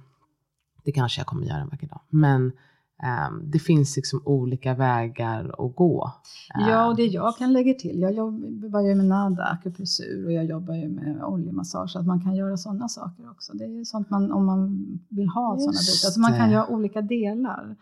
Det 0.84 0.92
kanske 0.92 1.20
jag 1.20 1.26
kommer 1.26 1.46
göra 1.46 1.58
en 1.58 1.68
vacker 1.68 1.86
dag. 1.86 2.00
Men 2.08 2.52
Um, 3.02 3.50
det 3.50 3.58
finns 3.58 3.96
liksom 3.96 4.22
olika 4.24 4.74
vägar 4.74 5.66
att 5.66 5.76
gå. 5.76 6.12
Ja, 6.54 6.86
och 6.86 6.96
det 6.96 7.06
jag 7.06 7.36
kan 7.36 7.52
lägga 7.52 7.74
till, 7.74 8.00
jag 8.00 8.12
jobbar 8.12 8.80
ju 8.80 8.94
med 8.94 9.06
nada, 9.06 9.44
akupressur 9.44 10.26
och 10.26 10.32
jag 10.32 10.44
jobbar 10.44 10.74
ju 10.74 10.88
med 10.88 11.24
oljemassage, 11.24 11.90
så 11.90 11.98
att 11.98 12.06
man 12.06 12.20
kan 12.20 12.34
göra 12.34 12.56
sådana 12.56 12.88
saker 12.88 13.30
också. 13.30 13.52
Det 13.52 13.64
är 13.64 13.68
ju 13.68 13.84
sånt 13.84 14.10
man, 14.10 14.32
om 14.32 14.46
man 14.46 14.86
vill 15.08 15.28
ha 15.28 15.56
sådana 15.58 15.72
bitar, 15.72 16.10
så 16.10 16.20
man 16.20 16.36
kan 16.36 16.50
göra 16.50 16.66
olika 16.66 17.02
delar, 17.02 17.76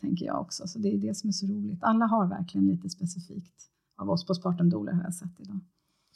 tänker 0.00 0.26
jag 0.26 0.40
också. 0.40 0.66
Så 0.66 0.78
det 0.78 0.94
är 0.94 0.98
det 0.98 1.16
som 1.16 1.28
är 1.28 1.32
så 1.32 1.46
roligt. 1.46 1.78
Alla 1.82 2.06
har 2.06 2.26
verkligen 2.26 2.66
lite 2.66 2.90
specifikt 2.90 3.54
av 3.98 4.10
oss 4.10 4.26
på 4.26 4.34
Spartan 4.34 4.70
Doler 4.70 4.92
har 4.92 5.02
jag 5.02 5.14
sett 5.14 5.40
idag. 5.40 5.60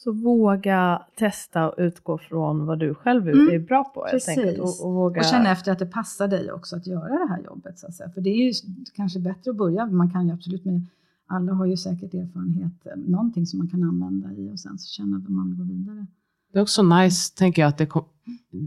Så 0.05 0.13
våga 0.13 1.03
testa 1.19 1.71
och 1.71 1.75
utgå 1.79 2.19
från 2.19 2.67
vad 2.67 2.79
du 2.79 2.95
själv 2.95 3.29
mm. 3.29 3.55
är 3.55 3.59
bra 3.59 3.85
på. 3.85 4.07
Precis. 4.11 4.59
Och, 4.59 4.87
och, 4.87 4.95
våga... 4.95 5.21
och 5.21 5.27
känna 5.27 5.51
efter 5.51 5.73
att 5.73 5.79
det 5.79 5.87
passar 5.87 6.29
dig 6.29 6.53
också 6.53 6.77
att 6.77 6.87
göra 6.87 7.09
det 7.09 7.29
här 7.29 7.43
jobbet. 7.45 7.79
Så 7.79 7.87
att 7.87 7.95
säga. 7.95 8.11
För 8.11 8.21
det 8.21 8.31
är 8.31 8.47
ju 8.47 8.53
kanske 8.95 9.21
bättre 9.21 9.51
att 9.51 9.57
börja, 9.57 9.87
man 9.87 10.11
kan 10.11 10.27
ju 10.27 10.33
absolut 10.33 10.65
med 10.65 10.87
alla 11.27 11.53
har 11.53 11.67
ju 11.67 11.77
säkert 11.77 12.15
erfarenhet, 12.15 12.87
eh, 12.87 12.97
någonting 12.97 13.47
som 13.47 13.59
man 13.59 13.69
kan 13.69 13.83
använda 13.83 14.33
i 14.33 14.53
och 14.53 14.61
sen 14.61 14.79
så 14.79 14.89
känna 14.89 15.17
att 15.17 15.29
man 15.29 15.49
vill 15.49 15.59
gå 15.59 15.65
vidare. 15.65 16.07
Det 16.53 16.59
är 16.59 16.63
också 16.63 16.83
nice, 16.83 17.35
tänker 17.37 17.63
jag, 17.63 17.69
att 17.69 17.79
det 17.79 17.87
kom, 17.87 18.05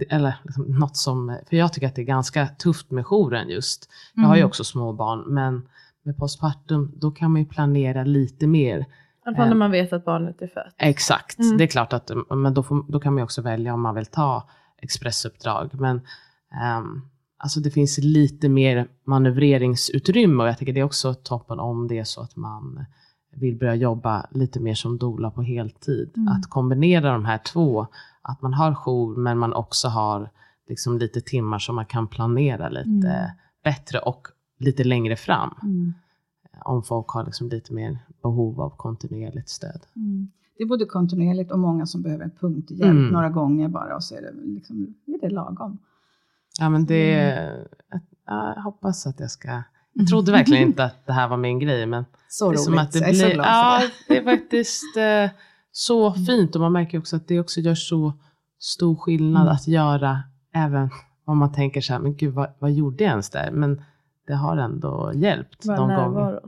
eller 0.09 0.35
liksom 0.43 0.63
något 0.63 0.97
som, 0.97 1.37
för 1.49 1.57
jag 1.57 1.73
tycker 1.73 1.87
att 1.87 1.95
det 1.95 2.01
är 2.01 2.05
ganska 2.05 2.47
tufft 2.47 2.91
med 2.91 3.05
jouren 3.05 3.49
just. 3.49 3.89
Jag 4.15 4.23
har 4.23 4.35
ju 4.35 4.39
mm. 4.39 4.47
också 4.47 4.63
små 4.63 4.93
barn, 4.93 5.33
men 5.33 5.67
med 6.03 6.17
postpartum, 6.17 6.91
då 6.95 7.11
kan 7.11 7.31
man 7.31 7.41
ju 7.41 7.47
planera 7.47 8.03
lite 8.03 8.47
mer 8.47 8.85
alla 9.27 9.37
fall 9.37 9.49
när 9.49 9.55
man 9.55 9.71
vet 9.71 9.93
att 9.93 10.05
barnet 10.05 10.41
är 10.41 10.47
fött. 10.47 10.75
Exakt, 10.77 11.39
mm. 11.39 11.57
det 11.57 11.63
är 11.63 11.67
klart 11.67 11.93
att 11.93 12.11
men 12.29 12.53
då, 12.53 12.63
får, 12.63 12.91
då 12.91 12.99
kan 12.99 13.13
man 13.13 13.23
också 13.23 13.41
välja 13.41 13.73
om 13.73 13.81
man 13.81 13.95
vill 13.95 14.05
ta 14.05 14.49
expressuppdrag. 14.81 15.69
Men 15.73 16.01
um, 16.77 17.09
alltså 17.37 17.59
det 17.59 17.71
finns 17.71 17.97
lite 17.97 18.49
mer 18.49 18.87
manövreringsutrymme 19.05 20.43
och 20.43 20.49
jag 20.49 20.57
tycker 20.57 20.73
det 20.73 20.79
är 20.79 20.83
också 20.83 21.13
toppen 21.13 21.59
om 21.59 21.87
det 21.87 21.99
är 21.99 22.03
så 22.03 22.21
att 22.21 22.35
man 22.35 22.85
vill 23.35 23.57
börja 23.57 23.75
jobba 23.75 24.27
lite 24.31 24.59
mer 24.59 24.75
som 24.75 24.97
dola 24.97 25.31
på 25.31 25.41
heltid. 25.41 26.11
Mm. 26.17 26.27
Att 26.27 26.49
kombinera 26.49 27.11
de 27.11 27.25
här 27.25 27.37
två, 27.37 27.87
att 28.21 28.41
man 28.41 28.53
har 28.53 28.73
jour 28.73 29.15
men 29.15 29.37
man 29.37 29.53
också 29.53 29.87
har 29.87 30.29
liksom 30.67 30.97
lite 30.97 31.21
timmar 31.21 31.59
som 31.59 31.75
man 31.75 31.85
kan 31.85 32.07
planera 32.07 32.69
lite 32.69 33.09
mm. 33.09 33.29
bättre 33.63 33.99
och 33.99 34.27
lite 34.59 34.83
längre 34.83 35.15
fram. 35.15 35.55
Mm 35.63 35.93
om 36.65 36.83
folk 36.83 37.07
har 37.07 37.25
liksom 37.25 37.49
lite 37.49 37.73
mer 37.73 37.99
behov 38.23 38.61
av 38.61 38.69
kontinuerligt 38.69 39.49
stöd. 39.49 39.81
Mm. 39.95 40.31
Det 40.57 40.63
är 40.63 40.67
både 40.67 40.85
kontinuerligt 40.85 41.51
och 41.51 41.59
många 41.59 41.85
som 41.85 42.01
behöver 42.01 42.29
punkthjälp 42.39 42.83
mm. 42.83 43.07
några 43.07 43.29
gånger 43.29 43.67
bara 43.67 43.95
och 43.95 44.03
så 44.03 44.15
är 44.15 44.21
det, 44.21 44.31
liksom, 44.43 44.95
är 45.05 45.21
det 45.21 45.29
lagom. 45.29 45.77
Ja 46.59 46.69
men 46.69 46.85
det, 46.85 47.31
mm. 47.31 47.67
jag, 48.25 48.63
hoppas 48.63 49.07
att 49.07 49.19
jag 49.19 49.31
ska 49.31 49.63
jag 49.93 50.07
trodde 50.09 50.31
verkligen 50.31 50.67
inte 50.67 50.83
att 50.83 51.05
det 51.05 51.13
här 51.13 51.27
var 51.27 51.37
min 51.37 51.59
grej. 51.59 51.85
Men 51.85 52.05
så 52.29 52.45
det 52.45 52.49
är 52.49 52.57
roligt. 52.57 52.63
Som 52.65 52.77
att 52.77 52.91
det 52.91 52.99
blir, 52.99 53.37
ja, 53.37 53.81
det 54.07 54.17
är 54.17 54.23
faktiskt 54.23 54.97
eh, 54.97 55.29
så 55.71 56.09
mm. 56.09 56.25
fint. 56.25 56.55
Och 56.55 56.61
man 56.61 56.71
märker 56.71 56.99
också 56.99 57.15
att 57.15 57.27
det 57.27 57.39
också 57.39 57.59
gör 57.59 57.75
så 57.75 58.13
stor 58.59 58.95
skillnad 58.95 59.41
mm. 59.41 59.53
att 59.53 59.67
göra, 59.67 60.23
även 60.53 60.89
om 61.25 61.37
man 61.37 61.51
tänker 61.51 61.81
så 61.81 61.93
här, 61.93 61.99
men 61.99 62.15
gud 62.15 62.33
vad, 62.33 62.49
vad 62.59 62.71
gjorde 62.71 63.03
jag 63.03 63.11
ens 63.11 63.29
där? 63.29 63.51
Men 63.51 63.81
det 64.27 64.35
har 64.35 64.57
ändå 64.57 65.11
hjälpt 65.15 65.65
Bara 65.65 65.77
de 65.77 65.87
gånger. 65.87 66.39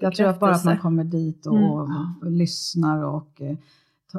Jag 0.00 0.14
tror 0.14 0.26
att 0.26 0.40
bara 0.40 0.54
att 0.54 0.64
man 0.64 0.78
kommer 0.78 1.04
dit 1.04 1.46
och, 1.46 1.56
mm. 1.56 2.12
och 2.22 2.30
lyssnar 2.30 3.04
och 3.04 3.40
eh, 3.40 3.56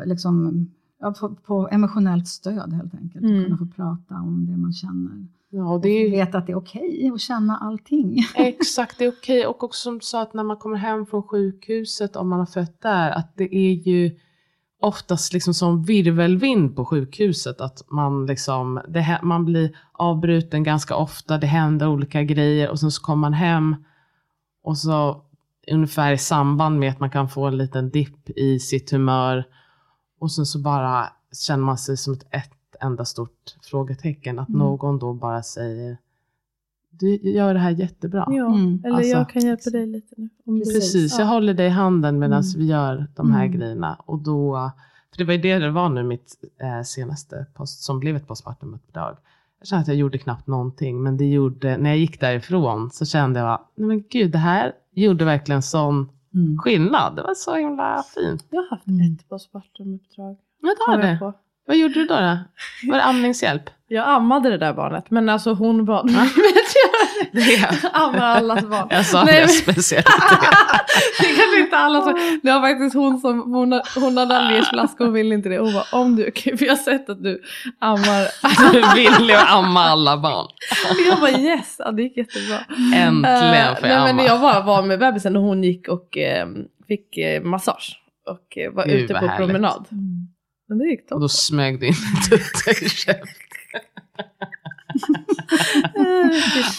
liksom, 0.05 0.67
ja, 0.99 1.13
på, 1.19 1.35
på, 1.35 1.69
emotionellt 1.71 2.27
stöd 2.27 2.73
helt 2.73 2.95
enkelt. 2.95 3.25
Mm. 3.25 3.39
Och 3.39 3.45
kunna 3.45 3.57
få 3.57 3.65
prata 3.65 4.15
om 4.15 4.45
det 4.45 4.57
man 4.57 4.73
känner. 4.73 5.27
Ja, 5.49 5.73
och 5.73 5.81
det 5.81 5.89
är, 5.89 6.07
och 6.07 6.13
veta 6.13 6.37
att 6.37 6.47
det 6.47 6.51
är 6.51 6.57
okej 6.57 6.97
okay 6.97 7.09
att 7.09 7.21
känna 7.21 7.57
allting. 7.57 8.19
Exakt, 8.35 8.97
det 8.97 9.05
är 9.05 9.11
okej. 9.11 9.39
Okay. 9.39 9.49
Och 9.49 9.63
också 9.63 9.81
som 9.81 9.93
du 9.93 10.05
sa 10.05 10.21
att 10.21 10.33
när 10.33 10.43
man 10.43 10.57
kommer 10.57 10.77
hem 10.77 11.05
från 11.05 11.23
sjukhuset, 11.23 12.15
om 12.15 12.29
man 12.29 12.39
har 12.39 12.45
fött 12.45 12.81
där, 12.81 13.11
att 13.11 13.31
det 13.35 13.55
är 13.55 13.73
ju 13.73 14.17
oftast 14.85 15.33
liksom 15.33 15.53
som 15.53 15.83
virvelvind 15.83 16.75
på 16.75 16.85
sjukhuset. 16.85 17.61
Att 17.61 17.83
man, 17.91 18.25
liksom, 18.25 18.81
det, 18.87 19.19
man 19.23 19.45
blir 19.45 19.77
avbruten 19.91 20.63
ganska 20.63 20.95
ofta, 20.95 21.37
det 21.37 21.47
händer 21.47 21.87
olika 21.87 22.23
grejer 22.23 22.69
och 22.69 22.79
sen 22.79 22.91
så 22.91 23.01
kommer 23.01 23.21
man 23.21 23.33
hem 23.33 23.75
och 24.63 24.77
så 24.77 25.21
ungefär 25.71 26.11
i 26.11 26.17
samband 26.17 26.79
med 26.79 26.91
att 26.91 26.99
man 26.99 27.09
kan 27.09 27.29
få 27.29 27.45
en 27.45 27.57
liten 27.57 27.89
dipp 27.89 28.29
i 28.29 28.59
sitt 28.59 28.91
humör 28.91 29.43
och 30.19 30.31
sen 30.31 30.45
så 30.45 30.59
bara 30.59 31.07
känner 31.47 31.63
man 31.63 31.77
sig 31.77 31.97
som 31.97 32.13
ett, 32.13 32.27
ett 32.31 32.51
enda 32.81 33.05
stort 33.05 33.55
frågetecken. 33.63 34.39
Att 34.39 34.49
Mm. 34.49 34.59
någon 34.59 34.99
då 34.99 35.13
bara 35.13 35.43
säger 35.43 35.97
du 36.99 37.15
gör 37.15 37.53
det 37.53 37.59
här 37.59 37.71
jättebra. 37.71 38.27
Ja, 38.31 38.45
Mm, 38.55 38.81
eller 38.85 38.95
alltså- 38.95 39.11
jag 39.11 39.29
kan 39.29 39.41
hjälpa 39.41 39.69
dig 39.69 39.87
lite 39.87 40.15
nu. 40.17 40.29
Precis, 40.59 41.19
jag 41.19 41.25
håller 41.25 41.53
dig 41.53 41.65
i 41.65 41.69
handen 41.69 42.19
medan 42.19 42.41
Mm. 42.43 42.53
vi 42.57 42.65
gör 42.65 43.07
de 43.15 43.31
här 43.31 43.45
Mm. 43.45 43.57
grejerna. 43.57 43.97
Och 44.05 44.19
då, 44.19 44.71
för 45.11 45.17
det 45.17 45.23
var 45.23 45.33
ju 45.33 45.41
det 45.41 45.59
det 45.59 45.71
var 45.71 45.89
nu 45.89 46.03
mitt 46.03 46.33
eh, 46.61 46.83
senaste 46.83 47.45
post, 47.53 47.83
som 47.83 47.99
blev 47.99 48.15
ett 48.15 48.27
postpartumuppdrag. 48.27 49.17
Jag 49.59 49.67
kände 49.67 49.81
att 49.81 49.87
jag 49.87 49.97
gjorde 49.97 50.17
knappt 50.17 50.47
någonting, 50.47 51.03
men 51.03 51.17
det 51.17 51.25
gjorde, 51.25 51.77
när 51.77 51.89
jag 51.89 51.99
gick 51.99 52.19
därifrån 52.19 52.89
så 52.91 53.05
kände 53.05 53.39
jag, 53.39 53.59
nej 53.75 53.87
men 53.87 54.03
gud, 54.09 54.31
det 54.31 54.37
här 54.37 54.71
gjorde 54.93 55.25
verkligen 55.25 55.61
sån 55.61 56.09
Mm. 56.33 56.57
skillnad. 56.57 57.15
Det 57.15 57.21
var 57.21 57.33
så 57.33 57.55
himla 57.55 58.03
fint. 58.15 58.45
Jag 58.49 58.61
har 58.61 58.69
haft 58.69 58.87
Mm. 58.87 59.13
ett 59.13 59.29
postpartumuppdrag. 59.29 60.37
Men 60.61 60.69
det 60.69 60.91
jag 60.91 61.01
det. 61.01 61.33
Vad 61.67 61.77
gjorde 61.77 61.93
du 61.93 62.05
då? 62.05 62.13
då? 62.15 62.37
Var 62.89 62.97
det 62.97 63.03
amningshjälp? 63.05 63.63
Jag 63.87 64.07
ammade 64.07 64.49
det 64.49 64.57
där 64.57 64.73
barnet, 64.73 65.11
men 65.11 65.29
alltså 65.29 65.53
hon 65.53 65.85
var... 65.85 66.03
Det 67.31 67.41
är, 67.41 67.75
Ammar 67.93 68.21
allas 68.35 68.65
barn. 68.65 68.87
jag 68.89 69.05
sa 69.05 69.23
Nej, 69.23 69.33
det 69.33 69.39
men- 69.39 69.49
speciellt. 69.49 70.05
det 71.19 71.25
kanske 71.27 71.59
inte 71.59 71.77
alla 71.77 72.01
som... 72.01 72.39
Det 72.43 72.51
var 72.51 72.61
faktiskt 72.61 72.95
hon 72.95 73.19
som, 73.19 73.53
hon, 73.53 73.81
hon 73.95 74.17
hade 74.17 74.37
allergiflaska 74.37 75.03
och 75.03 75.15
ville 75.15 75.35
inte 75.35 75.49
det. 75.49 75.57
Hon 75.59 75.73
bara, 75.73 75.99
om 76.01 76.15
du, 76.15 76.27
okej, 76.27 76.57
för 76.57 76.65
jag 76.65 76.71
har 76.71 76.77
sett 76.77 77.09
att 77.09 77.23
du 77.23 77.41
ammar. 77.79 78.27
Du 78.73 79.01
ville 79.01 79.33
ju 79.33 79.39
amma 79.39 79.79
alla 79.83 80.17
barn. 80.17 80.47
jag 81.09 81.19
bara 81.19 81.31
yes, 81.31 81.75
ja, 81.79 81.91
det 81.91 82.01
gick 82.03 82.17
jättebra. 82.17 82.57
Äntligen 82.95 83.75
får 83.75 83.85
Eh, 83.85 83.91
jag 83.91 83.97
nej, 83.99 84.09
amma. 84.09 84.13
men 84.13 84.25
jag 84.25 84.41
bara 84.41 84.59
var 84.61 84.81
med 84.81 84.99
bebisen 84.99 85.35
och 85.35 85.41
hon 85.43 85.63
gick 85.63 85.87
och 85.87 86.17
eh, 86.17 86.47
fick 86.87 87.17
eh, 87.17 87.41
massage. 87.43 88.01
Och 88.29 88.57
eh, 88.57 88.71
var 88.71 88.85
Gud, 88.85 88.93
ute 89.03 89.13
på 89.13 89.31
promenad. 89.37 89.85
Mm. 89.91 90.27
Men 90.67 90.77
det 90.77 90.85
gick 90.85 91.01
Och 91.01 91.07
toppen. 91.07 91.21
då 91.21 91.29
smög 91.29 91.79
du 91.79 91.87
in 91.87 91.93
en 92.15 92.21
tutta 92.29 92.71
i 92.85 92.89
käften. 92.89 93.27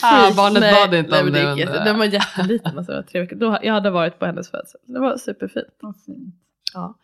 Ah, 0.03 0.33
barnet 0.37 0.61
nej, 0.61 0.75
bad 0.87 0.95
inte 0.95 1.11
nej, 1.11 1.21
om 1.21 1.33
det, 1.33 1.65
det- 1.65 1.85
Den 1.85 1.99
var 1.99 2.05
jätteliten, 2.05 2.79
alltså, 2.79 2.93
det 2.93 2.99
var 2.99 3.03
tre 3.03 3.21
veckor. 3.21 3.37
Då, 3.37 3.59
jag 3.63 3.73
hade 3.75 3.91
varit 3.91 4.19
på 4.19 4.27
hennes 4.27 4.51
födsel. 4.51 4.81
Det 4.87 4.99
var 5.01 5.17
superfint. 5.17 5.67
Fint. 6.07 6.35
Ja. 6.75 6.95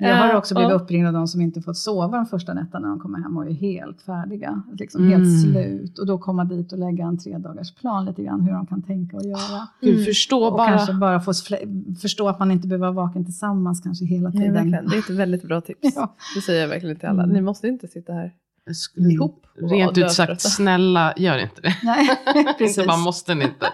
Jag 0.00 0.16
har 0.16 0.30
Eh, 0.30 0.36
också 0.36 0.54
blivit 0.54 0.72
uppringd 0.72 1.06
av 1.06 1.12
de 1.12 1.28
som 1.28 1.40
inte 1.40 1.62
fått 1.62 1.76
sova 1.76 2.16
de 2.16 2.26
första 2.26 2.54
nätterna 2.54 2.80
när 2.80 2.88
de 2.88 3.00
kommer 3.00 3.18
hem 3.18 3.36
och 3.36 3.46
är 3.46 3.50
helt 3.52 4.02
färdiga. 4.02 4.62
Liksom 4.72 5.04
Mm. 5.06 5.20
Helt 5.20 5.42
slut. 5.42 5.98
Och 5.98 6.06
då 6.06 6.18
komma 6.18 6.44
dit 6.44 6.72
och 6.72 6.78
lägga 6.78 7.04
en 7.04 7.18
tre 7.18 7.38
dagars 7.38 7.74
plan 7.74 8.04
lite 8.04 8.22
grann 8.22 8.40
hur 8.40 8.52
de 8.52 8.66
kan 8.66 8.82
tänka 8.82 9.16
och 9.16 9.24
göra. 9.24 9.68
Du 9.80 9.92
Mm. 9.92 10.04
förstår 10.04 10.46
Och 10.50 10.56
bara. 10.56 10.68
kanske 10.68 10.94
bara 10.94 11.20
få 11.20 11.32
förstå 12.00 12.28
att 12.28 12.38
man 12.38 12.50
inte 12.50 12.68
behöver 12.68 12.92
vara 12.92 13.06
vaken 13.06 13.24
tillsammans 13.24 13.80
kanske 13.80 14.04
hela 14.04 14.28
Nej, 14.28 14.38
tiden. 14.38 14.54
verkligen. 14.54 14.86
Det 14.88 14.96
är 14.96 14.98
ett 14.98 15.10
väldigt 15.10 15.42
bra 15.42 15.60
tips. 15.60 15.80
Ja. 15.96 16.14
Det 16.34 16.40
säger 16.40 16.60
jag 16.60 16.68
verkligen 16.68 16.96
till 16.96 17.08
alla. 17.08 17.22
Mm. 17.22 17.34
Ni 17.34 17.40
måste 17.42 17.68
inte 17.68 17.88
sitta 17.88 18.12
här 18.12 18.32
ihop. 18.96 19.46
Rent 19.54 19.98
ut 19.98 20.12
sagt, 20.12 20.40
snälla 20.40 21.14
gör 21.16 21.38
inte 21.38 21.60
det. 21.60 21.76
Nej, 21.82 22.08
Inte 22.36 22.54
precis. 22.58 22.86
bara 22.86 22.96
måste 22.96 23.34
ni 23.34 23.44
inte. 23.44 23.66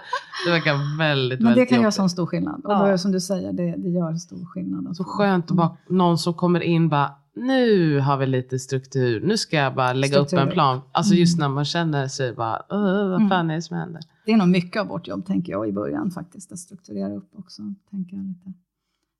Det 0.45 0.51
verkar 0.51 0.97
väldigt, 0.97 1.39
Men 1.39 1.45
det 1.45 1.49
väldigt 1.55 1.69
kan 1.69 1.81
göra 1.81 1.91
sån 1.91 2.09
stor 2.09 2.25
skillnad. 2.25 2.61
Och 2.65 2.71
Ja. 2.73 2.79
då 2.79 2.87
det 2.91 2.97
som 2.97 3.11
du 3.11 3.19
säger, 3.21 3.53
det, 3.53 3.75
det 3.77 3.89
gör 3.89 4.13
stor 4.15 4.45
skillnad. 4.45 4.95
Så 4.97 5.03
skönt 5.03 5.51
att 5.51 5.57
bara 5.57 5.77
någon 5.89 6.17
som 6.17 6.33
kommer 6.33 6.59
in 6.59 6.89
bara, 6.89 7.11
nu 7.35 7.99
har 7.99 8.17
vi 8.17 8.25
lite 8.25 8.59
struktur, 8.59 9.21
nu 9.21 9.37
ska 9.37 9.55
jag 9.57 9.75
bara 9.75 9.93
lägga 9.93 10.17
upp 10.17 10.21
en 10.23 10.27
Struktur. 10.27 10.51
plan. 10.51 10.81
Alltså 10.91 11.11
Mm. 11.13 11.19
just 11.19 11.39
när 11.39 11.49
man 11.49 11.65
känner 11.65 12.07
sig 12.07 12.33
bara, 12.33 12.61
"Åh, 12.69 13.09
vad 13.09 13.15
Mm. 13.15 13.29
fan 13.29 13.49
är 13.49 13.55
det 13.55 13.61
som 13.61 13.77
händer? 13.77 14.01
Det 14.25 14.31
är 14.31 14.37
nog 14.37 14.47
mycket 14.47 14.81
av 14.81 14.87
vårt 14.87 15.07
jobb, 15.07 15.25
tänker 15.25 15.51
jag, 15.51 15.67
i 15.69 15.71
början 15.71 16.11
faktiskt. 16.11 16.51
Att 16.51 16.59
strukturera 16.59 17.15
upp 17.15 17.29
också. 17.37 17.61
Tänka 17.91 18.15
lite 18.15 18.53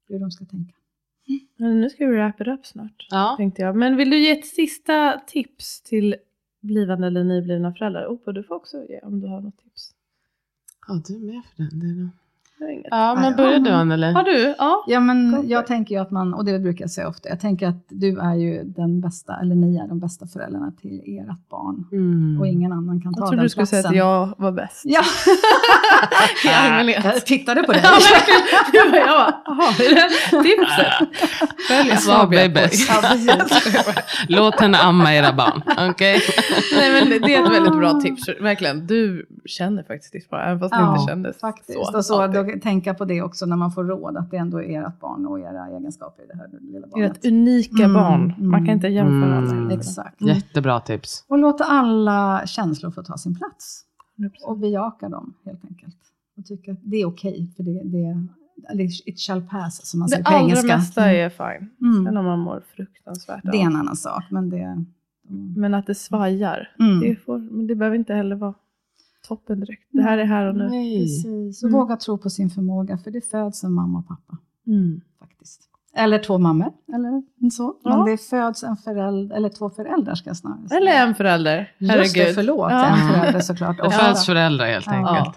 hur 0.10 0.20
de 0.20 0.32
ska 0.32 0.46
tänka. 0.46 0.74
Men 1.58 1.82
nu 1.82 1.90
ska 1.90 2.06
vi 2.06 2.12
wrap 2.12 2.42
it 2.42 2.48
up 2.48 2.66
snart. 2.66 3.08
Ja. 3.10 3.34
Tänkte 3.38 3.62
jag. 3.62 3.76
Men 3.76 3.98
vill 3.98 4.10
du 4.10 4.18
ge 4.20 4.32
ett 4.32 4.46
sista 4.46 5.22
tips 5.28 5.82
till 5.82 6.16
blivande 6.62 7.08
eller 7.08 7.24
nyblivna 7.24 7.74
föräldrar? 7.74 8.08
Opa, 8.08 8.32
du 8.32 8.44
får 8.44 8.56
också 8.56 8.78
ge 8.90 9.00
om 9.00 9.20
du 9.20 9.28
har 9.28 9.42
något 9.42 9.58
tips. 9.58 9.92
ja, 10.88 11.02
du 11.08 11.16
är 11.16 11.20
med 11.20 11.42
för 11.46 11.64
den. 11.64 11.80
Det 11.80 12.10
är. 12.66 12.84
Ja, 12.92 13.16
men 13.16 13.24
Ja, 13.24 13.32
börjar 13.38 13.60
du 13.60 13.70
Anneli? 13.70 14.12
Har 14.14 14.24
du? 14.24 14.56
Ja. 14.58 14.84
Ja, 14.88 15.00
men 15.00 15.50
jag 15.50 15.68
tänker 15.68 15.96
ju 15.96 16.02
att 16.02 16.12
man, 16.12 16.34
och 16.34 16.46
det 16.46 16.60
brukar 16.60 16.84
jag 16.84 16.92
säga 16.92 17.08
ofta, 17.08 17.30
jag 17.30 17.40
tänker 17.40 17.68
att 17.68 17.86
du 17.90 18.20
är 18.20 18.36
ju 18.36 18.64
den 18.64 19.02
bästa, 19.02 19.36
eller 19.42 19.56
ni 19.56 19.78
är 19.78 19.88
de 19.88 20.00
bästa 20.00 20.28
föräldrarna 20.28 20.72
till 20.82 21.02
ert 21.06 21.50
barn. 21.50 21.86
Mm. 21.92 22.40
Och 22.42 22.48
ingen 22.48 22.72
annan 22.72 23.02
kan 23.02 23.14
ta 23.14 23.20
Jag 23.20 23.28
trodde 23.28 23.36
den 23.38 23.44
du 23.46 23.50
skulle 23.50 23.66
säga 23.66 23.82
platsen. 23.82 24.02
att 24.02 24.08
jag 24.08 24.34
var 24.38 24.52
bäst. 24.52 24.82
Ja, 24.86 25.02
I 26.46 26.48
allmänhet. 26.54 27.06
jag 27.14 27.26
tittade 27.26 27.64
på 27.64 27.72
dig. 27.72 27.82
Ja, 27.84 27.90
verkligen. 27.92 28.42
Jag 28.74 28.92
bara, 28.92 29.34
jaha, 29.46 29.70
är 29.80 29.96
det 29.96 30.44
tipset? 30.44 31.10
Björn. 32.08 32.30
bebis. 32.30 32.90
Ja, 32.90 33.10
precis. 33.10 33.96
Låt 34.30 34.60
henne 34.60 34.78
amma 34.78 35.14
era 35.14 35.34
barn. 35.34 35.62
Okej? 35.90 36.22
Nej 36.76 36.92
men 36.94 37.10
det 37.22 37.36
är 37.36 37.44
ett 37.46 37.52
väldigt 37.52 37.78
bra 37.78 38.02
tips. 38.02 38.30
Verkligen. 38.42 38.88
Du 38.88 39.26
känner 39.46 39.84
faktiskt 39.84 40.14
ditt 40.14 40.30
barn, 40.30 40.42
även 40.42 40.60
fast 40.60 40.72
det 40.74 40.80
Ja, 40.80 40.98
inte 41.00 41.12
kändes 41.12 41.40
Faktiskt. 41.40 41.74
så. 41.86 41.98
och 41.98 42.06
så 42.06 42.28
tänka 42.62 42.94
på 42.94 43.06
det 43.06 43.22
också 43.22 43.46
när 43.46 43.56
man 43.56 43.72
får 43.72 43.84
råd, 43.84 44.18
att 44.18 44.32
det 44.32 44.38
ändå 44.38 44.62
är 44.64 44.82
ert 44.88 45.00
barn 45.00 45.26
och 45.26 45.40
era 45.40 45.68
egenskaper 45.68 46.24
i 46.24 46.28
det 46.28 46.38
här 46.38 46.50
lilla 46.62 46.88
barnet. 46.88 47.18
Ert 47.18 47.26
unika 47.26 47.84
Mm, 47.84 47.94
barn. 47.94 48.34
Man 48.38 48.52
kan 48.52 48.64
mm. 48.64 48.70
inte 48.74 48.88
jämföra 48.88 49.38
Mm. 49.38 49.60
alla. 49.66 49.74
Exakt. 49.74 50.22
Jättebra 50.22 50.80
tips. 50.80 51.26
Och 51.28 51.38
låta 51.38 51.64
alla 51.64 52.42
känslor 52.46 52.92
få 52.92 53.04
ta 53.04 53.18
sin 53.18 53.36
plats. 53.38 53.84
100%. 54.18 54.30
Och 54.48 54.58
bejaka 54.58 55.10
dem 55.10 55.34
helt 55.46 55.66
enkelt. 55.66 55.98
Och 56.38 56.46
tycka 56.46 56.72
att 56.72 56.78
det 56.82 56.98
är 56.98 57.06
okej, 57.06 57.52
för 57.56 57.64
det, 57.64 57.84
det, 57.84 58.84
it 59.06 59.20
shall 59.20 59.42
pass 59.42 59.86
som 59.86 60.00
man 60.00 60.08
Det 60.08 60.12
säger 60.12 60.24
på 60.24 60.30
allra 60.30 60.40
engelska. 60.44 60.78
mesta 60.78 61.12
är 61.12 61.30
fine. 61.30 61.70
Mm. 61.82 62.06
Sen 62.06 62.18
om 62.18 62.26
man 62.26 62.40
mår 62.40 62.64
fruktansvärt 62.76 63.42
Det 63.44 63.58
är 63.62 63.66
en 63.66 63.76
annan 63.76 63.96
sak, 63.96 64.24
men 64.30 64.50
det... 64.50 64.58
Mm. 65.30 65.54
Men 65.58 65.74
att 65.74 65.88
det 65.88 65.96
svajar, 65.96 66.70
Mm. 66.80 67.00
det, 67.00 67.16
får, 67.16 67.38
men 67.40 67.68
det 67.68 67.76
behöver 67.76 67.98
inte 67.98 68.14
heller 68.14 68.36
vara 68.36 68.54
toppen 69.28 69.60
direkt. 69.60 69.84
Det 69.92 70.02
här 70.02 70.18
är 70.18 70.26
här 70.26 70.46
och 70.46 70.56
nu. 70.56 70.70
Nej. 70.70 71.00
Precis, 71.02 71.64
och 71.64 71.70
Mm. 71.70 71.80
våga 71.80 71.98
tro 71.98 72.18
på 72.18 72.30
sin 72.30 72.50
förmåga, 72.50 72.98
för 72.98 73.12
det 73.12 73.22
föds 73.22 73.64
en 73.64 73.72
mamma 73.72 74.00
och 74.00 74.08
pappa. 74.08 74.38
Mm. 74.68 75.02
faktiskt. 75.20 75.62
Eller 75.96 76.20
två 76.20 76.38
mammor, 76.38 76.72
eller 76.94 77.24
så. 77.52 77.76
Ja. 77.84 77.98
Men 77.98 78.06
det 78.06 78.18
föds 78.18 78.64
en 78.64 78.78
förälder, 78.78 79.36
eller 79.36 79.50
två 79.50 79.70
föräldrar 79.70 80.16
ska 80.16 80.30
jag 80.30 80.38
snarare 80.38 80.68
säga. 80.70 80.80
Eller 80.82 80.92
en 81.08 81.16
förälder. 81.16 81.72
Herregud. 81.80 81.98
Just 82.04 82.16
det, 82.16 82.34
förlåt. 82.34 82.72
Ja. 82.72 82.86
En 82.86 83.14
förälder 83.14 83.40
såklart. 83.40 83.78
Det 83.78 83.84
Och 83.84 83.94
föds 83.94 84.26
föräldrar 84.26 84.66
helt 84.66 84.86
Ja. 84.86 85.34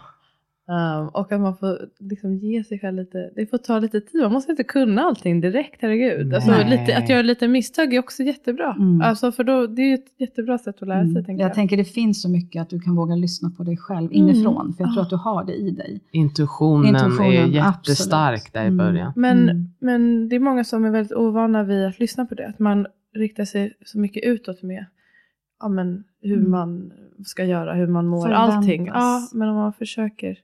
Um, 0.71 1.09
och 1.09 1.33
att 1.33 1.41
man 1.41 1.57
får 1.57 1.79
liksom 1.99 2.37
ge 2.39 2.65
sig 2.65 2.79
själv 2.79 2.97
lite, 2.97 3.31
det 3.37 3.47
får 3.47 3.59
ta 3.59 3.79
lite 3.79 4.01
tid. 4.01 4.21
Man 4.23 4.33
måste 4.33 4.51
inte 4.51 4.65
kunna 4.65 5.03
allting 5.03 5.41
direkt, 5.41 5.83
herregud. 5.83 6.35
Alltså, 6.35 6.51
lite, 6.71 6.97
att 6.97 7.09
göra 7.09 7.23
lite 7.23 7.49
misstag 7.49 7.95
är 7.95 7.99
också 7.99 8.23
jättebra. 8.23 8.77
Mm. 8.79 9.03
Alltså, 9.03 9.33
för 9.33 9.45
då, 9.45 9.67
det 9.67 9.83
är 9.83 9.87
ju 9.87 9.95
ett 9.95 10.15
jättebra 10.19 10.59
sätt 10.59 10.83
att 10.83 10.89
lära 10.89 11.03
sig, 11.03 11.11
Mm. 11.11 11.25
tänker 11.25 11.43
Jag 11.43 11.49
jag. 11.51 11.55
tänker 11.55 11.77
det 11.77 11.85
finns 11.85 12.23
så 12.23 12.29
mycket 12.31 12.63
att 12.63 12.71
du 12.71 12.81
kan 12.81 12.95
våga 12.97 13.15
lyssna 13.15 13.51
på 13.57 13.63
dig 13.63 13.77
själv 13.77 14.11
Mm. 14.13 14.29
inifrån. 14.29 14.75
För 14.77 14.85
jag 14.85 14.93
tror 14.93 15.01
Ah. 15.03 15.05
att 15.05 15.11
du 15.11 15.17
har 15.17 15.45
det 15.45 15.55
i 15.55 15.71
dig. 15.71 16.01
Intuitionen, 16.13 16.87
Intuitionen, 16.95 17.33
är 17.33 17.47
jättestark 17.47 18.35
absolut. 18.39 18.53
där 18.53 18.63
i 18.65 18.67
Mm. 18.67 18.77
början. 18.77 19.13
Men, 19.17 19.39
Mm. 19.49 19.65
men 19.79 20.29
det 20.29 20.37
är 20.37 20.41
många 20.41 20.65
som 20.65 20.85
är 20.85 20.91
väldigt 20.91 21.13
ovana 21.17 21.63
vid 21.63 21.87
att 21.87 21.99
lyssna 21.99 22.27
på 22.27 22.35
det. 22.35 22.47
Att 22.49 22.59
man 22.59 22.87
riktar 23.15 23.45
sig 23.45 23.73
så 23.85 23.99
mycket 23.99 24.25
utåt 24.25 24.63
med 24.63 24.85
ja, 25.61 25.69
men, 25.69 26.05
hur 26.23 26.37
Mm. 26.39 26.51
man 26.51 26.93
ska 27.27 27.45
göra, 27.45 27.75
hur 27.75 27.87
man 27.87 28.07
mår, 28.07 28.23
Förväntas. 28.23 28.55
allting. 28.57 28.87
Ja, 28.87 29.29
men 29.33 29.49
om 29.49 29.57
man 29.57 29.73
försöker 29.73 30.39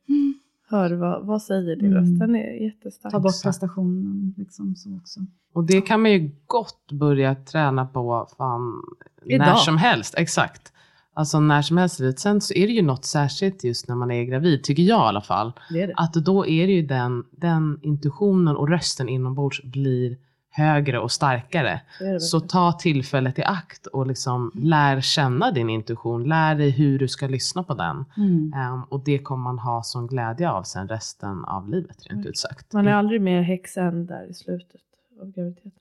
höra 0.68 0.96
vad, 0.96 1.26
vad 1.26 1.42
säger 1.42 1.76
din 1.76 1.86
Mm. 1.92 1.98
röst, 1.98 2.18
den 2.20 2.36
är 2.36 2.62
jättestark. 2.64 3.12
Ta 3.12 3.20
bort 3.20 3.42
prestationen. 3.42 4.34
Liksom 4.36 4.74
så 4.76 4.96
också. 4.96 5.20
Och 5.52 5.64
det 5.64 5.80
kan 5.80 6.02
man 6.02 6.12
ju 6.12 6.30
gott 6.46 6.92
börja 6.92 7.34
träna 7.34 7.86
på 7.86 8.28
fan, 8.38 8.82
när 9.24 9.54
som 9.54 9.76
helst. 9.76 10.14
Exakt. 10.18 10.72
Alltså 11.14 11.40
när 11.40 11.62
som 11.62 11.76
helst. 11.76 12.00
Sen 12.18 12.40
så 12.40 12.54
är 12.54 12.66
det 12.66 12.72
ju 12.72 12.82
något 12.82 13.04
särskilt 13.04 13.64
just 13.64 13.88
när 13.88 13.94
man 13.94 14.10
är 14.10 14.24
gravid, 14.24 14.62
tycker 14.62 14.82
jag 14.82 14.98
i 14.98 15.08
alla 15.08 15.20
fall. 15.20 15.52
Det 15.70 15.86
det. 15.86 15.92
Att 15.96 16.12
då 16.14 16.46
är 16.46 16.66
det 16.66 16.72
ju 16.72 16.86
den, 16.86 17.24
den 17.30 17.78
intuitionen 17.82 18.56
och 18.56 18.68
rösten 18.68 19.08
inombords 19.08 19.62
blir 19.62 20.16
högre 20.56 20.98
och 20.98 21.12
starkare. 21.12 21.80
det 21.98 22.04
är 22.06 22.12
det 22.12 22.20
Så 22.20 22.40
ta 22.40 22.72
tillfället 22.72 23.38
i 23.38 23.42
akt 23.44 23.86
och 23.86 24.06
liksom 24.06 24.50
lär 24.54 25.00
känna 25.00 25.50
din 25.50 25.70
intuition. 25.70 26.24
Lär 26.24 26.54
dig 26.54 26.70
hur 26.70 26.98
du 26.98 27.08
ska 27.08 27.26
lyssna 27.26 27.62
på 27.62 27.74
den. 27.74 28.04
Mm. 28.16 28.52
Ehm, 28.56 28.82
och 28.82 29.00
det 29.04 29.18
kommer 29.18 29.44
man 29.44 29.58
ha 29.58 29.82
som 29.82 30.06
glädje 30.06 30.50
av 30.50 30.62
sen 30.62 30.88
resten 30.88 31.44
av 31.44 31.68
livet, 31.68 31.96
rent 32.00 32.12
Mm. 32.12 32.26
ut 32.26 32.38
sagt. 32.38 32.72
Man 32.72 32.88
är 32.88 32.92
aldrig 32.92 33.20
mer 33.20 33.42
häxa 33.42 33.82
än 33.82 34.06
där 34.06 34.30
i 34.30 34.34
slutet 34.34 34.80
av 35.22 35.30
graviditeten. 35.30 35.72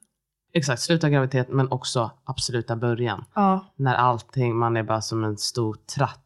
Exakt, 0.53 0.82
sluta 0.82 1.09
graviditet 1.09 1.49
men 1.49 1.71
också 1.71 2.11
absoluta 2.23 2.76
början. 2.76 3.26
Ja, 3.34 3.65
När 3.76 3.93
allting, 3.95 4.55
man 4.55 4.78
är 4.78 4.84
bara 4.84 5.01
som 5.01 5.23
en 5.23 5.38
stor 5.38 5.78
tratt. 5.95 6.19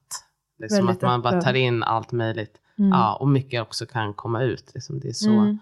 Liksom 0.60 0.86
Väldigt 0.86 1.04
att 1.04 1.10
man 1.10 1.22
bara 1.22 1.42
tar 1.42 1.54
in 1.54 1.84
allt 1.84 2.12
möjligt. 2.12 2.58
mm. 2.80 2.90
Ja, 2.92 3.16
och 3.16 3.28
mycket 3.28 3.62
också 3.62 3.86
kan 3.86 4.14
komma 4.14 4.42
ut. 4.44 4.72
Liksom 4.74 5.00
det 5.00 5.08
är 5.10 5.14
så 5.14 5.30
Mm. 5.32 5.60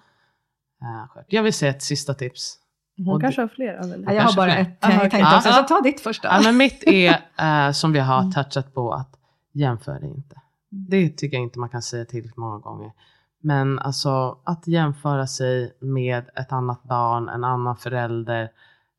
eh. 0.82 1.24
Jag 1.28 1.44
vill 1.44 1.54
säga 1.54 1.72
ett 1.72 1.84
sista 1.84 2.14
tips. 2.14 2.58
Hon 2.98 3.16
Och 3.16 3.22
kanske 3.22 3.42
har 3.42 3.48
fler 3.48 3.78
Anneli. 3.78 4.04
Ja, 4.08 4.14
jag 4.14 4.24
har 4.24 4.36
bara 4.36 4.56
ett, 4.56 4.78
jag 4.82 4.92
tänkte 4.92 5.08
okej. 5.08 5.38
också, 5.38 5.52
så 5.52 5.64
ta 5.64 5.82
ditt 5.82 6.02
första. 6.02 6.28
Ja, 6.28 6.42
men 6.44 6.58
mitt 6.58 6.84
är, 6.84 7.10
eh, 7.40 7.72
som 7.72 7.92
vi 7.92 8.00
har 8.00 8.32
touchat 8.32 8.74
på, 8.74 8.94
att 8.94 9.16
jämföra 9.54 10.06
inte. 10.06 10.36
Det 10.70 11.10
tycker 11.10 11.38
jag 11.38 11.44
inte 11.44 11.60
man 11.60 11.70
kan 11.70 11.82
säga 11.82 12.06
tillräckligt 12.06 12.38
många 12.38 12.58
gånger. 12.58 12.92
Men 13.42 13.80
alltså 13.80 14.38
att 14.44 14.68
jämföra 14.68 15.28
sig 15.28 15.78
med 15.82 16.30
ett 16.36 16.52
annat 16.52 16.84
barn, 16.84 17.30
en 17.30 17.44
annan 17.44 17.78
förälder, 17.78 18.50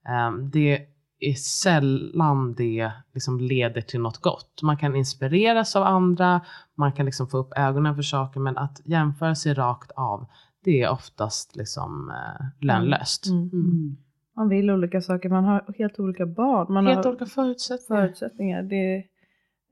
ehm, 0.09 0.51
det 0.51 0.87
är 1.21 1.35
sällan 1.35 2.55
det 2.55 2.93
liksom 3.15 3.41
leder 3.41 3.81
till 3.81 4.01
något 4.01 4.19
gott. 4.19 4.63
Man 4.63 4.77
kan 4.77 4.97
inspireras 4.97 5.77
av 5.77 5.83
andra, 5.83 6.41
man 6.75 6.93
kan 6.93 7.07
liksom 7.07 7.29
få 7.29 7.39
upp 7.39 7.53
ögonen 7.57 7.95
för 7.95 8.03
saker, 8.03 8.41
men 8.41 8.59
att 8.59 8.81
jämföra 8.85 9.35
sig 9.35 9.55
rakt 9.55 9.91
av, 9.91 10.27
det 10.65 10.83
är 10.83 10.91
oftast 10.91 11.57
liksom 11.57 12.11
eh, 12.11 12.47
lönlöst. 12.67 13.27
Mm. 13.27 13.51
Mm. 13.53 13.97
Man 14.37 14.49
vill 14.49 14.71
olika 14.71 15.01
saker, 15.01 15.29
man 15.29 15.45
har 15.45 15.75
helt 15.79 15.99
olika 16.01 16.27
barn. 16.27 16.73
Man 16.73 16.87
Helt 16.87 17.05
har 17.05 17.11
olika 17.11 17.27
förutsättningar. 17.27 18.03
förutsättningar. 18.03 18.63
Det, 18.63 18.97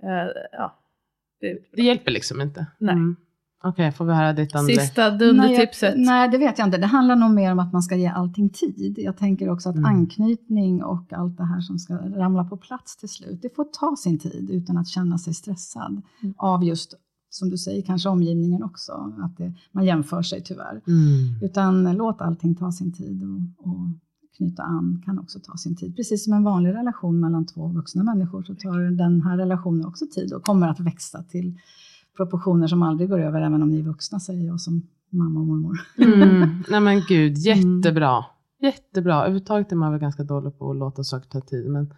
eh, 0.02 0.28
ja. 0.52 0.78
det, 1.40 1.58
Det 1.72 1.82
hjälper 1.82 2.10
liksom 2.10 2.40
inte. 2.40 2.66
Nej. 2.78 2.94
Mm. 2.94 3.16
Okej, 3.64 3.92
får 3.92 4.04
vi 4.04 4.12
höra 4.14 4.32
ditt 4.32 4.54
Anneli? 4.54 4.74
Sista 4.76 5.08
Nej, 5.08 5.18
dundertipset. 5.18 5.94
jag- 5.96 6.06
Nej, 6.06 6.28
det 6.28 6.38
vet 6.38 6.58
jag 6.58 6.68
inte. 6.68 6.78
Det 6.78 6.86
handlar 6.86 7.16
nog 7.16 7.30
mer 7.30 7.52
om 7.52 7.58
att 7.58 7.72
man 7.72 7.82
ska 7.82 7.96
ge 7.96 8.06
allting 8.06 8.50
tid. 8.50 8.94
Jag 8.98 9.16
tänker 9.16 9.48
också 9.50 9.68
att 9.68 9.74
Mm. 9.76 9.84
anknytning 9.90 10.84
och 10.84 11.12
allt 11.12 11.36
det 11.36 11.44
här 11.44 11.60
som 11.60 11.78
ska 11.78 11.94
ramla 11.94 12.44
på 12.44 12.56
plats 12.56 12.96
till 12.96 13.08
slut, 13.08 13.42
det 13.42 13.56
får 13.56 13.64
ta 13.64 13.96
sin 13.96 14.18
tid 14.18 14.50
utan 14.50 14.76
att 14.78 14.88
känna 14.88 15.18
sig 15.18 15.34
stressad 15.34 16.02
Mm. 16.22 16.34
av 16.38 16.64
just, 16.64 16.94
som 17.36 17.50
du 17.50 17.58
säger, 17.58 17.82
kanske 17.82 18.08
omgivningen 18.08 18.62
också. 18.62 19.12
Att 19.20 19.36
det, 19.36 19.52
man 19.72 19.84
jämför 19.84 20.22
sig 20.22 20.42
tyvärr. 20.42 20.80
Mm. 20.86 21.42
Utan 21.42 21.96
låt 21.96 22.20
allting 22.20 22.54
ta 22.54 22.72
sin 22.72 22.92
tid 22.92 23.22
och, 23.22 23.66
och 23.70 23.88
knyta 24.36 24.62
an 24.62 25.02
kan 25.04 25.18
också 25.18 25.38
ta 25.40 25.56
sin 25.56 25.76
tid. 25.76 25.96
Precis 25.96 26.24
som 26.24 26.32
en 26.32 26.44
vanlig 26.44 26.74
relation 26.74 27.20
mellan 27.20 27.46
två 27.46 27.68
vuxna 27.68 28.02
människor 28.02 28.42
så 28.42 28.54
tar 28.54 28.78
den 28.96 29.22
här 29.22 29.36
relationen 29.36 29.86
också 29.86 30.04
tid 30.14 30.32
och 30.32 30.42
kommer 30.42 30.68
att 30.68 30.80
växa 30.80 31.22
till 31.22 31.58
proportioner 32.16 32.66
som 32.66 32.82
aldrig 32.82 33.08
går 33.10 33.20
över, 33.20 33.40
även 33.40 33.62
om 33.62 33.70
ni 33.70 33.78
är 33.78 33.82
vuxna, 33.82 34.20
säger 34.20 34.46
jag 34.46 34.60
som 34.60 34.82
mamma 35.10 35.40
och 35.40 35.46
mormor. 35.46 35.78
Mm. 35.98 36.62
Nej 36.70 36.80
men 36.80 37.02
gud, 37.08 37.36
jättebra. 37.38 38.24
Jättebra. 38.60 39.14
Överhuvudtaget 39.14 39.72
är 39.72 39.76
man 39.76 39.92
väl 39.92 40.00
ganska 40.00 40.24
dålig 40.24 40.58
på 40.58 40.70
att 40.70 40.76
låta 40.76 41.04
saker 41.04 41.28
ta 41.28 41.40
tid. 41.40 41.70
Men 41.70 41.92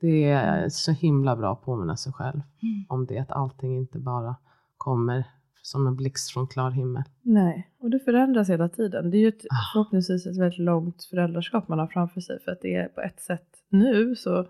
det 0.00 0.24
är 0.24 0.68
så 0.68 0.92
himla 0.92 1.36
bra 1.36 1.52
att 1.52 1.64
påminna 1.64 1.96
sig 1.96 2.12
själv 2.12 2.40
Mm. 2.62 2.84
om 2.88 3.06
det. 3.06 3.18
Att 3.18 3.30
allting 3.30 3.76
inte 3.76 3.98
bara 3.98 4.36
kommer 4.84 5.24
som 5.62 5.86
en 5.86 5.96
blixt 5.96 6.30
från 6.32 6.46
klar 6.46 6.70
himmel. 6.70 7.02
Nej, 7.22 7.68
och 7.80 7.90
det 7.90 7.98
förändras 7.98 8.50
hela 8.50 8.68
tiden. 8.68 9.10
Det 9.10 9.16
är 9.16 9.20
ju 9.20 9.28
ett, 9.28 9.44
Ah. 9.50 9.72
förhoppningsvis 9.72 10.26
ett 10.26 10.38
väldigt 10.38 10.58
långt 10.58 11.04
föräldraskap 11.04 11.68
man 11.68 11.78
har 11.78 11.86
framför 11.86 12.20
sig. 12.20 12.38
För 12.44 12.52
att 12.52 12.60
det 12.62 12.74
är 12.74 12.88
på 12.88 13.00
ett 13.00 13.20
sätt 13.20 13.46
nu 13.68 14.16
så 14.16 14.46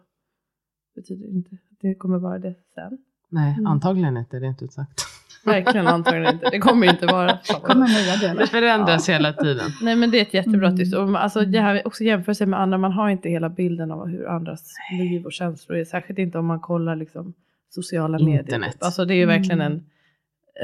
betyder 0.94 1.26
det 1.26 1.32
inte 1.32 1.50
att 1.54 1.78
det 1.80 1.94
kommer 1.94 2.18
vara 2.18 2.38
det 2.38 2.54
sen. 2.74 2.98
Nej, 3.28 3.52
Mm. 3.52 3.66
antagligen 3.66 4.16
inte, 4.16 4.40
rent 4.40 4.62
ut 4.62 4.72
sagt. 4.72 5.00
Verkligen 5.44 5.86
antagligen 5.86 6.34
inte. 6.34 6.50
Det 6.50 6.58
kommer 6.58 6.86
inte 6.90 7.06
vara 7.06 7.26
Det 7.48 7.60
kommer 7.62 7.86
nya 8.24 8.34
Det 8.34 8.46
förändras 8.46 9.08
hela 9.08 9.32
tiden. 9.32 9.70
Nej 9.82 9.96
men 9.96 10.10
det 10.10 10.18
är 10.18 10.22
ett 10.22 10.34
jättebra 10.34 10.66
Mm. 10.66 10.78
tips. 10.78 10.94
Och 10.94 11.20
alltså, 11.22 11.40
det 11.44 11.60
här 11.60 11.86
också 11.86 12.04
jämföra 12.04 12.34
sig 12.34 12.46
med 12.46 12.60
andra. 12.60 12.78
Man 12.78 12.92
har 12.92 13.08
inte 13.08 13.28
hela 13.28 13.48
bilden 13.48 13.90
av 13.90 14.06
hur 14.08 14.28
andras 14.28 14.74
liv 14.98 15.24
och 15.24 15.32
känslor 15.32 15.78
är. 15.78 15.84
Särskilt 15.84 16.18
inte 16.18 16.38
om 16.38 16.46
man 16.46 16.60
kollar 16.60 16.96
liksom, 16.96 17.32
sociala 17.68 18.18
medier. 18.18 18.40
Internet. 18.40 18.72
Typ. 18.72 18.82
Alltså 18.84 19.04
det 19.04 19.14
är 19.14 19.16
ju 19.16 19.26
verkligen 19.26 19.60
Mm. 19.60 19.72
en, 19.72 19.84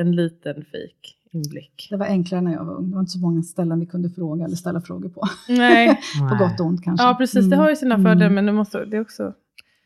en 0.00 0.16
liten 0.16 0.54
fake 0.54 1.14
inblick. 1.32 1.86
Det 1.90 1.96
var 1.96 2.06
enklare 2.06 2.40
när 2.40 2.52
jag 2.52 2.64
var 2.64 2.74
ung. 2.74 2.88
Det 2.90 2.94
var 2.94 3.00
inte 3.00 3.12
så 3.12 3.18
många 3.18 3.42
ställen 3.42 3.80
vi 3.80 3.86
kunde 3.86 4.10
fråga 4.10 4.44
eller 4.44 4.56
ställa 4.56 4.80
frågor 4.80 5.08
på. 5.08 5.22
Nej, 5.48 5.98
På 6.30 6.36
gott 6.44 6.60
och 6.60 6.66
ont 6.66 6.84
kanske. 6.84 7.06
ja 7.06 7.14
precis. 7.14 7.50
Det 7.50 7.56
har 7.56 7.70
ju 7.70 7.76
sina 7.76 7.94
Mm. 7.94 8.04
fördelar 8.04 8.30
men 8.30 8.46
det, 8.46 8.52
måste, 8.52 8.84
det 8.84 8.96
är 8.96 9.00
också 9.00 9.32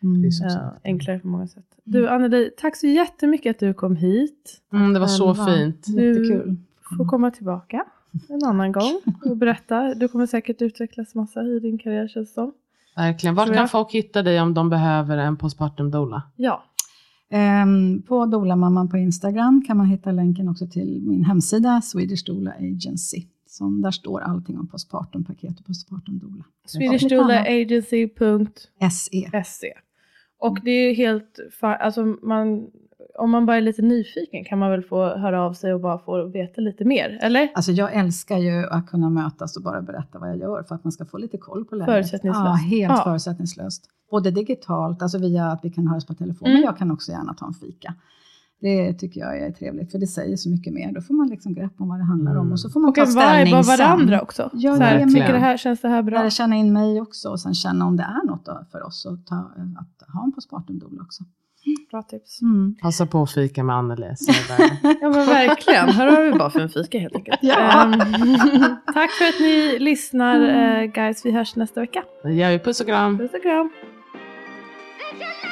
Mm. 0.04 0.24
Ja, 0.24 0.30
sant. 0.50 0.74
enklare 0.84 1.18
på 1.18 1.26
många 1.28 1.46
sätt. 1.46 1.64
Du 1.84 2.08
Anneli, 2.08 2.50
tack 2.58 2.76
så 2.76 2.86
jättemycket 2.86 3.50
att 3.56 3.60
du 3.60 3.74
kom 3.74 3.96
hit. 3.96 4.60
Mm, 4.72 4.92
det 4.92 5.00
var 5.00 5.06
så 5.06 5.34
Själva. 5.34 5.46
fint. 5.56 5.88
Jättekul. 5.88 6.56
Får 6.98 7.04
komma 7.04 7.30
tillbaka 7.30 7.84
en 8.28 8.44
annan 8.44 8.72
gång 8.72 9.00
och 9.24 9.36
berätta. 9.36 9.94
Du 9.94 10.08
kommer 10.08 10.26
säkert 10.26 10.62
utvecklas 10.62 11.14
massa 11.14 11.42
i 11.42 11.58
din 11.60 11.78
karriär 11.78 12.08
känns 12.08 12.28
det 12.28 12.34
som. 12.34 12.52
Verkligen. 12.96 13.36
Tror 13.36 13.54
kan 13.54 13.68
folk 13.68 13.92
hitta 13.92 14.22
dig 14.22 14.40
om 14.40 14.54
de 14.54 14.70
behöver 14.70 15.18
en 15.18 15.36
postpartum 15.36 15.90
doula? 15.90 16.22
Ja, 16.36 16.64
på 18.08 18.26
Doula-mamman 18.26 18.88
på 18.88 18.96
Instagram 18.96 19.64
kan 19.66 19.76
man 19.76 19.86
hitta 19.86 20.12
länken 20.12 20.48
också 20.48 20.66
till 20.66 21.02
min 21.06 21.24
hemsida 21.24 21.80
Swedish 21.82 22.24
Doula 22.26 22.50
Agency. 22.50 23.22
Som 23.46 23.82
där 23.82 23.90
står 23.90 24.20
allting 24.20 24.58
om 24.58 24.66
postpartum-paket 24.66 25.60
och 25.60 25.66
postpartum 25.66 26.18
doula. 26.18 26.44
Swedish 26.66 27.02
lite 27.02 27.14
Doula 27.14 27.34
annat. 27.34 27.46
Agency.se. 27.48 29.42
SE. 29.44 29.72
Och 30.38 30.58
det 30.64 30.70
är 30.70 30.94
helt 30.94 31.38
alltså 31.60 32.04
man, 32.22 32.66
om 33.18 33.30
man 33.30 33.46
bara 33.46 33.56
är 33.56 33.60
lite 33.60 33.82
nyfiken 33.82 34.44
kan 34.44 34.58
man 34.58 34.70
väl 34.70 34.82
få 34.82 35.04
höra 35.16 35.42
av 35.42 35.52
sig 35.52 35.74
och 35.74 35.80
bara 35.80 35.98
få 35.98 36.24
veta 36.24 36.60
lite 36.60 36.84
mer, 36.84 37.18
eller? 37.22 37.48
Alltså 37.54 37.72
jag 37.72 37.94
älskar 37.94 38.38
ju 38.38 38.66
att 38.66 38.86
kunna 38.86 39.10
mötas 39.10 39.56
och 39.56 39.62
bara 39.62 39.82
berätta 39.82 40.18
vad 40.18 40.28
jag 40.30 40.38
gör 40.38 40.62
för 40.62 40.74
att 40.74 40.84
man 40.84 40.92
ska 40.92 41.04
få 41.04 41.18
lite 41.18 41.38
koll 41.38 41.64
på 41.64 41.74
läget. 41.74 41.92
Förutsättningslöst. 41.94 42.46
Ja, 42.46 42.52
helt 42.52 42.92
Ja. 42.98 43.04
förutsättningslöst. 43.04 43.84
Både 44.12 44.30
digitalt, 44.30 45.02
alltså 45.02 45.18
via 45.18 45.44
att 45.46 45.60
vi 45.62 45.70
kan 45.70 45.86
höras 45.86 46.06
på 46.06 46.14
telefon, 46.14 46.48
Mm. 46.48 46.56
men 46.60 46.66
jag 46.66 46.76
kan 46.78 46.90
också 46.90 47.12
gärna 47.12 47.34
ta 47.34 47.46
en 47.46 47.54
fika. 47.54 47.94
Det 48.60 48.92
tycker 48.94 49.20
jag 49.20 49.38
är 49.38 49.50
trevligt, 49.52 49.92
för 49.92 49.98
det 49.98 50.06
säger 50.06 50.36
så 50.36 50.50
mycket 50.50 50.72
mer. 50.74 50.92
Då 50.92 51.00
får 51.00 51.14
man 51.14 51.28
liksom 51.28 51.54
grepp 51.54 51.72
om 51.80 51.88
vad 51.88 51.98
det 51.98 52.04
handlar 52.04 52.32
om 52.32 52.38
Mm. 52.40 52.52
och 52.52 52.60
så 52.60 52.70
får 52.70 52.80
man 52.80 52.88
Och 52.88 52.94
ta 52.94 53.06
ställning 53.06 53.64
sen. 53.64 53.78
varandra 53.78 54.20
också. 54.20 54.50
Ja, 54.52 54.76
så 54.76 54.82
här, 54.82 54.90
verkligen. 54.98 55.14
tycker 55.14 55.32
det 55.32 55.38
här, 55.38 55.56
känns 55.56 55.80
det 55.80 55.88
här 55.88 56.02
bra? 56.02 56.18
Lära 56.18 56.30
känna 56.30 56.56
in 56.56 56.72
mig 56.72 57.00
också 57.00 57.28
och 57.28 57.40
sen 57.40 57.54
känna 57.54 57.86
om 57.86 57.96
det 57.96 58.02
är 58.02 58.26
något 58.26 58.44
då 58.46 58.66
för 58.72 58.82
oss 58.86 59.06
att, 59.06 59.26
ta, 59.26 59.36
att 59.36 60.14
ha 60.14 60.24
en 60.24 60.32
postpartum 60.32 60.98
också. 61.02 61.24
Bra 61.90 62.02
tips. 62.02 62.42
Mm. 62.42 62.74
Passa 62.82 63.06
på 63.06 63.22
att 63.22 63.30
fika 63.30 63.64
med 63.64 63.76
Anneli. 63.76 64.02
det- 64.06 64.78
Ja 65.00 65.08
men 65.08 65.26
verkligen, 65.26 65.88
här 65.88 66.06
har 66.16 66.22
vi 66.22 66.38
bara 66.38 66.50
för 66.50 66.60
en 66.60 66.68
fika 66.68 66.98
helt 66.98 67.16
enkelt. 67.16 67.38
Ja. 67.42 67.82
Ehm, 67.84 67.98
tack 68.94 69.10
för 69.10 69.24
att 69.28 69.40
ni 69.40 69.78
lyssnar 69.78 70.40
eh, 70.80 70.86
guys, 70.86 71.26
vi 71.26 71.30
hörs 71.30 71.56
nästa 71.56 71.80
vecka. 71.80 72.02
Nu 72.24 72.34
gör 72.34 72.50
vi 72.50 72.58
puss 72.58 72.80
och 72.80 72.86
kram. 72.86 73.18
Puss 73.18 73.30
och 73.34 73.42
kram. 73.42 73.70
Good 75.22 75.44
night. 75.44 75.51